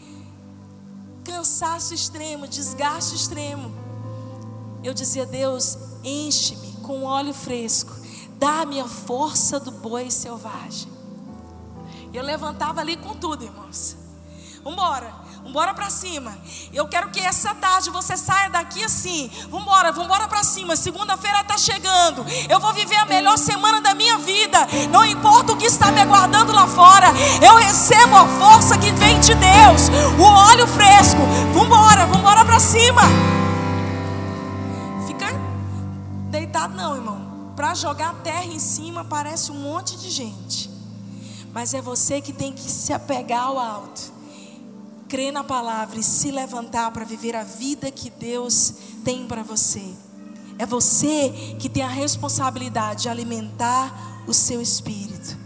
cansaço 1.24 1.94
extremo, 1.94 2.48
desgaste 2.48 3.16
extremo, 3.16 3.74
eu 4.84 4.94
dizia: 4.94 5.26
Deus, 5.26 5.78
enche-me 6.04 6.74
com 6.84 7.04
óleo 7.04 7.34
fresco, 7.34 7.94
dá-me 8.38 8.80
a 8.80 8.88
força 8.88 9.60
do 9.60 9.72
boi 9.72 10.12
selvagem. 10.12 10.92
E 12.12 12.18
eu 12.18 12.24
levantava 12.24 12.82
ali 12.82 12.98
com 12.98 13.16
tudo, 13.16 13.44
irmãos. 13.44 13.96
Vambora. 14.64 15.23
Vambora 15.44 15.74
para 15.74 15.90
cima. 15.90 16.38
Eu 16.72 16.88
quero 16.88 17.10
que 17.10 17.20
essa 17.20 17.54
tarde 17.54 17.90
você 17.90 18.16
saia 18.16 18.50
daqui 18.50 18.82
assim. 18.82 19.30
Vambora, 19.50 19.92
vambora 19.92 20.26
para 20.26 20.42
cima. 20.42 20.78
Segunda-feira 20.78 21.42
está 21.42 21.58
chegando. 21.58 22.26
Eu 22.50 22.62
vou 22.62 22.72
viver 22.72 22.96
a 22.96 23.06
melhor 23.06 23.38
semana 23.38 23.82
da 23.82 23.94
minha 23.94 24.18
vida. 24.18 24.58
Não 24.90 25.04
importa 25.04 25.52
o 25.52 25.58
que 25.58 25.66
está 25.66 25.92
me 25.92 26.00
aguardando 26.00 26.54
lá 26.54 26.66
fora. 26.66 27.08
Eu 27.42 27.56
recebo 27.58 28.16
a 28.16 28.26
força 28.26 28.78
que 28.78 28.90
vem 28.94 29.20
de 29.20 29.36
Deus. 29.36 29.90
O 30.18 30.24
óleo 30.24 30.66
fresco. 30.66 31.20
Vambora, 31.54 32.06
vambora 32.06 32.46
para 32.46 32.60
cima. 32.62 33.02
Fica 35.06 35.28
deitado 36.32 36.74
não, 36.74 36.96
irmão. 36.96 37.52
Para 37.54 37.76
jogar 37.76 38.14
terra 38.24 38.46
em 38.46 38.60
cima 38.60 39.04
parece 39.04 39.52
um 39.52 39.56
monte 39.56 39.98
de 39.98 40.10
gente. 40.10 40.70
Mas 41.54 41.74
é 41.74 41.82
você 41.82 42.22
que 42.22 42.32
tem 42.32 42.54
que 42.54 42.72
se 42.72 42.94
apegar 42.94 43.44
ao 43.44 43.60
alto 43.60 44.14
crer 45.14 45.32
na 45.32 45.44
palavra 45.44 46.00
e 46.00 46.02
se 46.02 46.32
levantar 46.32 46.90
para 46.90 47.06
viver 47.06 47.36
a 47.36 47.44
vida 47.44 47.92
que 47.92 48.10
Deus 48.10 48.74
tem 49.06 49.28
para 49.28 49.44
você. 49.44 49.94
É 50.58 50.66
você 50.66 51.56
que 51.60 51.70
tem 51.70 51.84
a 51.84 51.88
responsabilidade 51.88 53.04
de 53.04 53.10
alimentar 53.10 54.24
o 54.26 54.34
seu 54.34 54.60
espírito. 54.60 55.38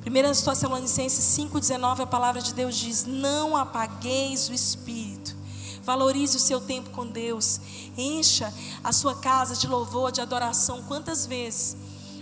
1 0.00 0.42
Tessalonicenses 0.42 1.22
5,19, 1.38 2.00
a 2.00 2.06
palavra 2.06 2.40
de 2.40 2.54
Deus 2.54 2.74
diz: 2.74 3.04
Não 3.04 3.54
apagueis 3.54 4.48
o 4.48 4.54
espírito. 4.54 5.36
Valorize 5.82 6.38
o 6.38 6.40
seu 6.40 6.58
tempo 6.58 6.88
com 6.88 7.06
Deus. 7.06 7.60
Encha 7.98 8.50
a 8.82 8.92
sua 8.92 9.14
casa 9.16 9.54
de 9.54 9.66
louvor, 9.66 10.10
de 10.10 10.22
adoração. 10.22 10.82
Quantas 10.84 11.26
vezes? 11.26 11.76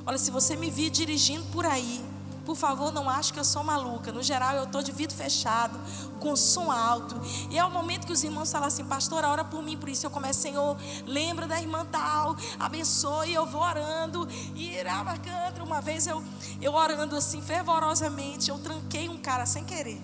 Olha, 0.04 0.18
se 0.18 0.32
você 0.32 0.56
me 0.56 0.72
vir 0.72 0.90
dirigindo 0.90 1.44
por 1.52 1.64
aí, 1.64 2.04
por 2.44 2.56
favor, 2.56 2.92
não 2.92 3.08
ache 3.08 3.32
que 3.32 3.38
eu 3.38 3.44
sou 3.44 3.64
maluca. 3.64 4.12
No 4.12 4.22
geral, 4.22 4.54
eu 4.54 4.64
estou 4.64 4.82
de 4.82 4.92
vidro 4.92 5.16
fechado, 5.16 5.78
com 6.20 6.36
som 6.36 6.70
alto. 6.70 7.20
E 7.50 7.58
é 7.58 7.64
o 7.64 7.70
momento 7.70 8.06
que 8.06 8.12
os 8.12 8.22
irmãos 8.22 8.52
falam 8.52 8.68
assim, 8.68 8.84
pastor, 8.84 9.24
ora 9.24 9.44
por 9.44 9.62
mim, 9.62 9.76
por 9.76 9.88
isso 9.88 10.06
eu 10.06 10.10
começo, 10.10 10.40
Senhor, 10.40 10.76
lembra 11.06 11.46
da 11.46 11.60
irmã 11.60 11.86
tal, 11.90 12.36
abençoe, 12.58 13.32
eu 13.32 13.46
vou 13.46 13.62
orando. 13.62 14.28
E 14.54 14.74
cantra, 15.22 15.64
uma 15.64 15.80
vez 15.80 16.06
eu, 16.06 16.22
eu 16.60 16.74
orando 16.74 17.16
assim, 17.16 17.40
fervorosamente, 17.40 18.50
eu 18.50 18.58
tranquei 18.58 19.08
um 19.08 19.18
cara 19.18 19.46
sem 19.46 19.64
querer. 19.64 20.00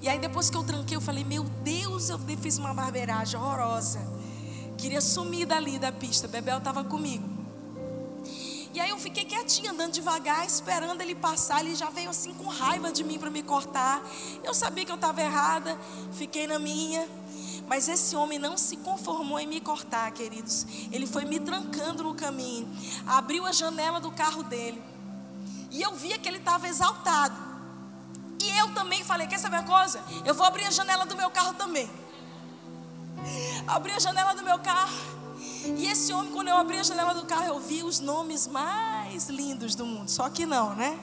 E 0.00 0.08
aí 0.08 0.18
depois 0.18 0.50
que 0.50 0.56
eu 0.56 0.64
tranquei, 0.64 0.96
eu 0.96 1.00
falei, 1.00 1.24
meu 1.24 1.44
Deus, 1.62 2.08
eu 2.08 2.18
fiz 2.40 2.58
uma 2.58 2.74
barbeiragem 2.74 3.38
horrorosa. 3.38 4.00
Queria 4.76 5.00
sumir 5.00 5.46
dali 5.46 5.78
da 5.78 5.92
pista. 5.92 6.26
Bebel 6.26 6.58
estava 6.58 6.82
comigo. 6.82 7.41
E 8.74 8.80
aí 8.80 8.88
eu 8.88 8.98
fiquei 8.98 9.24
quietinha, 9.24 9.70
andando 9.70 9.92
devagar, 9.92 10.46
esperando 10.46 11.00
ele 11.02 11.14
passar. 11.14 11.60
Ele 11.60 11.74
já 11.74 11.90
veio 11.90 12.08
assim 12.08 12.32
com 12.32 12.48
raiva 12.48 12.90
de 12.90 13.04
mim 13.04 13.18
para 13.18 13.30
me 13.30 13.42
cortar. 13.42 14.02
Eu 14.42 14.54
sabia 14.54 14.84
que 14.84 14.90
eu 14.90 14.96
estava 14.96 15.20
errada, 15.20 15.78
fiquei 16.12 16.46
na 16.46 16.58
minha. 16.58 17.06
Mas 17.68 17.88
esse 17.88 18.16
homem 18.16 18.38
não 18.38 18.56
se 18.56 18.76
conformou 18.78 19.38
em 19.38 19.46
me 19.46 19.60
cortar, 19.60 20.10
queridos. 20.12 20.66
Ele 20.90 21.06
foi 21.06 21.24
me 21.24 21.38
trancando 21.38 22.02
no 22.02 22.14
caminho. 22.14 22.68
Abriu 23.06 23.44
a 23.46 23.52
janela 23.52 24.00
do 24.00 24.10
carro 24.10 24.42
dele. 24.42 24.82
E 25.70 25.80
eu 25.80 25.94
via 25.94 26.18
que 26.18 26.28
ele 26.28 26.38
estava 26.38 26.66
exaltado. 26.66 27.34
E 28.42 28.58
eu 28.58 28.74
também 28.74 29.04
falei: 29.04 29.26
Quer 29.26 29.38
saber 29.38 29.56
uma 29.56 29.64
coisa? 29.64 30.02
Eu 30.24 30.34
vou 30.34 30.46
abrir 30.46 30.64
a 30.64 30.70
janela 30.70 31.04
do 31.04 31.14
meu 31.14 31.30
carro 31.30 31.54
também. 31.54 31.90
Abri 33.66 33.92
a 33.92 33.98
janela 33.98 34.34
do 34.34 34.42
meu 34.42 34.58
carro. 34.58 35.21
E 35.64 35.86
esse 35.86 36.12
homem, 36.12 36.32
quando 36.32 36.48
eu 36.48 36.56
abri 36.56 36.78
a 36.78 36.82
janela 36.82 37.14
do 37.14 37.24
carro, 37.24 37.46
eu 37.46 37.60
vi 37.60 37.82
os 37.82 38.00
nomes 38.00 38.46
mais 38.46 39.28
lindos 39.28 39.74
do 39.74 39.86
mundo. 39.86 40.08
Só 40.08 40.28
que 40.28 40.44
não, 40.44 40.74
né? 40.74 40.98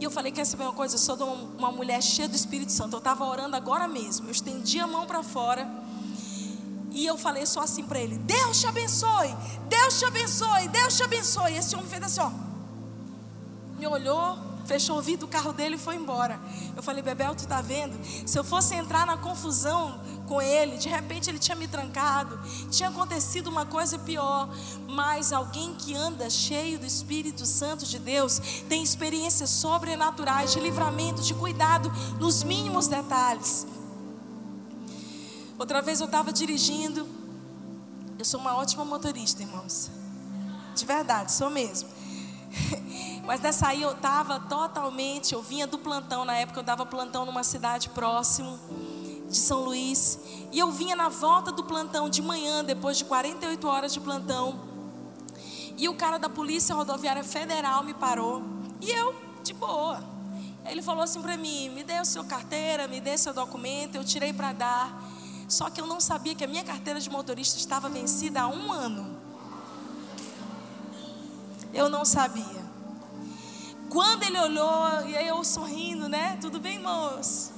E 0.00 0.04
eu 0.04 0.10
falei: 0.10 0.32
Quer 0.32 0.44
saber 0.44 0.64
uma 0.64 0.72
coisa? 0.72 0.94
Eu 0.94 0.98
sou 0.98 1.16
uma 1.58 1.70
mulher 1.70 2.02
cheia 2.02 2.28
do 2.28 2.34
Espírito 2.34 2.72
Santo. 2.72 2.94
Eu 2.94 2.98
estava 2.98 3.24
orando 3.24 3.54
agora 3.54 3.86
mesmo. 3.86 4.26
Eu 4.26 4.32
estendi 4.32 4.80
a 4.80 4.86
mão 4.86 5.06
para 5.06 5.22
fora. 5.22 5.68
E 6.90 7.06
eu 7.06 7.16
falei 7.16 7.46
só 7.46 7.60
assim 7.60 7.84
para 7.84 8.00
ele: 8.00 8.18
Deus 8.18 8.60
te 8.60 8.66
abençoe, 8.66 9.34
Deus 9.68 9.98
te 9.98 10.04
abençoe, 10.04 10.68
Deus 10.68 10.96
te 10.96 11.02
abençoe. 11.02 11.52
E 11.52 11.56
esse 11.58 11.74
homem 11.76 11.88
fez 11.88 12.02
assim, 12.02 12.20
ó. 12.20 12.30
Me 13.78 13.86
olhou, 13.86 14.36
fechou 14.66 14.94
o 14.94 14.98
ouvido 14.98 15.20
do 15.20 15.28
carro 15.28 15.52
dele 15.52 15.76
e 15.76 15.78
foi 15.78 15.96
embora. 15.96 16.40
Eu 16.76 16.82
falei, 16.82 17.02
Bebel, 17.02 17.34
tu 17.34 17.46
tá 17.46 17.60
vendo? 17.60 17.98
Se 18.26 18.38
eu 18.38 18.44
fosse 18.44 18.74
entrar 18.74 19.06
na 19.06 19.16
confusão 19.16 20.00
com 20.26 20.40
ele, 20.40 20.78
de 20.78 20.88
repente 20.88 21.28
ele 21.28 21.38
tinha 21.38 21.56
me 21.56 21.66
trancado, 21.66 22.38
tinha 22.70 22.88
acontecido 22.88 23.48
uma 23.48 23.66
coisa 23.66 23.98
pior. 23.98 24.48
Mas 24.88 25.32
alguém 25.32 25.74
que 25.74 25.94
anda 25.94 26.30
cheio 26.30 26.78
do 26.78 26.86
Espírito 26.86 27.44
Santo 27.44 27.84
de 27.84 27.98
Deus 27.98 28.40
tem 28.68 28.82
experiências 28.82 29.50
sobrenaturais 29.50 30.52
de 30.52 30.60
livramento, 30.60 31.22
de 31.22 31.34
cuidado 31.34 31.90
nos 32.18 32.42
mínimos 32.42 32.86
detalhes. 32.86 33.66
Outra 35.58 35.82
vez 35.82 36.00
eu 36.00 36.06
estava 36.06 36.32
dirigindo, 36.32 37.06
eu 38.18 38.24
sou 38.24 38.40
uma 38.40 38.56
ótima 38.56 38.84
motorista, 38.84 39.42
irmãos. 39.42 39.90
De 40.74 40.86
verdade, 40.86 41.32
sou 41.32 41.50
mesmo. 41.50 41.88
Mas 43.24 43.40
nessa 43.40 43.68
aí 43.68 43.82
eu 43.82 43.92
estava 43.92 44.40
totalmente, 44.40 45.34
eu 45.34 45.42
vinha 45.42 45.66
do 45.66 45.78
plantão, 45.78 46.24
na 46.24 46.36
época 46.36 46.60
eu 46.60 46.64
dava 46.64 46.84
plantão 46.84 47.24
numa 47.24 47.44
cidade 47.44 47.88
próximo 47.90 48.58
de 49.28 49.36
São 49.36 49.60
Luís. 49.60 50.18
E 50.50 50.58
eu 50.58 50.70
vinha 50.70 50.96
na 50.96 51.08
volta 51.08 51.52
do 51.52 51.62
plantão 51.62 52.08
de 52.08 52.20
manhã, 52.20 52.64
depois 52.64 52.98
de 52.98 53.04
48 53.04 53.68
horas 53.68 53.92
de 53.92 54.00
plantão. 54.00 54.60
E 55.76 55.88
o 55.88 55.94
cara 55.94 56.18
da 56.18 56.28
Polícia 56.28 56.74
Rodoviária 56.74 57.24
Federal 57.24 57.84
me 57.84 57.94
parou. 57.94 58.42
E 58.80 58.90
eu, 58.90 59.14
de 59.42 59.54
boa. 59.54 60.02
Ele 60.66 60.82
falou 60.82 61.02
assim 61.02 61.22
para 61.22 61.36
mim: 61.36 61.70
me 61.70 61.82
dê 61.82 61.94
a 61.94 62.04
sua 62.04 62.24
carteira, 62.24 62.86
me 62.88 63.00
dê 63.00 63.16
seu 63.16 63.32
documento. 63.32 63.94
Eu 63.94 64.04
tirei 64.04 64.32
para 64.32 64.52
dar. 64.52 65.02
Só 65.48 65.70
que 65.70 65.80
eu 65.80 65.86
não 65.86 66.00
sabia 66.00 66.34
que 66.34 66.44
a 66.44 66.46
minha 66.46 66.64
carteira 66.64 67.00
de 67.00 67.08
motorista 67.08 67.58
estava 67.58 67.88
vencida 67.88 68.42
há 68.42 68.48
um 68.48 68.72
ano. 68.72 69.19
Eu 71.72 71.88
não 71.88 72.04
sabia. 72.04 72.60
Quando 73.88 74.22
ele 74.22 74.38
olhou, 74.38 75.06
e 75.06 75.16
aí 75.16 75.28
eu 75.28 75.42
sorrindo, 75.42 76.08
né? 76.08 76.38
Tudo 76.40 76.60
bem, 76.60 76.78
moço? 76.78 77.52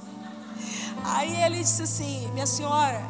Aí 1.03 1.41
ele 1.43 1.59
disse 1.59 1.83
assim: 1.83 2.27
Minha 2.31 2.47
senhora, 2.47 3.01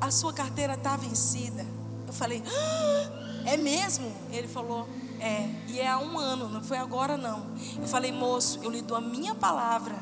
a 0.00 0.10
sua 0.10 0.32
carteira 0.32 0.74
está 0.74 0.96
vencida. 0.96 1.64
Eu 2.06 2.12
falei, 2.12 2.42
ah, 2.46 3.42
é 3.44 3.56
mesmo? 3.56 4.12
Ele 4.30 4.46
falou, 4.46 4.88
é, 5.18 5.48
e 5.68 5.80
é 5.80 5.88
há 5.88 5.98
um 5.98 6.18
ano, 6.18 6.48
não 6.48 6.62
foi 6.62 6.78
agora 6.78 7.16
não. 7.16 7.46
Eu 7.80 7.86
falei, 7.86 8.12
moço, 8.12 8.60
eu 8.62 8.70
lhe 8.70 8.82
dou 8.82 8.96
a 8.96 9.00
minha 9.00 9.34
palavra 9.34 9.96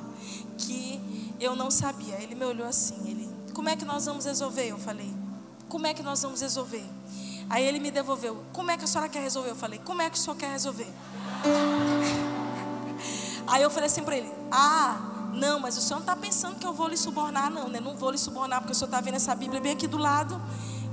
que 0.59 1.01
eu 1.41 1.55
não 1.57 1.71
sabia. 1.71 2.21
Ele 2.21 2.35
me 2.35 2.45
olhou 2.45 2.67
assim, 2.67 2.97
ele, 3.09 3.29
como 3.53 3.69
é 3.69 3.77
que 3.77 3.85
nós 3.85 4.07
vamos 4.07 4.25
resolver? 4.25 4.69
Eu 4.69 4.79
falei, 4.79 5.13
como 5.69 5.87
é 5.87 5.95
que 5.95 6.03
nós 6.03 6.23
vamos 6.23 6.41
resolver? 6.41 6.85
Aí 7.49 7.65
ele 7.65 7.79
me 7.79 7.91
devolveu, 7.91 8.43
como 8.53 8.71
é 8.71 8.77
que 8.77 8.85
a 8.85 8.87
senhora 8.87 9.09
quer 9.09 9.23
resolver? 9.23 9.51
Eu 9.51 9.57
falei, 9.57 9.79
como 9.85 10.03
é 10.03 10.11
que 10.11 10.17
o 10.17 10.21
senhor 10.21 10.37
quer 10.37 10.51
resolver? 10.51 10.89
Aí 13.47 13.63
eu 13.63 13.71
falei 13.71 13.87
assim 13.87 14.03
para 14.03 14.17
ele, 14.17 14.33
ah, 14.51 15.31
não, 15.35 15.61
mas 15.61 15.77
o 15.77 15.81
senhor 15.81 15.97
não 15.97 16.03
está 16.03 16.17
pensando 16.17 16.59
que 16.59 16.67
eu 16.67 16.73
vou 16.73 16.89
lhe 16.89 16.97
subornar, 16.97 17.51
não, 17.51 17.69
né? 17.69 17.81
Não 17.81 17.97
vou 17.97 18.11
lhe 18.11 18.19
subornar, 18.19 18.61
porque 18.61 18.73
o 18.73 18.75
senhor 18.75 18.89
está 18.89 19.01
vendo 19.01 19.17
essa 19.17 19.35
Bíblia 19.35 19.61
bem 19.61 19.73
aqui 19.73 19.87
do 19.87 19.99
lado. 19.99 20.41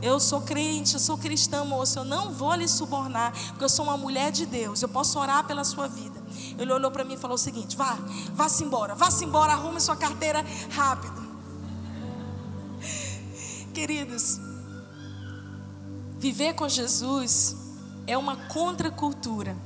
Eu 0.01 0.19
sou 0.19 0.41
crente, 0.41 0.95
eu 0.95 0.99
sou 0.99 1.17
cristã, 1.17 1.63
moço. 1.63 1.99
Eu 1.99 2.05
não 2.05 2.31
vou 2.31 2.55
lhe 2.55 2.67
subornar, 2.67 3.31
porque 3.49 3.63
eu 3.63 3.69
sou 3.69 3.85
uma 3.85 3.95
mulher 3.95 4.31
de 4.31 4.47
Deus. 4.47 4.81
Eu 4.81 4.89
posso 4.89 5.19
orar 5.19 5.45
pela 5.45 5.63
sua 5.63 5.87
vida. 5.87 6.19
Ele 6.57 6.73
olhou 6.73 6.89
para 6.89 7.03
mim 7.03 7.13
e 7.13 7.17
falou 7.17 7.35
o 7.35 7.37
seguinte: 7.37 7.77
vá, 7.77 7.97
vá-se 8.33 8.63
embora, 8.63 8.95
vá-se 8.95 9.23
embora, 9.23 9.53
arrume 9.53 9.79
sua 9.79 9.95
carteira 9.95 10.43
rápido. 10.71 11.21
Queridos, 13.73 14.39
viver 16.21 16.53
com 16.53 16.69
Jesus 16.69 17.55
é 18.05 18.15
uma 18.15 18.35
contracultura. 18.35 19.57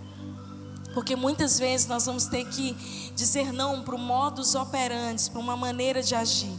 Porque 0.93 1.13
muitas 1.13 1.59
vezes 1.59 1.85
nós 1.85 2.05
vamos 2.05 2.27
ter 2.27 2.45
que 2.45 2.71
dizer 3.13 3.51
não 3.51 3.83
para 3.83 3.95
o 3.95 3.99
modus 3.99 4.55
operandi, 4.55 5.29
para 5.29 5.41
uma 5.41 5.57
maneira 5.57 6.01
de 6.01 6.15
agir. 6.15 6.57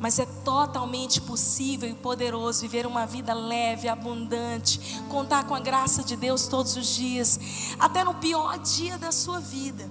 Mas 0.00 0.18
é 0.18 0.24
totalmente 0.42 1.20
possível 1.20 1.88
e 1.88 1.94
poderoso 1.94 2.62
viver 2.62 2.86
uma 2.86 3.04
vida 3.04 3.34
leve, 3.34 3.88
abundante, 3.88 4.80
contar 5.10 5.44
com 5.44 5.54
a 5.54 5.60
graça 5.60 6.02
de 6.02 6.16
Deus 6.16 6.46
todos 6.46 6.74
os 6.74 6.96
dias, 6.96 7.38
até 7.78 8.02
no 8.02 8.14
pior 8.14 8.58
dia 8.58 8.96
da 8.96 9.12
sua 9.12 9.38
vida 9.38 9.86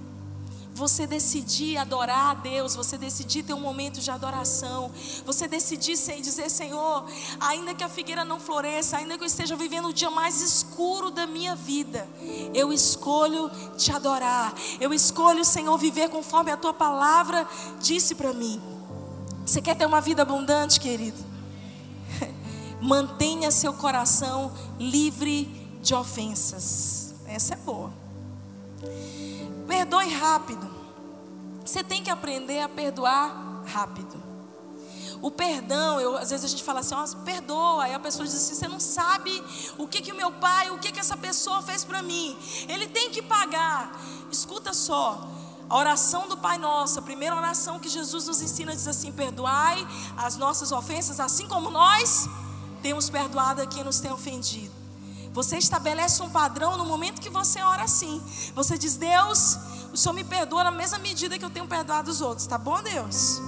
você 0.76 1.08
decidir 1.08 1.78
adorar 1.78 2.32
a 2.32 2.34
Deus, 2.34 2.76
você 2.76 2.98
decidir 2.98 3.44
ter 3.44 3.54
um 3.54 3.62
momento 3.62 4.02
de 4.02 4.12
adoração, 4.12 4.92
você 5.26 5.48
decidir 5.48 5.96
sem 5.96 6.22
dizer, 6.22 6.50
Senhor, 6.50 7.06
ainda 7.40 7.74
que 7.74 7.84
a 7.84 7.88
figueira 7.88 8.26
não 8.26 8.42
floresça, 8.42 8.98
ainda 8.98 9.18
que 9.18 9.24
eu 9.24 9.28
esteja 9.28 9.56
vivendo 9.56 9.88
o 9.88 9.94
dia 9.94 10.12
mais 10.12 10.42
escuro 10.42 11.10
da 11.10 11.26
minha 11.26 11.56
vida, 11.56 12.06
eu 12.54 12.74
escolho 12.74 13.50
te 13.78 13.90
adorar, 13.90 14.54
eu 14.82 14.94
escolho, 14.94 15.46
Senhor, 15.46 15.78
viver 15.78 16.10
conforme 16.10 16.52
a 16.52 16.58
tua 16.58 16.74
palavra 16.74 17.48
disse 17.80 18.14
para 18.14 18.34
mim. 18.34 18.62
Você 19.46 19.62
quer 19.62 19.76
ter 19.76 19.86
uma 19.86 20.02
vida 20.02 20.24
abundante, 20.24 20.78
querido? 20.78 21.24
Mantenha 22.82 23.50
seu 23.50 23.72
coração 23.72 24.52
livre 24.78 25.46
de 25.82 25.96
ofensas. 25.96 27.16
Essa 27.28 27.54
é 27.54 27.58
boa. 27.58 28.05
Perdoe 29.68 30.14
rápido. 30.14 30.70
Você 31.66 31.84
tem 31.84 32.04
que 32.04 32.10
aprender 32.10 32.62
a 32.62 32.70
perdoar 32.70 33.64
rápido. 33.66 34.24
O 35.22 35.32
perdão, 35.32 36.00
eu, 36.00 36.18
às 36.18 36.30
vezes 36.30 36.46
a 36.46 36.48
gente 36.48 36.64
fala 36.64 36.82
assim, 36.82 36.94
oh, 36.94 37.24
perdoa. 37.24 37.86
Aí 37.86 37.94
a 37.94 38.00
pessoa 38.00 38.26
diz 38.26 38.36
assim: 38.36 38.54
você 38.54 38.68
não 38.68 38.80
sabe 38.80 39.44
o 39.78 39.88
que, 39.88 40.02
que 40.02 40.12
o 40.12 40.16
meu 40.16 40.32
pai, 40.34 40.70
o 40.70 40.78
que, 40.78 40.92
que 40.92 41.00
essa 41.00 41.18
pessoa 41.18 41.62
fez 41.64 41.84
para 41.84 42.02
mim. 42.02 42.38
Ele 42.68 42.88
tem 42.88 43.10
que 43.10 43.22
pagar. 43.22 44.00
Escuta 44.32 44.74
só. 44.74 45.28
A 45.68 45.78
oração 45.78 46.28
do 46.28 46.38
Pai 46.38 46.60
Nosso, 46.60 47.00
a 47.00 47.02
primeira 47.02 47.36
oração 47.36 47.80
que 47.80 47.90
Jesus 47.90 48.28
nos 48.28 48.40
ensina 48.42 48.76
diz 48.76 48.88
assim: 48.88 49.12
perdoai 49.12 49.88
as 50.16 50.38
nossas 50.38 50.72
ofensas, 50.72 51.20
assim 51.20 51.48
como 51.48 51.72
nós 51.72 52.30
temos 52.84 53.10
perdoado 53.10 53.64
a 53.64 53.66
quem 53.66 53.84
nos 53.84 54.00
tem 54.00 54.12
ofendido. 54.12 54.75
Você 55.36 55.58
estabelece 55.58 56.24
um 56.24 56.30
padrão 56.30 56.78
no 56.78 56.86
momento 56.86 57.20
que 57.20 57.30
você 57.30 57.62
ora 57.62 57.84
assim. 57.84 58.24
Você 58.56 58.78
diz: 58.78 58.96
Deus, 58.96 59.58
o 59.92 59.98
Senhor 59.98 60.16
me 60.16 60.24
perdoa 60.24 60.64
na 60.64 60.72
mesma 60.72 60.98
medida 60.98 61.38
que 61.38 61.44
eu 61.44 61.50
tenho 61.50 61.68
perdoado 61.68 62.10
os 62.10 62.22
outros, 62.22 62.48
tá 62.48 62.58
bom, 62.58 62.82
Deus? 62.82 63.42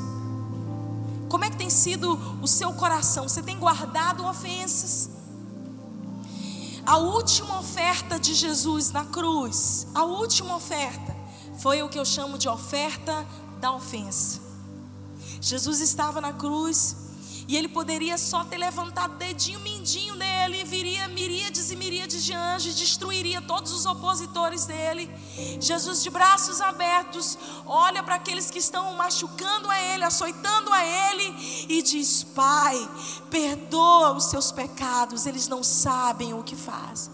Como 1.30 1.46
é 1.46 1.50
que 1.50 1.56
tem 1.56 1.70
sido 1.70 2.20
o 2.42 2.48
seu 2.48 2.74
coração? 2.74 3.30
Você 3.30 3.42
tem 3.42 3.58
guardado 3.58 4.26
ofensas? 4.26 5.10
A 6.86 6.98
última 6.98 7.58
oferta 7.58 8.20
de 8.20 8.34
Jesus 8.34 8.92
na 8.92 9.06
cruz, 9.06 9.88
a 9.96 10.04
última 10.04 10.58
oferta, 10.58 11.16
foi 11.60 11.84
o 11.84 11.88
que 11.88 11.98
eu 11.98 12.06
chamo 12.06 12.38
de 12.38 12.50
oferta 12.50 13.26
da 13.62 13.72
ofensa. 13.72 14.42
Jesus 15.40 15.80
estava 15.80 16.20
na 16.20 16.34
cruz 16.34 17.07
e 17.48 17.56
ele 17.56 17.70
poderia 17.70 18.18
só 18.18 18.44
ter 18.44 18.58
levantado 18.58 19.14
o 19.14 19.18
dedinho 19.18 19.60
mindinho 19.62 20.16
dele, 20.18 20.62
e 20.62 20.64
viria 20.66 21.08
miríades 21.08 21.72
e 21.72 21.76
miríades 21.78 22.26
de 22.26 22.34
anjos, 22.34 22.76
destruiria 22.76 23.42
todos 23.42 23.72
os 23.72 23.86
opositores 23.86 24.66
dele. 24.66 25.10
Jesus, 25.60 26.04
de 26.04 26.10
braços 26.10 26.60
abertos, 26.60 27.38
olha 27.66 28.04
para 28.04 28.16
aqueles 28.16 28.52
que 28.52 28.60
estão 28.60 28.94
machucando 28.96 29.70
a 29.70 29.80
ele, 29.80 30.04
açoitando 30.04 30.74
a 30.74 30.84
ele, 30.84 31.66
e 31.70 31.82
diz: 31.82 32.24
Pai, 32.24 32.78
perdoa 33.30 34.12
os 34.12 34.26
seus 34.26 34.52
pecados, 34.52 35.26
eles 35.26 35.48
não 35.48 35.64
sabem 35.64 36.34
o 36.34 36.44
que 36.44 36.56
fazem. 36.56 37.14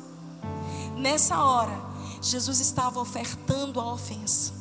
Nessa 0.97 1.43
hora, 1.43 1.79
Jesus 2.21 2.59
estava 2.59 2.99
ofertando 2.99 3.79
a 3.79 3.93
ofensa. 3.93 4.53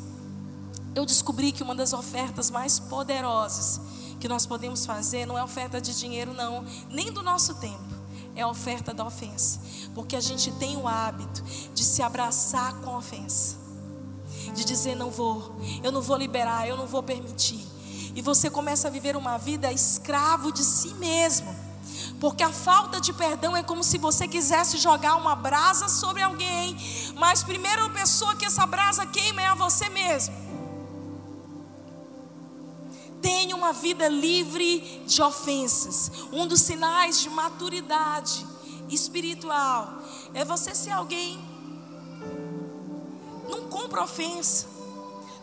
Eu 0.95 1.07
descobri 1.07 1.53
que 1.53 1.62
uma 1.62 1.75
das 1.75 1.95
ofertas 1.95 2.51
mais 2.51 2.79
poderosas 2.79 3.81
que 4.23 4.29
nós 4.29 4.47
podemos 4.47 4.87
fazer 4.87 5.27
não 5.27 5.37
é 5.37 5.43
oferta 5.43 5.81
de 5.81 5.99
dinheiro, 5.99 6.33
não, 6.33 6.64
nem 6.89 7.11
do 7.11 7.25
nosso 7.25 7.57
tempo. 7.57 7.83
É 8.37 8.47
oferta 8.47 8.95
da 8.95 9.05
ofensa. 9.05 9.59
Porque 9.97 10.14
a 10.14 10.20
gente 10.20 10.53
tem 10.53 10.77
o 10.77 10.87
hábito 10.87 11.43
de 11.75 11.83
se 11.83 12.03
abraçar 12.03 12.73
com 12.77 12.95
a 12.95 12.99
ofensa. 12.99 13.57
De 14.55 14.64
dizer, 14.64 14.95
não 14.95 15.11
vou, 15.11 15.57
eu 15.83 15.91
não 15.91 16.01
vou 16.01 16.16
liberar, 16.16 16.68
eu 16.68 16.77
não 16.77 16.87
vou 16.87 17.03
permitir. 17.03 17.66
E 18.14 18.23
você 18.23 18.49
começa 18.49 18.87
a 18.87 18.91
viver 18.93 19.16
uma 19.16 19.39
vida 19.39 19.73
escravo 19.73 20.53
de 20.53 20.62
si 20.62 20.95
mesmo. 20.95 21.53
Porque 22.20 22.45
a 22.45 22.53
falta 22.53 23.01
de 23.01 23.12
perdão 23.12 23.57
é 23.57 23.62
como 23.64 23.83
se 23.83 23.99
você 23.99 24.29
quisesse 24.29 24.79
jogar 24.79 25.16
uma 25.16 25.35
brasa 25.35 25.89
sobre 25.89 26.23
alguém, 26.23 26.77
mas 27.16 27.43
primeiro 27.43 27.87
a 27.87 27.91
pessoa 27.91 28.37
que 28.37 28.45
essa 28.45 28.64
brasa 28.66 29.05
queima 29.05 29.43
é 29.43 29.47
a 29.47 29.55
você 29.57 29.89
mesmo. 29.89 30.51
Tenha 33.23 33.55
uma 33.55 33.73
vida 33.73 34.09
livre 34.09 35.03
de 35.07 35.23
ofensas. 35.23 36.11
Um 36.33 36.47
dos 36.47 36.61
sinais 36.61 37.20
de 37.20 37.31
maturidade 37.31 38.45
espiritual 38.91 40.03
é 40.35 40.45
você 40.45 40.75
ser 40.75 40.91
alguém. 40.91 41.41
Não 43.49 43.68
compra 43.68 44.03
ofensa. 44.03 44.66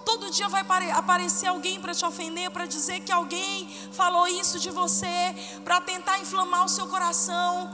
Todo 0.06 0.32
dia 0.32 0.50
vai 0.50 0.66
aparecer 0.92 1.48
alguém 1.48 1.80
para 1.80 1.94
te 1.94 2.04
ofender, 2.04 2.50
para 2.52 2.66
dizer 2.66 3.00
que 3.02 3.12
alguém 3.12 3.70
falou 3.92 4.28
isso 4.28 4.60
de 4.60 4.72
você, 4.72 5.36
para 5.64 5.80
tentar 5.80 6.20
inflamar 6.20 6.66
o 6.66 6.70
seu 6.70 6.88
coração. 6.88 7.72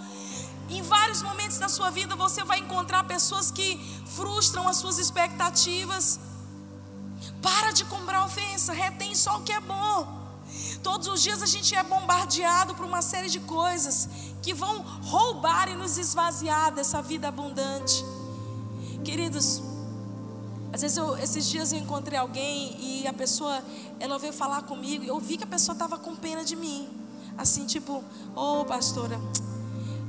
Em 0.70 0.82
vários 0.82 1.22
momentos 1.22 1.58
da 1.58 1.70
sua 1.70 1.90
vida 1.90 2.16
você 2.16 2.44
vai 2.44 2.60
encontrar 2.60 3.04
pessoas 3.06 3.52
que 3.52 3.80
frustram 4.06 4.68
as 4.68 4.78
suas 4.78 4.98
expectativas. 4.98 6.20
Para 7.46 7.70
de 7.70 7.86
comprar 7.86 8.26
ofensa, 8.26 8.74
retém 8.74 9.14
só 9.14 9.38
o 9.38 9.44
que 9.44 9.52
é 9.52 9.60
bom. 9.60 10.26
Todos 10.82 11.08
os 11.08 11.22
dias 11.22 11.44
a 11.44 11.46
gente 11.46 11.76
é 11.76 11.84
bombardeado 11.84 12.74
por 12.74 12.84
uma 12.84 13.04
série 13.04 13.30
de 13.30 13.40
coisas 13.40 14.10
que 14.42 14.52
vão 14.52 14.82
roubar 14.82 15.70
e 15.70 15.76
nos 15.76 16.00
esvaziar 16.00 16.74
dessa 16.74 17.04
vida 17.04 17.28
abundante. 17.28 18.04
Queridos, 19.04 19.62
às 20.74 20.82
vezes 20.82 20.98
eu, 20.98 21.16
esses 21.20 21.46
dias 21.48 21.72
eu 21.72 21.78
encontrei 21.78 22.18
alguém 22.18 22.78
e 22.80 23.08
a 23.08 23.14
pessoa, 23.14 23.64
ela 24.00 24.18
veio 24.18 24.34
falar 24.34 24.64
comigo 24.64 25.04
e 25.04 25.08
eu 25.08 25.20
vi 25.20 25.38
que 25.38 25.44
a 25.44 25.48
pessoa 25.48 25.74
estava 25.74 26.00
com 26.00 26.16
pena 26.16 26.44
de 26.44 26.56
mim. 26.56 26.90
Assim, 27.38 27.68
tipo, 27.68 28.04
ô 28.36 28.62
oh, 28.62 28.66
pastora, 28.66 29.22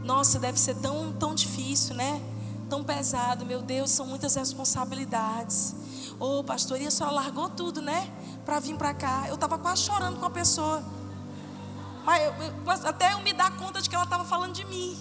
nossa, 0.03 0.39
deve 0.39 0.59
ser 0.59 0.77
tão, 0.77 1.13
tão 1.13 1.35
difícil, 1.35 1.97
né? 1.97 2.23
Tão 2.71 2.83
pesado, 2.83 3.45
meu 3.45 3.61
Deus, 3.61 3.91
são 3.91 4.07
muitas 4.07 4.35
responsabilidades. 4.37 5.75
Ô, 6.19 6.39
oh, 6.39 6.45
pastor, 6.45 6.81
e 6.81 6.87
a 6.87 6.91
senhora 6.91 7.15
largou 7.15 7.49
tudo, 7.51 7.83
né? 7.83 8.11
Para 8.45 8.59
vir 8.59 8.77
para 8.77 8.95
cá. 8.95 9.25
Eu 9.29 9.35
estava 9.35 9.59
quase 9.59 9.83
chorando 9.83 10.19
com 10.19 10.25
a 10.25 10.31
pessoa. 10.31 10.83
Mas 12.05 12.23
eu, 12.23 12.33
eu, 12.33 12.89
até 12.89 13.13
eu 13.13 13.21
me 13.21 13.33
dar 13.33 13.55
conta 13.57 13.83
de 13.83 13.91
que 13.91 13.95
ela 13.95 14.05
estava 14.05 14.25
falando 14.25 14.55
de 14.55 14.65
mim. 14.65 14.97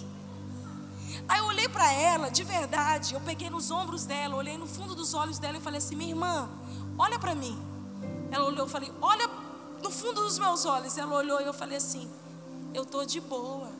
Aí 1.28 1.38
eu 1.38 1.46
olhei 1.46 1.68
para 1.68 1.90
ela, 1.92 2.30
de 2.30 2.44
verdade, 2.44 3.14
eu 3.14 3.20
peguei 3.20 3.50
nos 3.50 3.70
ombros 3.70 4.04
dela, 4.04 4.36
olhei 4.36 4.56
no 4.56 4.66
fundo 4.66 4.94
dos 4.94 5.14
olhos 5.14 5.38
dela 5.38 5.56
e 5.56 5.60
falei 5.60 5.78
assim: 5.78 5.96
minha 5.96 6.10
irmã, 6.10 6.48
olha 6.98 7.18
para 7.18 7.34
mim. 7.34 7.60
Ela 8.30 8.44
olhou, 8.44 8.60
eu 8.60 8.68
falei: 8.68 8.92
olha 9.00 9.28
no 9.82 9.90
fundo 9.90 10.22
dos 10.22 10.38
meus 10.38 10.64
olhos. 10.66 10.98
Ela 10.98 11.14
olhou 11.14 11.40
e 11.40 11.44
eu 11.44 11.54
falei 11.54 11.78
assim: 11.78 12.10
eu 12.74 12.84
tô 12.84 13.04
de 13.04 13.20
boa. 13.20 13.70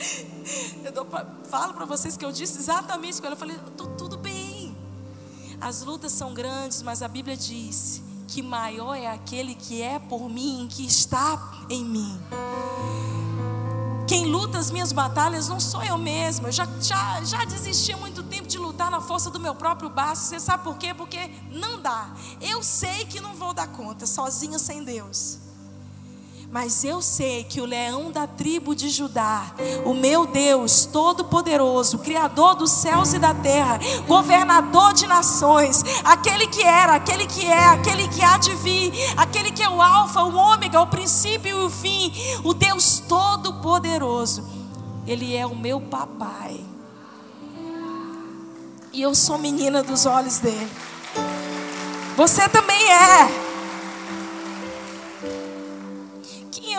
Eu 0.82 0.90
dou, 0.92 1.06
falo 1.44 1.74
para 1.74 1.84
vocês 1.84 2.16
que 2.16 2.24
eu 2.24 2.32
disse 2.32 2.58
exatamente 2.58 3.12
isso. 3.12 3.26
Eu 3.26 3.36
falei: 3.36 3.56
tô 3.76 3.86
tudo 3.88 4.16
bem. 4.16 4.39
As 5.60 5.82
lutas 5.82 6.12
são 6.12 6.32
grandes, 6.32 6.82
mas 6.82 7.02
a 7.02 7.08
Bíblia 7.08 7.36
diz 7.36 8.02
que 8.26 8.42
maior 8.42 8.94
é 8.94 9.08
aquele 9.08 9.54
que 9.54 9.82
é 9.82 9.98
por 9.98 10.28
mim, 10.28 10.66
que 10.70 10.86
está 10.86 11.66
em 11.68 11.84
mim. 11.84 12.18
Quem 14.08 14.26
luta 14.26 14.58
as 14.58 14.70
minhas 14.70 14.90
batalhas 14.90 15.48
não 15.48 15.60
sou 15.60 15.82
eu 15.82 15.98
mesma. 15.98 16.48
Eu 16.48 16.52
já, 16.52 16.66
já, 16.80 17.22
já 17.22 17.44
desisti 17.44 17.92
há 17.92 17.96
muito 17.96 18.22
tempo 18.22 18.48
de 18.48 18.58
lutar 18.58 18.90
na 18.90 19.00
força 19.00 19.30
do 19.30 19.38
meu 19.38 19.54
próprio 19.54 19.90
braço. 19.90 20.24
Você 20.24 20.40
sabe 20.40 20.64
por 20.64 20.76
quê? 20.78 20.94
Porque 20.94 21.30
não 21.52 21.80
dá. 21.80 22.12
Eu 22.40 22.62
sei 22.62 23.04
que 23.04 23.20
não 23.20 23.34
vou 23.34 23.52
dar 23.52 23.68
conta 23.68 24.06
sozinho 24.06 24.58
sem 24.58 24.82
Deus. 24.82 25.38
Mas 26.52 26.82
eu 26.82 27.00
sei 27.00 27.44
que 27.44 27.60
o 27.60 27.64
leão 27.64 28.10
da 28.10 28.26
tribo 28.26 28.74
de 28.74 28.88
Judá, 28.88 29.52
o 29.84 29.94
meu 29.94 30.26
Deus 30.26 30.84
Todo-Poderoso, 30.84 31.98
Criador 31.98 32.56
dos 32.56 32.72
céus 32.72 33.12
e 33.12 33.20
da 33.20 33.32
terra, 33.32 33.78
governador 34.08 34.92
de 34.92 35.06
nações, 35.06 35.84
aquele 36.02 36.48
que 36.48 36.64
era, 36.64 36.94
aquele 36.94 37.24
que 37.24 37.46
é, 37.46 37.66
aquele 37.66 38.08
que 38.08 38.20
há 38.20 38.36
de 38.36 38.52
vir, 38.56 38.92
aquele 39.16 39.52
que 39.52 39.62
é 39.62 39.70
o 39.70 39.80
Alfa, 39.80 40.24
o 40.24 40.34
Ômega, 40.34 40.80
o 40.80 40.88
princípio 40.88 41.50
e 41.50 41.66
o 41.66 41.70
fim, 41.70 42.12
o 42.42 42.52
Deus 42.52 42.98
Todo-Poderoso, 42.98 44.44
Ele 45.06 45.36
é 45.36 45.46
o 45.46 45.54
meu 45.54 45.80
papai. 45.80 46.60
E 48.92 49.00
eu 49.00 49.14
sou 49.14 49.38
menina 49.38 49.84
dos 49.84 50.04
olhos 50.04 50.38
dele. 50.38 50.70
Você 52.16 52.48
também 52.48 52.90
é. 52.90 53.39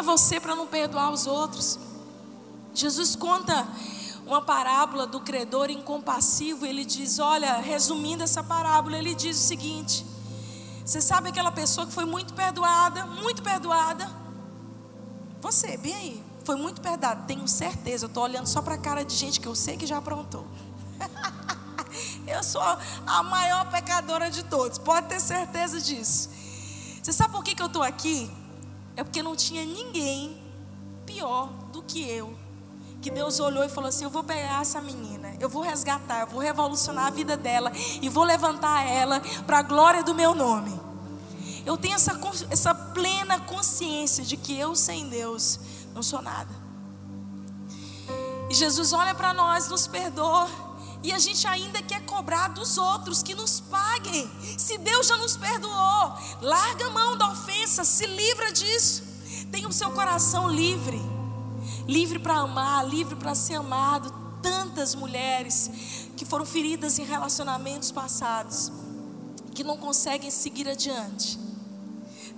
É 0.01 0.03
você 0.03 0.39
para 0.39 0.55
não 0.55 0.67
perdoar 0.67 1.11
os 1.11 1.27
outros? 1.27 1.79
Jesus 2.73 3.15
conta 3.15 3.67
uma 4.25 4.41
parábola 4.41 5.05
do 5.05 5.21
credor 5.21 5.69
incompassivo. 5.69 6.65
Ele 6.65 6.83
diz: 6.83 7.19
Olha, 7.19 7.57
resumindo 7.57 8.23
essa 8.23 8.43
parábola, 8.43 8.97
ele 8.97 9.13
diz 9.13 9.37
o 9.37 9.47
seguinte: 9.47 10.05
Você 10.83 10.99
sabe 11.01 11.29
aquela 11.29 11.51
pessoa 11.51 11.85
que 11.85 11.93
foi 11.93 12.05
muito 12.05 12.33
perdoada, 12.33 13.05
muito 13.05 13.43
perdoada? 13.43 14.09
Você, 15.39 15.77
bem 15.77 15.93
aí, 15.95 16.23
foi 16.43 16.55
muito 16.55 16.81
perdoada, 16.81 17.23
tenho 17.27 17.47
certeza. 17.47 18.05
Eu 18.05 18.07
estou 18.07 18.23
olhando 18.23 18.47
só 18.47 18.61
para 18.61 18.75
a 18.75 18.77
cara 18.77 19.05
de 19.05 19.15
gente 19.15 19.39
que 19.39 19.47
eu 19.47 19.55
sei 19.55 19.77
que 19.77 19.85
já 19.85 19.97
aprontou. 19.97 20.47
eu 22.27 22.43
sou 22.43 22.61
a 22.61 23.23
maior 23.23 23.69
pecadora 23.69 24.31
de 24.31 24.43
todos, 24.43 24.77
pode 24.77 25.07
ter 25.07 25.19
certeza 25.19 25.79
disso. 25.79 26.29
Você 27.01 27.11
sabe 27.11 27.33
por 27.33 27.43
que, 27.43 27.55
que 27.55 27.61
eu 27.61 27.67
estou 27.67 27.83
aqui? 27.83 28.31
É 28.95 29.03
porque 29.03 29.23
não 29.23 29.35
tinha 29.35 29.65
ninguém 29.65 30.41
pior 31.05 31.47
do 31.71 31.81
que 31.81 32.07
eu. 32.07 32.35
Que 33.01 33.09
Deus 33.09 33.39
olhou 33.39 33.63
e 33.63 33.69
falou 33.69 33.89
assim: 33.89 34.03
Eu 34.03 34.09
vou 34.09 34.23
pegar 34.23 34.61
essa 34.61 34.79
menina, 34.79 35.33
eu 35.39 35.49
vou 35.49 35.61
resgatar, 35.61 36.21
eu 36.21 36.27
vou 36.27 36.39
revolucionar 36.39 37.07
a 37.07 37.09
vida 37.09 37.35
dela 37.35 37.71
e 38.01 38.07
vou 38.09 38.23
levantar 38.23 38.87
ela 38.87 39.21
para 39.47 39.59
a 39.59 39.63
glória 39.63 40.03
do 40.03 40.13
meu 40.13 40.35
nome. 40.35 40.79
Eu 41.65 41.77
tenho 41.77 41.95
essa, 41.95 42.19
essa 42.49 42.73
plena 42.73 43.39
consciência 43.39 44.23
de 44.23 44.37
que 44.37 44.57
eu 44.57 44.75
sem 44.75 45.09
Deus 45.09 45.59
não 45.93 46.03
sou 46.03 46.21
nada. 46.21 46.49
E 48.49 48.53
Jesus 48.53 48.93
olha 48.93 49.15
para 49.15 49.33
nós, 49.33 49.69
nos 49.69 49.87
perdoa. 49.87 50.47
E 51.03 51.11
a 51.11 51.17
gente 51.17 51.47
ainda 51.47 51.81
quer 51.81 52.05
cobrar 52.05 52.49
dos 52.49 52.77
outros 52.77 53.23
que 53.23 53.33
nos 53.33 53.59
paguem. 53.59 54.29
Se 54.57 54.77
Deus 54.77 55.07
já 55.07 55.17
nos 55.17 55.35
perdoou, 55.35 56.13
larga 56.41 56.87
a 56.87 56.89
mão 56.91 57.17
da 57.17 57.31
ofensa, 57.31 57.83
se 57.83 58.05
livra 58.05 58.51
disso. 58.51 59.03
Tenha 59.51 59.67
o 59.67 59.73
seu 59.73 59.91
coração 59.91 60.47
livre. 60.47 61.01
Livre 61.87 62.19
para 62.19 62.35
amar, 62.35 62.87
livre 62.87 63.15
para 63.15 63.33
ser 63.33 63.55
amado. 63.55 64.13
Tantas 64.41 64.93
mulheres 64.93 65.71
que 66.15 66.25
foram 66.25 66.45
feridas 66.45 66.99
em 66.99 67.03
relacionamentos 67.03 67.91
passados, 67.91 68.71
que 69.53 69.63
não 69.63 69.77
conseguem 69.77 70.29
seguir 70.29 70.67
adiante. 70.67 71.39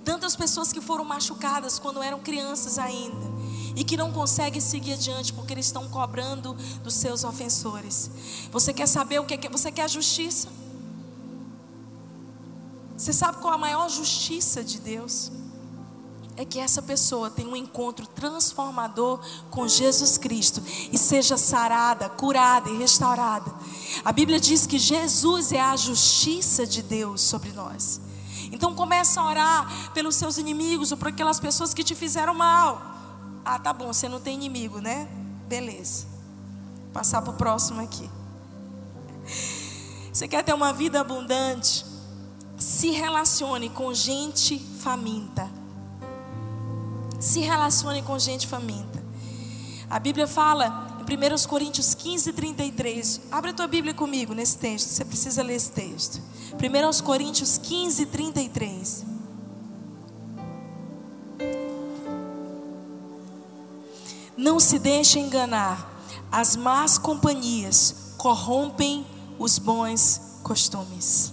Tantas 0.04 0.36
pessoas 0.36 0.72
que 0.72 0.80
foram 0.80 1.04
machucadas 1.04 1.78
quando 1.78 2.02
eram 2.02 2.20
crianças 2.20 2.78
ainda 2.78 3.33
e 3.76 3.84
que 3.84 3.96
não 3.96 4.12
conseguem 4.12 4.60
seguir 4.60 4.94
adiante 4.94 5.32
porque 5.32 5.52
eles 5.52 5.66
estão 5.66 5.88
cobrando 5.88 6.54
dos 6.82 6.94
seus 6.94 7.24
ofensores. 7.24 8.10
Você 8.50 8.72
quer 8.72 8.86
saber 8.86 9.20
o 9.20 9.24
que 9.24 9.34
é? 9.34 9.50
Você 9.50 9.72
quer 9.72 9.88
justiça? 9.88 10.48
Você 12.96 13.12
sabe 13.12 13.38
qual 13.38 13.54
a 13.54 13.58
maior 13.58 13.88
justiça 13.88 14.62
de 14.62 14.78
Deus? 14.80 15.30
É 16.36 16.44
que 16.44 16.58
essa 16.58 16.82
pessoa 16.82 17.30
tenha 17.30 17.48
um 17.48 17.54
encontro 17.54 18.06
transformador 18.06 19.20
com 19.50 19.68
Jesus 19.68 20.18
Cristo 20.18 20.62
e 20.92 20.98
seja 20.98 21.36
sarada, 21.36 22.08
curada 22.08 22.68
e 22.70 22.76
restaurada. 22.76 23.52
A 24.04 24.10
Bíblia 24.10 24.40
diz 24.40 24.66
que 24.66 24.78
Jesus 24.78 25.52
é 25.52 25.60
a 25.60 25.76
justiça 25.76 26.66
de 26.66 26.82
Deus 26.82 27.20
sobre 27.20 27.52
nós. 27.52 28.00
Então 28.50 28.74
começa 28.74 29.20
a 29.20 29.26
orar 29.28 29.92
pelos 29.92 30.16
seus 30.16 30.38
inimigos 30.38 30.90
ou 30.92 30.98
por 30.98 31.08
aquelas 31.08 31.38
pessoas 31.38 31.72
que 31.74 31.84
te 31.84 31.94
fizeram 31.94 32.34
mal. 32.34 32.93
Ah, 33.44 33.58
tá 33.58 33.72
bom, 33.72 33.92
você 33.92 34.08
não 34.08 34.20
tem 34.20 34.34
inimigo, 34.34 34.80
né? 34.80 35.06
Beleza. 35.46 36.06
Passar 36.92 37.20
para 37.20 37.32
o 37.32 37.36
próximo 37.36 37.80
aqui. 37.80 38.08
Você 40.12 40.26
quer 40.26 40.42
ter 40.42 40.54
uma 40.54 40.72
vida 40.72 41.00
abundante? 41.00 41.84
Se 42.56 42.90
relacione 42.90 43.68
com 43.68 43.92
gente 43.92 44.58
faminta. 44.58 45.50
Se 47.20 47.40
relacione 47.40 48.00
com 48.02 48.18
gente 48.18 48.46
faminta. 48.46 49.02
A 49.90 49.98
Bíblia 49.98 50.26
fala 50.26 50.86
em 51.00 51.02
1 51.02 51.48
Coríntios 51.48 51.94
15, 51.94 52.32
33. 52.32 53.20
Abre 53.30 53.50
a 53.50 53.54
tua 53.54 53.66
Bíblia 53.66 53.92
comigo 53.92 54.32
nesse 54.32 54.56
texto. 54.56 54.88
Você 54.88 55.04
precisa 55.04 55.42
ler 55.42 55.54
esse 55.54 55.70
texto. 55.70 56.22
1 56.54 57.02
Coríntios 57.02 57.58
15, 57.58 58.06
33. 58.06 59.13
Não 64.44 64.60
se 64.60 64.78
deixe 64.78 65.18
enganar. 65.18 65.90
As 66.30 66.54
más 66.54 66.98
companhias 66.98 68.12
corrompem 68.18 69.06
os 69.38 69.58
bons 69.58 70.20
costumes. 70.42 71.32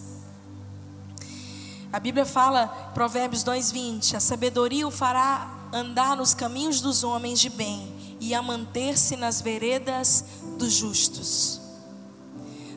A 1.91 1.99
Bíblia 1.99 2.25
fala, 2.25 2.67
Provérbios 2.93 3.43
2:20, 3.43 4.15
a 4.15 4.21
sabedoria 4.21 4.87
o 4.87 4.91
fará 4.91 5.69
andar 5.73 6.15
nos 6.15 6.33
caminhos 6.33 6.79
dos 6.79 7.03
homens 7.03 7.41
de 7.41 7.49
bem 7.49 7.93
e 8.21 8.33
a 8.33 8.41
manter-se 8.41 9.17
nas 9.17 9.41
veredas 9.41 10.23
dos 10.57 10.71
justos. 10.71 11.59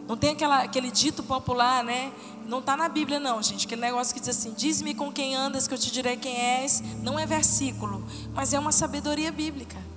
Não 0.09 0.17
tem 0.17 0.31
aquela, 0.31 0.65
aquele 0.65 0.91
dito 0.91 1.23
popular, 1.23 1.85
né? 1.85 2.13
Não 2.45 2.59
está 2.59 2.77
na 2.77 2.89
Bíblia, 2.89 3.21
não, 3.21 3.41
gente. 3.41 3.67
Aquele 3.67 3.83
negócio 3.83 4.13
que 4.13 4.19
diz 4.19 4.31
assim: 4.31 4.53
Diz-me 4.53 4.97
com 4.97 5.13
quem 5.13 5.37
andas, 5.37 5.69
que 5.69 5.75
eu 5.75 5.79
te 5.79 5.93
direi 5.93 6.17
quem 6.17 6.37
és. 6.37 6.83
Não 7.05 7.17
é 7.17 7.25
versículo, 7.25 8.05
mas 8.33 8.53
é 8.53 8.59
uma 8.59 8.73
sabedoria 8.73 9.31
bíblica. 9.31 9.94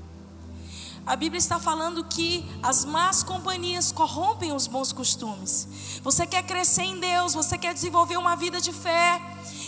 A 1.08 1.16
Bíblia 1.16 1.39
está 1.39 1.58
falando 1.58 2.03
que 2.03 2.45
as 2.62 2.84
más 2.84 3.24
companhias 3.24 3.93
corrompem 3.93 4.51
os 4.51 4.68
bons 4.68 4.91
costumes. 4.91 5.66
Você 6.03 6.28
quer 6.28 6.43
crescer 6.43 6.84
em 6.84 6.99
Deus, 6.99 7.34
você 7.34 7.58
quer 7.58 7.74
desenvolver 7.74 8.18
uma 8.18 8.36
vida 8.36 8.60
de 8.60 8.74
fé, 8.74 9.22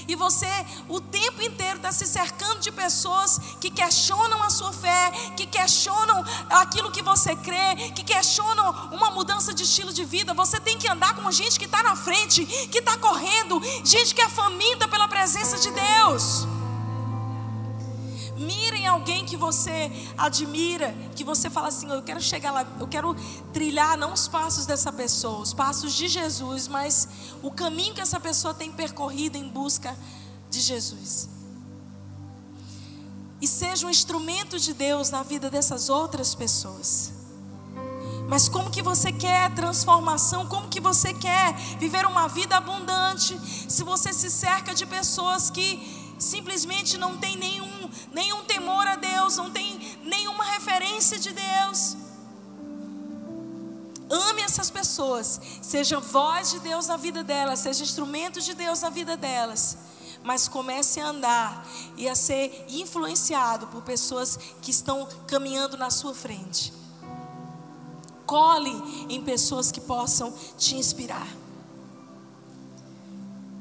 e 0.06 0.16
você 0.16 0.50
o 0.90 1.00
tempo 1.00 1.42
inteiro 1.42 1.78
está 1.78 1.94
se 1.94 2.06
cercando 2.06 2.60
de 2.60 2.74
pessoas 2.74 3.40
que 3.62 3.70
questionam 3.70 4.44
a 4.44 4.50
sua 4.50 4.74
fé, 4.74 5.12
que 5.38 5.46
questionam 5.46 6.26
aquilo 6.50 6.92
que 6.92 7.02
você 7.02 7.34
crê, 7.38 7.90
que 7.96 8.04
questionam 8.04 8.90
uma 8.92 9.10
mudança 9.10 9.54
de 9.54 9.64
estilo 9.64 9.94
de 9.94 10.04
vida. 10.04 10.34
Você 10.34 10.60
tem 10.60 10.78
que 10.78 10.90
andar 10.90 11.16
com 11.16 11.32
gente 11.32 11.58
que 11.58 11.66
está 11.66 11.82
na 11.82 11.96
frente, 11.96 12.46
que 12.46 12.80
está 12.80 12.98
correndo, 12.98 13.62
gente 13.86 14.14
que 14.14 14.22
é 14.22 14.28
faminta 14.28 14.90
pela 14.90 15.08
presença 15.08 15.58
de 15.58 15.72
Deus. 15.72 16.59
Mire 18.40 18.78
em 18.78 18.88
alguém 18.88 19.26
que 19.26 19.36
você 19.36 19.92
admira, 20.18 20.96
que 21.14 21.26
você 21.26 21.50
fala 21.50 21.68
assim: 21.68 21.92
eu 21.92 22.02
quero 22.02 22.22
chegar 22.22 22.52
lá, 22.54 22.66
eu 22.80 22.88
quero 22.88 23.14
trilhar 23.52 23.98
não 23.98 24.14
os 24.14 24.30
passos 24.30 24.66
dessa 24.66 24.94
pessoa, 24.94 25.40
os 25.40 25.54
passos 25.54 25.94
de 25.94 26.08
Jesus, 26.08 26.66
mas 26.70 27.10
o 27.44 27.52
caminho 27.52 27.94
que 27.94 28.00
essa 28.00 28.18
pessoa 28.18 28.54
tem 28.54 28.72
percorrido 28.72 29.38
em 29.38 29.50
busca 29.50 29.94
de 30.50 30.62
Jesus. 30.62 31.28
E 33.42 33.48
seja 33.48 33.86
um 33.86 33.90
instrumento 33.90 34.58
de 34.58 34.74
Deus 34.74 35.10
na 35.10 35.22
vida 35.22 35.50
dessas 35.50 35.90
outras 35.90 36.34
pessoas. 36.34 37.12
Mas 38.30 38.48
como 38.48 38.70
que 38.70 38.82
você 38.82 39.12
quer 39.12 39.54
transformação? 39.54 40.46
Como 40.46 40.70
que 40.70 40.80
você 40.80 41.14
quer 41.14 41.54
viver 41.78 42.06
uma 42.06 42.30
vida 42.30 42.56
abundante 42.56 43.38
se 43.68 43.84
você 43.84 44.14
se 44.14 44.30
cerca 44.30 44.74
de 44.74 44.86
pessoas 44.86 45.50
que 45.50 46.16
simplesmente 46.18 46.98
não 46.98 47.18
têm 47.18 47.36
nenhum 47.36 47.69
nenhum 48.12 48.44
temor 48.44 48.86
a 48.88 48.96
Deus, 48.96 49.38
não 49.38 49.52
tem 49.52 49.98
nenhuma 50.04 50.44
referência 50.44 51.20
de 51.20 51.32
Deus. 51.32 51.98
Ame 54.10 54.42
essas 54.42 54.72
pessoas, 54.72 55.40
seja 55.62 56.00
voz 56.00 56.50
de 56.50 56.60
Deus 56.60 56.88
na 56.88 56.98
vida 56.98 57.24
delas, 57.24 57.60
seja 57.60 57.84
instrumento 57.84 58.42
de 58.42 58.56
Deus 58.56 58.82
na 58.82 58.90
vida 58.90 59.16
delas, 59.16 59.78
mas 60.24 60.48
comece 60.48 61.00
a 61.00 61.10
andar 61.10 61.68
e 61.96 62.10
a 62.10 62.16
ser 62.16 62.66
influenciado 62.70 63.68
por 63.68 63.84
pessoas 63.84 64.38
que 64.64 64.72
estão 64.72 65.08
caminhando 65.28 65.78
na 65.78 65.92
sua 65.92 66.16
frente. 66.16 66.74
Cole 68.26 69.06
em 69.10 69.22
pessoas 69.24 69.72
que 69.72 69.80
possam 69.80 70.34
te 70.58 70.76
inspirar. 70.76 71.28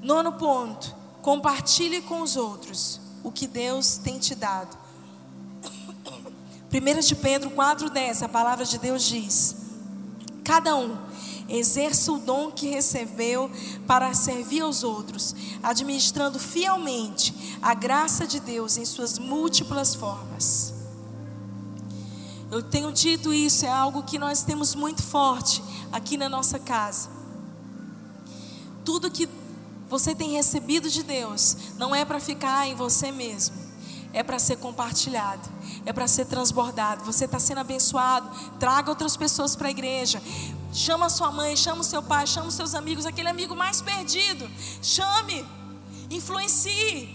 Nono 0.00 0.32
ponto: 0.32 0.94
compartilhe 1.20 2.00
com 2.00 2.22
os 2.22 2.36
outros 2.36 3.00
o 3.28 3.32
que 3.32 3.46
Deus 3.46 3.98
tem 3.98 4.18
te 4.18 4.34
dado. 4.34 4.76
1 6.72 7.00
de 7.00 7.14
Pedro 7.14 7.50
4,10, 7.50 8.22
a 8.22 8.28
palavra 8.28 8.64
de 8.64 8.78
Deus 8.78 9.02
diz: 9.02 9.54
Cada 10.42 10.74
um 10.74 10.96
exerça 11.46 12.10
o 12.10 12.18
dom 12.18 12.50
que 12.50 12.68
recebeu 12.68 13.50
para 13.86 14.14
servir 14.14 14.62
aos 14.62 14.82
outros, 14.82 15.34
administrando 15.62 16.38
fielmente 16.38 17.58
a 17.60 17.74
graça 17.74 18.26
de 18.26 18.40
Deus 18.40 18.78
em 18.78 18.84
suas 18.86 19.18
múltiplas 19.18 19.94
formas. 19.94 20.72
Eu 22.50 22.62
tenho 22.62 22.90
dito 22.92 23.32
isso, 23.32 23.66
é 23.66 23.70
algo 23.70 24.04
que 24.04 24.18
nós 24.18 24.42
temos 24.42 24.74
muito 24.74 25.02
forte 25.02 25.62
aqui 25.92 26.16
na 26.16 26.30
nossa 26.30 26.58
casa. 26.58 27.10
Tudo 28.86 29.10
que 29.10 29.28
você 29.88 30.14
tem 30.14 30.32
recebido 30.32 30.88
de 30.90 31.02
Deus 31.02 31.56
não 31.76 31.94
é 31.94 32.04
para 32.04 32.20
ficar 32.20 32.66
em 32.66 32.74
você 32.74 33.10
mesmo, 33.10 33.56
é 34.12 34.22
para 34.22 34.38
ser 34.38 34.56
compartilhado 34.56 35.58
é 35.88 35.92
para 35.92 36.06
ser 36.06 36.26
transbordado. 36.26 37.02
Você 37.04 37.24
está 37.24 37.38
sendo 37.38 37.58
abençoado. 37.58 38.28
Traga 38.58 38.90
outras 38.90 39.16
pessoas 39.16 39.56
para 39.56 39.68
a 39.68 39.70
igreja. 39.70 40.22
Chama 40.72 41.08
sua 41.08 41.30
mãe, 41.30 41.56
chama 41.56 41.80
o 41.80 41.84
seu 41.84 42.02
pai, 42.02 42.26
chama 42.26 42.48
os 42.48 42.54
seus 42.54 42.74
amigos, 42.74 43.06
aquele 43.06 43.28
amigo 43.28 43.56
mais 43.56 43.80
perdido. 43.80 44.50
Chame, 44.82 45.46
influencie, 46.10 47.08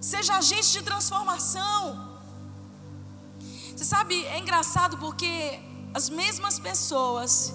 seja 0.00 0.36
agente 0.36 0.72
de 0.72 0.82
transformação. 0.82 2.18
Você 3.74 3.84
sabe, 3.84 4.24
é 4.24 4.38
engraçado 4.38 4.98
porque 4.98 5.60
as 5.94 6.08
mesmas 6.10 6.58
pessoas 6.58 7.54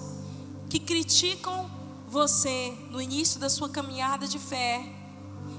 que 0.70 0.78
criticam 0.78 1.70
você 2.12 2.76
no 2.90 3.00
início 3.00 3.40
da 3.40 3.48
sua 3.48 3.70
caminhada 3.70 4.28
de 4.28 4.38
fé, 4.38 4.84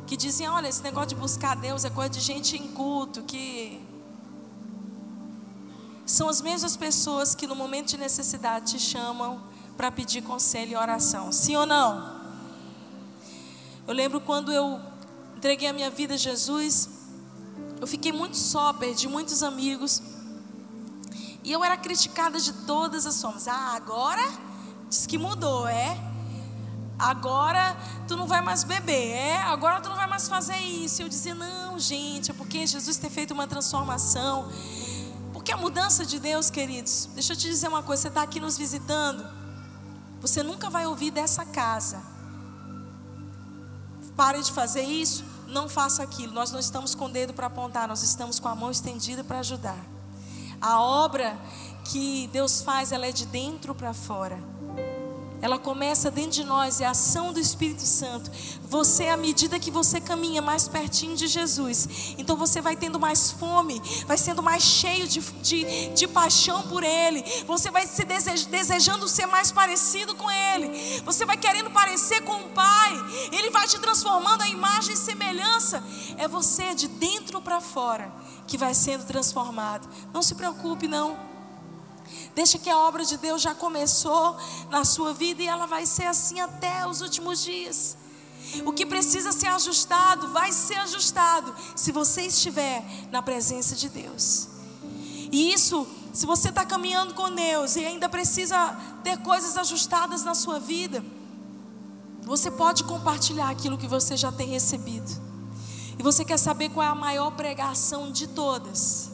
que 0.05 0.15
dizem: 0.15 0.47
olha, 0.47 0.67
esse 0.67 0.83
negócio 0.83 1.09
de 1.09 1.15
buscar 1.15 1.55
Deus 1.55 1.83
é 1.83 1.89
coisa 1.89 2.11
de 2.11 2.19
gente 2.19 2.55
inculto, 2.55 3.23
que 3.23 3.81
são 6.05 6.29
as 6.29 6.41
mesmas 6.41 6.77
pessoas 6.77 7.33
que 7.33 7.47
no 7.47 7.55
momento 7.55 7.87
de 7.87 7.97
necessidade 7.97 8.73
te 8.73 8.79
chamam 8.79 9.41
para 9.75 9.89
pedir 9.91 10.21
conselho 10.21 10.73
e 10.73 10.75
oração. 10.75 11.31
Sim 11.31 11.55
ou 11.55 11.65
não? 11.65 12.21
Eu 13.87 13.93
lembro 13.95 14.21
quando 14.21 14.51
eu 14.51 14.79
entreguei 15.35 15.67
a 15.67 15.73
minha 15.73 15.89
vida 15.89 16.13
a 16.13 16.17
Jesus, 16.17 16.87
eu 17.81 17.87
fiquei 17.87 18.11
muito 18.11 18.37
só, 18.37 18.71
perdi 18.73 19.07
muitos 19.07 19.41
amigos. 19.41 20.03
E 21.43 21.51
eu 21.51 21.63
era 21.63 21.75
criticada 21.75 22.39
de 22.39 22.53
todas 22.53 23.07
as 23.07 23.19
formas. 23.19 23.47
Ah, 23.47 23.73
agora 23.75 24.23
diz 24.87 25.07
que 25.07 25.17
mudou, 25.17 25.67
é? 25.67 26.12
Agora 27.03 27.75
tu 28.07 28.15
não 28.15 28.25
vai 28.25 28.39
mais 28.39 28.63
beber, 28.63 29.09
é? 29.09 29.35
Agora 29.35 29.81
tu 29.81 29.89
não 29.89 29.95
vai 29.97 30.07
mais 30.07 30.29
fazer 30.29 30.55
isso. 30.55 31.01
Eu 31.01 31.09
dizia, 31.09 31.35
não, 31.35 31.77
gente, 31.77 32.31
é 32.31 32.33
porque 32.33 32.65
Jesus 32.65 32.95
tem 32.95 33.09
feito 33.09 33.33
uma 33.33 33.45
transformação. 33.45 34.49
Porque 35.33 35.51
a 35.51 35.57
mudança 35.57 36.05
de 36.05 36.17
Deus, 36.17 36.49
queridos, 36.49 37.09
deixa 37.13 37.33
eu 37.33 37.37
te 37.37 37.49
dizer 37.49 37.67
uma 37.67 37.83
coisa: 37.83 38.03
você 38.03 38.07
está 38.07 38.21
aqui 38.21 38.39
nos 38.39 38.57
visitando, 38.57 39.27
você 40.21 40.41
nunca 40.41 40.69
vai 40.69 40.87
ouvir 40.87 41.11
dessa 41.11 41.45
casa. 41.45 42.01
Pare 44.15 44.41
de 44.41 44.51
fazer 44.53 44.83
isso, 44.83 45.25
não 45.47 45.67
faça 45.67 46.01
aquilo. 46.01 46.31
Nós 46.31 46.51
não 46.51 46.59
estamos 46.59 46.95
com 46.95 47.07
o 47.07 47.09
dedo 47.09 47.33
para 47.33 47.47
apontar, 47.47 47.85
nós 47.85 48.01
estamos 48.01 48.39
com 48.39 48.47
a 48.47 48.55
mão 48.55 48.71
estendida 48.71 49.25
para 49.25 49.39
ajudar. 49.39 49.83
A 50.61 50.79
obra 50.79 51.37
que 51.83 52.29
Deus 52.31 52.61
faz, 52.61 52.93
ela 52.93 53.07
é 53.07 53.11
de 53.11 53.25
dentro 53.25 53.75
para 53.75 53.93
fora 53.93 54.52
ela 55.43 55.59
começa 55.59 56.09
dentro 56.09 56.31
de 56.31 56.43
nós, 56.45 56.79
é 56.79 56.85
a 56.85 56.91
ação 56.91 57.33
do 57.33 57.39
Espírito 57.39 57.81
Santo. 57.81 58.31
Você, 58.61 59.09
à 59.09 59.17
medida 59.17 59.59
que 59.59 59.69
você 59.69 59.99
caminha 59.99 60.41
mais 60.41 60.69
pertinho 60.69 61.17
de 61.17 61.27
Jesus, 61.27 62.15
então 62.17 62.37
você 62.37 62.61
vai 62.61 62.77
tendo 62.77 62.97
mais 62.97 63.31
fome, 63.31 63.81
vai 64.07 64.17
sendo 64.17 64.41
mais 64.41 64.63
cheio 64.63 65.05
de, 65.05 65.19
de, 65.19 65.89
de 65.89 66.07
paixão 66.07 66.61
por 66.61 66.81
Ele, 66.81 67.21
você 67.45 67.69
vai 67.69 67.85
se 67.85 68.05
desejando 68.05 69.05
ser 69.09 69.25
mais 69.25 69.51
parecido 69.51 70.15
com 70.15 70.31
Ele, 70.31 71.01
você 71.01 71.25
vai 71.25 71.35
querendo 71.35 71.69
parecer 71.71 72.21
com 72.21 72.35
o 72.35 72.49
Pai, 72.51 72.93
Ele 73.33 73.49
vai 73.49 73.67
te 73.67 73.77
transformando 73.81 74.43
a 74.43 74.47
imagem 74.47 74.93
e 74.93 74.97
semelhança. 74.97 75.83
É 76.17 76.25
você 76.25 76.73
de 76.73 76.87
dentro 76.87 77.41
para 77.41 77.59
fora 77.59 78.13
que 78.47 78.57
vai 78.57 78.73
sendo 78.73 79.03
transformado. 79.03 79.89
Não 80.13 80.21
se 80.21 80.35
preocupe, 80.35 80.87
não. 80.87 81.32
Deixa 82.35 82.57
que 82.57 82.69
a 82.69 82.77
obra 82.77 83.05
de 83.05 83.17
Deus 83.17 83.41
já 83.41 83.53
começou 83.53 84.35
na 84.69 84.83
sua 84.83 85.13
vida 85.13 85.43
e 85.43 85.47
ela 85.47 85.67
vai 85.67 85.85
ser 85.85 86.05
assim 86.05 86.39
até 86.39 86.87
os 86.87 87.01
últimos 87.01 87.43
dias. 87.43 87.95
O 88.65 88.73
que 88.73 88.85
precisa 88.85 89.31
ser 89.31 89.47
ajustado, 89.47 90.27
vai 90.29 90.51
ser 90.51 90.75
ajustado 90.77 91.53
se 91.75 91.91
você 91.91 92.23
estiver 92.23 92.83
na 93.11 93.21
presença 93.21 93.75
de 93.75 93.87
Deus. 93.87 94.47
E 95.31 95.53
isso, 95.53 95.87
se 96.11 96.25
você 96.25 96.49
está 96.49 96.65
caminhando 96.65 97.13
com 97.13 97.33
Deus 97.33 97.75
e 97.75 97.85
ainda 97.85 98.09
precisa 98.09 98.77
ter 99.03 99.17
coisas 99.17 99.55
ajustadas 99.55 100.23
na 100.23 100.33
sua 100.33 100.59
vida, 100.59 101.03
você 102.21 102.49
pode 102.49 102.83
compartilhar 102.83 103.49
aquilo 103.49 103.77
que 103.77 103.87
você 103.87 104.17
já 104.17 104.31
tem 104.31 104.49
recebido. 104.49 105.21
E 105.99 106.01
você 106.01 106.25
quer 106.25 106.37
saber 106.37 106.69
qual 106.69 106.85
é 106.85 106.89
a 106.89 106.95
maior 106.95 107.31
pregação 107.31 108.11
de 108.11 108.27
todas? 108.27 109.11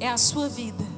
É 0.00 0.08
a 0.08 0.18
sua 0.18 0.48
vida 0.48 0.93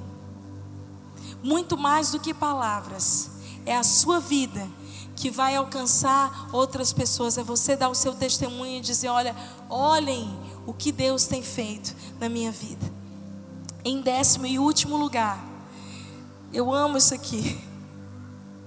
muito 1.47 1.79
mais 1.79 2.11
do 2.11 2.19
que 2.19 2.35
palavras. 2.35 3.31
É 3.65 3.77
a 3.77 3.85
sua 3.85 4.19
vida 4.19 4.69
que 5.15 5.31
vai 5.31 5.55
alcançar 5.55 6.49
outras 6.53 6.93
pessoas. 6.93 7.39
É 7.39 7.45
você 7.45 7.77
dar 7.77 7.89
o 7.89 7.95
seu 7.95 8.15
testemunho 8.15 8.79
e 8.79 8.81
dizer: 8.81 9.09
olha, 9.09 9.35
olhem 9.71 10.29
o 10.67 10.75
que 10.75 10.91
Deus 10.91 11.27
tem 11.27 11.43
feito 11.43 11.95
na 12.19 12.29
minha 12.29 12.51
vida. 12.51 12.93
Em 13.85 14.01
décimo 14.01 14.47
e 14.47 14.59
último 14.59 14.97
lugar, 14.97 15.39
eu 16.53 16.75
amo 16.75 16.99
isso 16.99 17.15
aqui. 17.15 17.65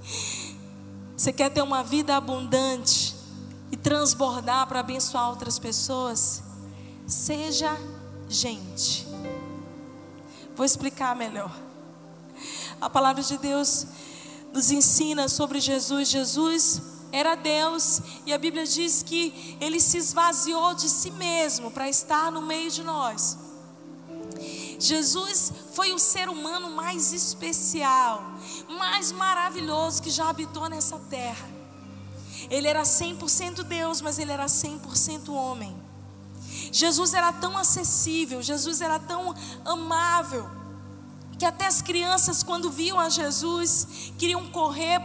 Você 1.18 1.34
quer 1.34 1.50
ter 1.50 1.62
uma 1.62 1.84
vida 1.84 2.16
abundante 2.16 3.14
e 3.70 3.76
transbordar 3.76 4.66
para 4.68 4.80
abençoar 4.80 5.30
outras 5.30 5.60
pessoas? 5.60 6.42
Seja 7.06 7.78
gente. 8.30 9.06
Vou 10.56 10.66
explicar 10.66 11.14
melhor. 11.14 11.69
A 12.82 12.90
palavra 12.90 13.22
de 13.22 13.38
Deus 13.38 13.88
nos 14.54 14.72
ensina 14.72 15.28
sobre 15.28 15.60
Jesus. 15.60 16.10
Jesus 16.10 16.82
era 17.12 17.36
Deus 17.36 18.02
e 18.26 18.34
a 18.34 18.38
Bíblia 18.38 18.66
diz 18.66 19.04
que 19.04 19.58
ele 19.60 19.80
se 19.80 19.98
esvaziou 19.98 20.74
de 20.74 20.88
si 20.88 21.12
mesmo 21.12 21.72
para 21.72 21.90
estar 21.90 22.32
no 22.32 22.42
meio 22.42 22.72
de 22.72 22.84
nós. 22.84 23.38
Jesus 24.80 25.52
foi 25.74 25.92
o 25.92 26.00
ser 26.00 26.30
humano 26.30 26.72
mais 26.72 27.12
especial, 27.12 28.24
mais 28.70 29.12
maravilhoso 29.12 30.02
que 30.02 30.10
já 30.10 30.30
habitou 30.30 30.70
nessa 30.70 30.98
terra. 31.10 31.50
Ele 32.50 32.68
era 32.68 32.84
100% 32.84 33.64
Deus, 33.64 34.00
mas 34.00 34.18
ele 34.18 34.32
era 34.32 34.46
100% 34.46 35.30
homem. 35.30 35.76
Jesus 36.72 37.14
era 37.14 37.34
tão 37.34 37.58
acessível, 37.58 38.42
Jesus 38.42 38.80
era 38.80 38.98
tão 39.00 39.36
amável 39.66 40.59
que 41.40 41.46
até 41.46 41.68
as 41.68 41.82
crianças, 41.82 42.44
quando 42.44 42.70
viam 42.70 43.00
a 43.00 43.08
Jesus, 43.08 44.12
queriam 44.18 44.46
correr 44.48 45.00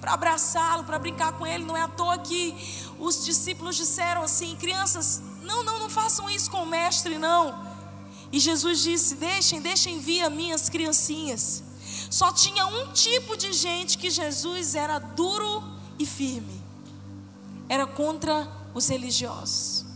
para 0.00 0.12
abraçá-lo, 0.12 0.82
para 0.82 0.98
brincar 0.98 1.32
com 1.34 1.46
ele. 1.46 1.64
Não 1.64 1.76
é 1.76 1.82
à 1.82 1.88
toa 1.88 2.18
que 2.18 2.52
os 2.98 3.24
discípulos 3.24 3.76
disseram 3.76 4.22
assim: 4.22 4.56
crianças, 4.56 5.22
não, 5.40 5.62
não, 5.62 5.78
não 5.78 5.88
façam 5.88 6.28
isso 6.28 6.50
com 6.50 6.64
o 6.64 6.66
mestre, 6.66 7.16
não. 7.16 7.64
E 8.32 8.40
Jesus 8.40 8.82
disse: 8.82 9.14
deixem, 9.14 9.60
deixem 9.60 10.00
vir 10.00 10.22
as 10.22 10.32
minhas 10.32 10.68
criancinhas. 10.68 11.62
Só 12.10 12.32
tinha 12.32 12.66
um 12.66 12.92
tipo 12.92 13.36
de 13.36 13.52
gente 13.52 13.98
que 13.98 14.10
Jesus 14.10 14.74
era 14.74 14.98
duro 14.98 15.62
e 15.96 16.04
firme. 16.04 16.60
Era 17.68 17.86
contra 17.86 18.50
os 18.74 18.88
religiosos. 18.88 19.86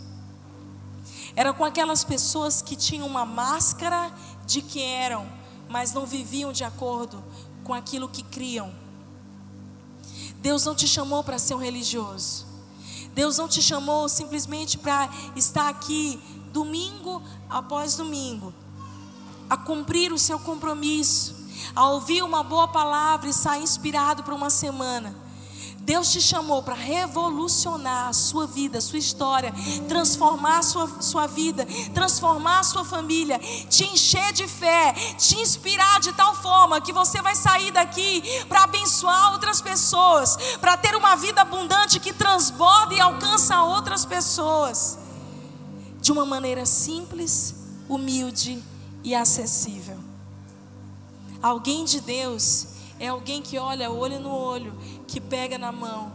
Era 1.34 1.52
com 1.52 1.64
aquelas 1.64 2.04
pessoas 2.04 2.62
que 2.62 2.76
tinham 2.76 3.06
uma 3.06 3.24
máscara 3.24 4.12
de 4.46 4.62
que 4.62 4.80
eram 4.80 5.41
mas 5.72 5.94
não 5.94 6.04
viviam 6.04 6.52
de 6.52 6.64
acordo 6.64 7.24
com 7.64 7.72
aquilo 7.72 8.06
que 8.06 8.22
criam. 8.22 8.70
Deus 10.42 10.66
não 10.66 10.74
te 10.74 10.86
chamou 10.86 11.24
para 11.24 11.38
ser 11.38 11.54
um 11.54 11.58
religioso. 11.58 12.46
Deus 13.14 13.38
não 13.38 13.48
te 13.48 13.62
chamou 13.62 14.06
simplesmente 14.06 14.76
para 14.76 15.08
estar 15.34 15.70
aqui 15.70 16.20
domingo 16.52 17.22
após 17.48 17.96
domingo, 17.96 18.52
a 19.48 19.56
cumprir 19.56 20.12
o 20.12 20.18
seu 20.18 20.38
compromisso, 20.38 21.34
a 21.74 21.88
ouvir 21.88 22.22
uma 22.22 22.42
boa 22.42 22.68
palavra 22.68 23.30
e 23.30 23.32
sair 23.32 23.62
inspirado 23.62 24.22
para 24.22 24.34
uma 24.34 24.50
semana. 24.50 25.14
Deus 25.84 26.12
te 26.12 26.20
chamou 26.20 26.62
para 26.62 26.74
revolucionar 26.74 28.08
a 28.08 28.12
sua 28.12 28.46
vida, 28.46 28.78
a 28.78 28.80
sua 28.80 29.00
história, 29.00 29.52
transformar 29.88 30.58
a 30.58 30.62
sua, 30.62 31.02
sua 31.02 31.26
vida, 31.26 31.66
transformar 31.92 32.60
a 32.60 32.62
sua 32.62 32.84
família, 32.84 33.38
te 33.68 33.84
encher 33.84 34.32
de 34.32 34.46
fé, 34.46 34.92
te 35.18 35.40
inspirar 35.40 35.98
de 35.98 36.12
tal 36.12 36.36
forma 36.36 36.80
que 36.80 36.92
você 36.92 37.20
vai 37.20 37.34
sair 37.34 37.72
daqui 37.72 38.22
para 38.48 38.62
abençoar 38.62 39.32
outras 39.32 39.60
pessoas, 39.60 40.36
para 40.60 40.76
ter 40.76 40.94
uma 40.94 41.16
vida 41.16 41.40
abundante 41.40 41.98
que 41.98 42.12
transborda 42.12 42.94
e 42.94 43.00
alcança 43.00 43.60
outras 43.62 44.04
pessoas 44.04 44.98
de 46.00 46.12
uma 46.12 46.24
maneira 46.24 46.64
simples, 46.64 47.56
humilde 47.88 48.62
e 49.02 49.16
acessível. 49.16 49.98
Alguém 51.42 51.84
de 51.84 52.00
Deus 52.00 52.68
é 53.00 53.08
alguém 53.08 53.42
que 53.42 53.58
olha 53.58 53.90
olho 53.90 54.20
no 54.20 54.30
olho, 54.30 54.72
que 55.12 55.20
pega 55.20 55.58
na 55.58 55.70
mão. 55.70 56.10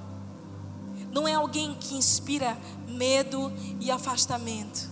Não 1.11 1.27
é 1.27 1.35
alguém 1.35 1.77
que 1.79 1.95
inspira 1.95 2.57
medo 2.87 3.53
e 3.79 3.91
afastamento. 3.91 4.89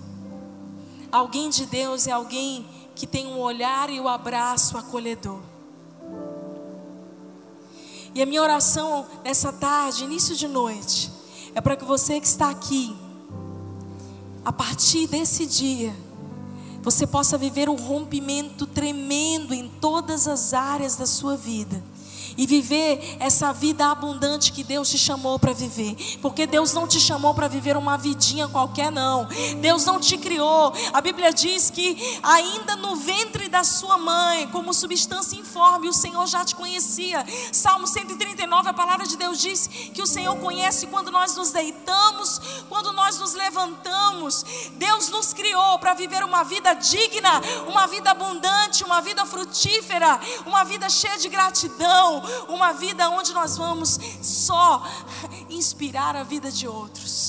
Alguém 1.11 1.49
de 1.49 1.65
Deus 1.65 2.05
é 2.05 2.11
alguém 2.11 2.67
que 2.93 3.07
tem 3.07 3.25
um 3.25 3.39
olhar 3.39 3.89
e 3.89 3.99
o 3.99 4.03
um 4.03 4.07
abraço 4.07 4.77
acolhedor. 4.77 5.41
E 8.13 8.21
a 8.21 8.27
minha 8.27 8.43
oração 8.43 9.07
nessa 9.23 9.51
tarde, 9.51 10.03
início 10.03 10.35
de 10.35 10.47
noite, 10.47 11.11
é 11.55 11.59
para 11.59 11.75
que 11.75 11.83
você 11.83 12.21
que 12.21 12.27
está 12.27 12.51
aqui, 12.51 12.95
a 14.45 14.53
partir 14.53 15.07
desse 15.07 15.47
dia, 15.47 15.95
você 16.83 17.07
possa 17.07 17.39
viver 17.39 17.69
um 17.69 17.75
rompimento 17.75 18.67
tremendo 18.67 19.51
em 19.51 19.67
todas 19.67 20.27
as 20.27 20.53
áreas 20.53 20.95
da 20.95 21.07
sua 21.07 21.35
vida 21.35 21.83
e 22.37 22.45
viver 22.45 23.17
essa 23.19 23.53
vida 23.53 23.87
abundante 23.87 24.51
que 24.51 24.63
Deus 24.63 24.89
te 24.89 24.97
chamou 24.97 25.39
para 25.39 25.53
viver. 25.53 25.95
Porque 26.21 26.45
Deus 26.45 26.73
não 26.73 26.87
te 26.87 26.99
chamou 26.99 27.33
para 27.33 27.47
viver 27.47 27.77
uma 27.77 27.97
vidinha 27.97 28.47
qualquer, 28.47 28.91
não. 28.91 29.27
Deus 29.61 29.85
não 29.85 29.99
te 29.99 30.17
criou. 30.17 30.73
A 30.93 31.01
Bíblia 31.01 31.31
diz 31.31 31.69
que 31.69 32.19
ainda 32.21 32.75
no 32.75 32.95
ventre 32.95 33.47
da 33.47 33.63
sua 33.63 33.97
mãe, 33.97 34.47
como 34.47 34.73
substância 34.73 35.37
informe, 35.37 35.87
o 35.87 35.93
Senhor 35.93 36.25
já 36.27 36.43
te 36.43 36.55
conhecia. 36.55 37.25
Salmo 37.51 37.87
139, 37.87 38.69
a 38.69 38.73
palavra 38.73 39.07
de 39.07 39.17
Deus 39.17 39.39
diz 39.39 39.67
que 39.93 40.01
o 40.01 40.07
Senhor 40.07 40.35
conhece 40.37 40.87
quando 40.87 41.11
nós 41.11 41.35
nos 41.35 41.51
deitamos, 41.51 42.41
quando 42.69 42.91
nós 42.93 43.19
nos 43.19 43.33
levantamos. 43.33 44.45
Deus 44.73 45.09
nos 45.09 45.33
criou 45.33 45.79
para 45.79 45.93
viver 45.93 46.23
uma 46.23 46.43
vida 46.43 46.73
digna, 46.73 47.41
uma 47.67 47.87
vida 47.87 48.11
abundante, 48.11 48.83
uma 48.83 49.01
vida 49.01 49.25
frutífera, 49.25 50.19
uma 50.45 50.63
vida 50.63 50.89
cheia 50.89 51.17
de 51.17 51.29
gratidão, 51.29 52.21
uma 52.47 52.73
vida 52.73 53.09
onde 53.09 53.33
nós 53.33 53.57
vamos 53.57 53.99
só 54.21 54.83
inspirar 55.49 56.15
a 56.15 56.23
vida 56.23 56.51
de 56.51 56.67
outros. 56.67 57.25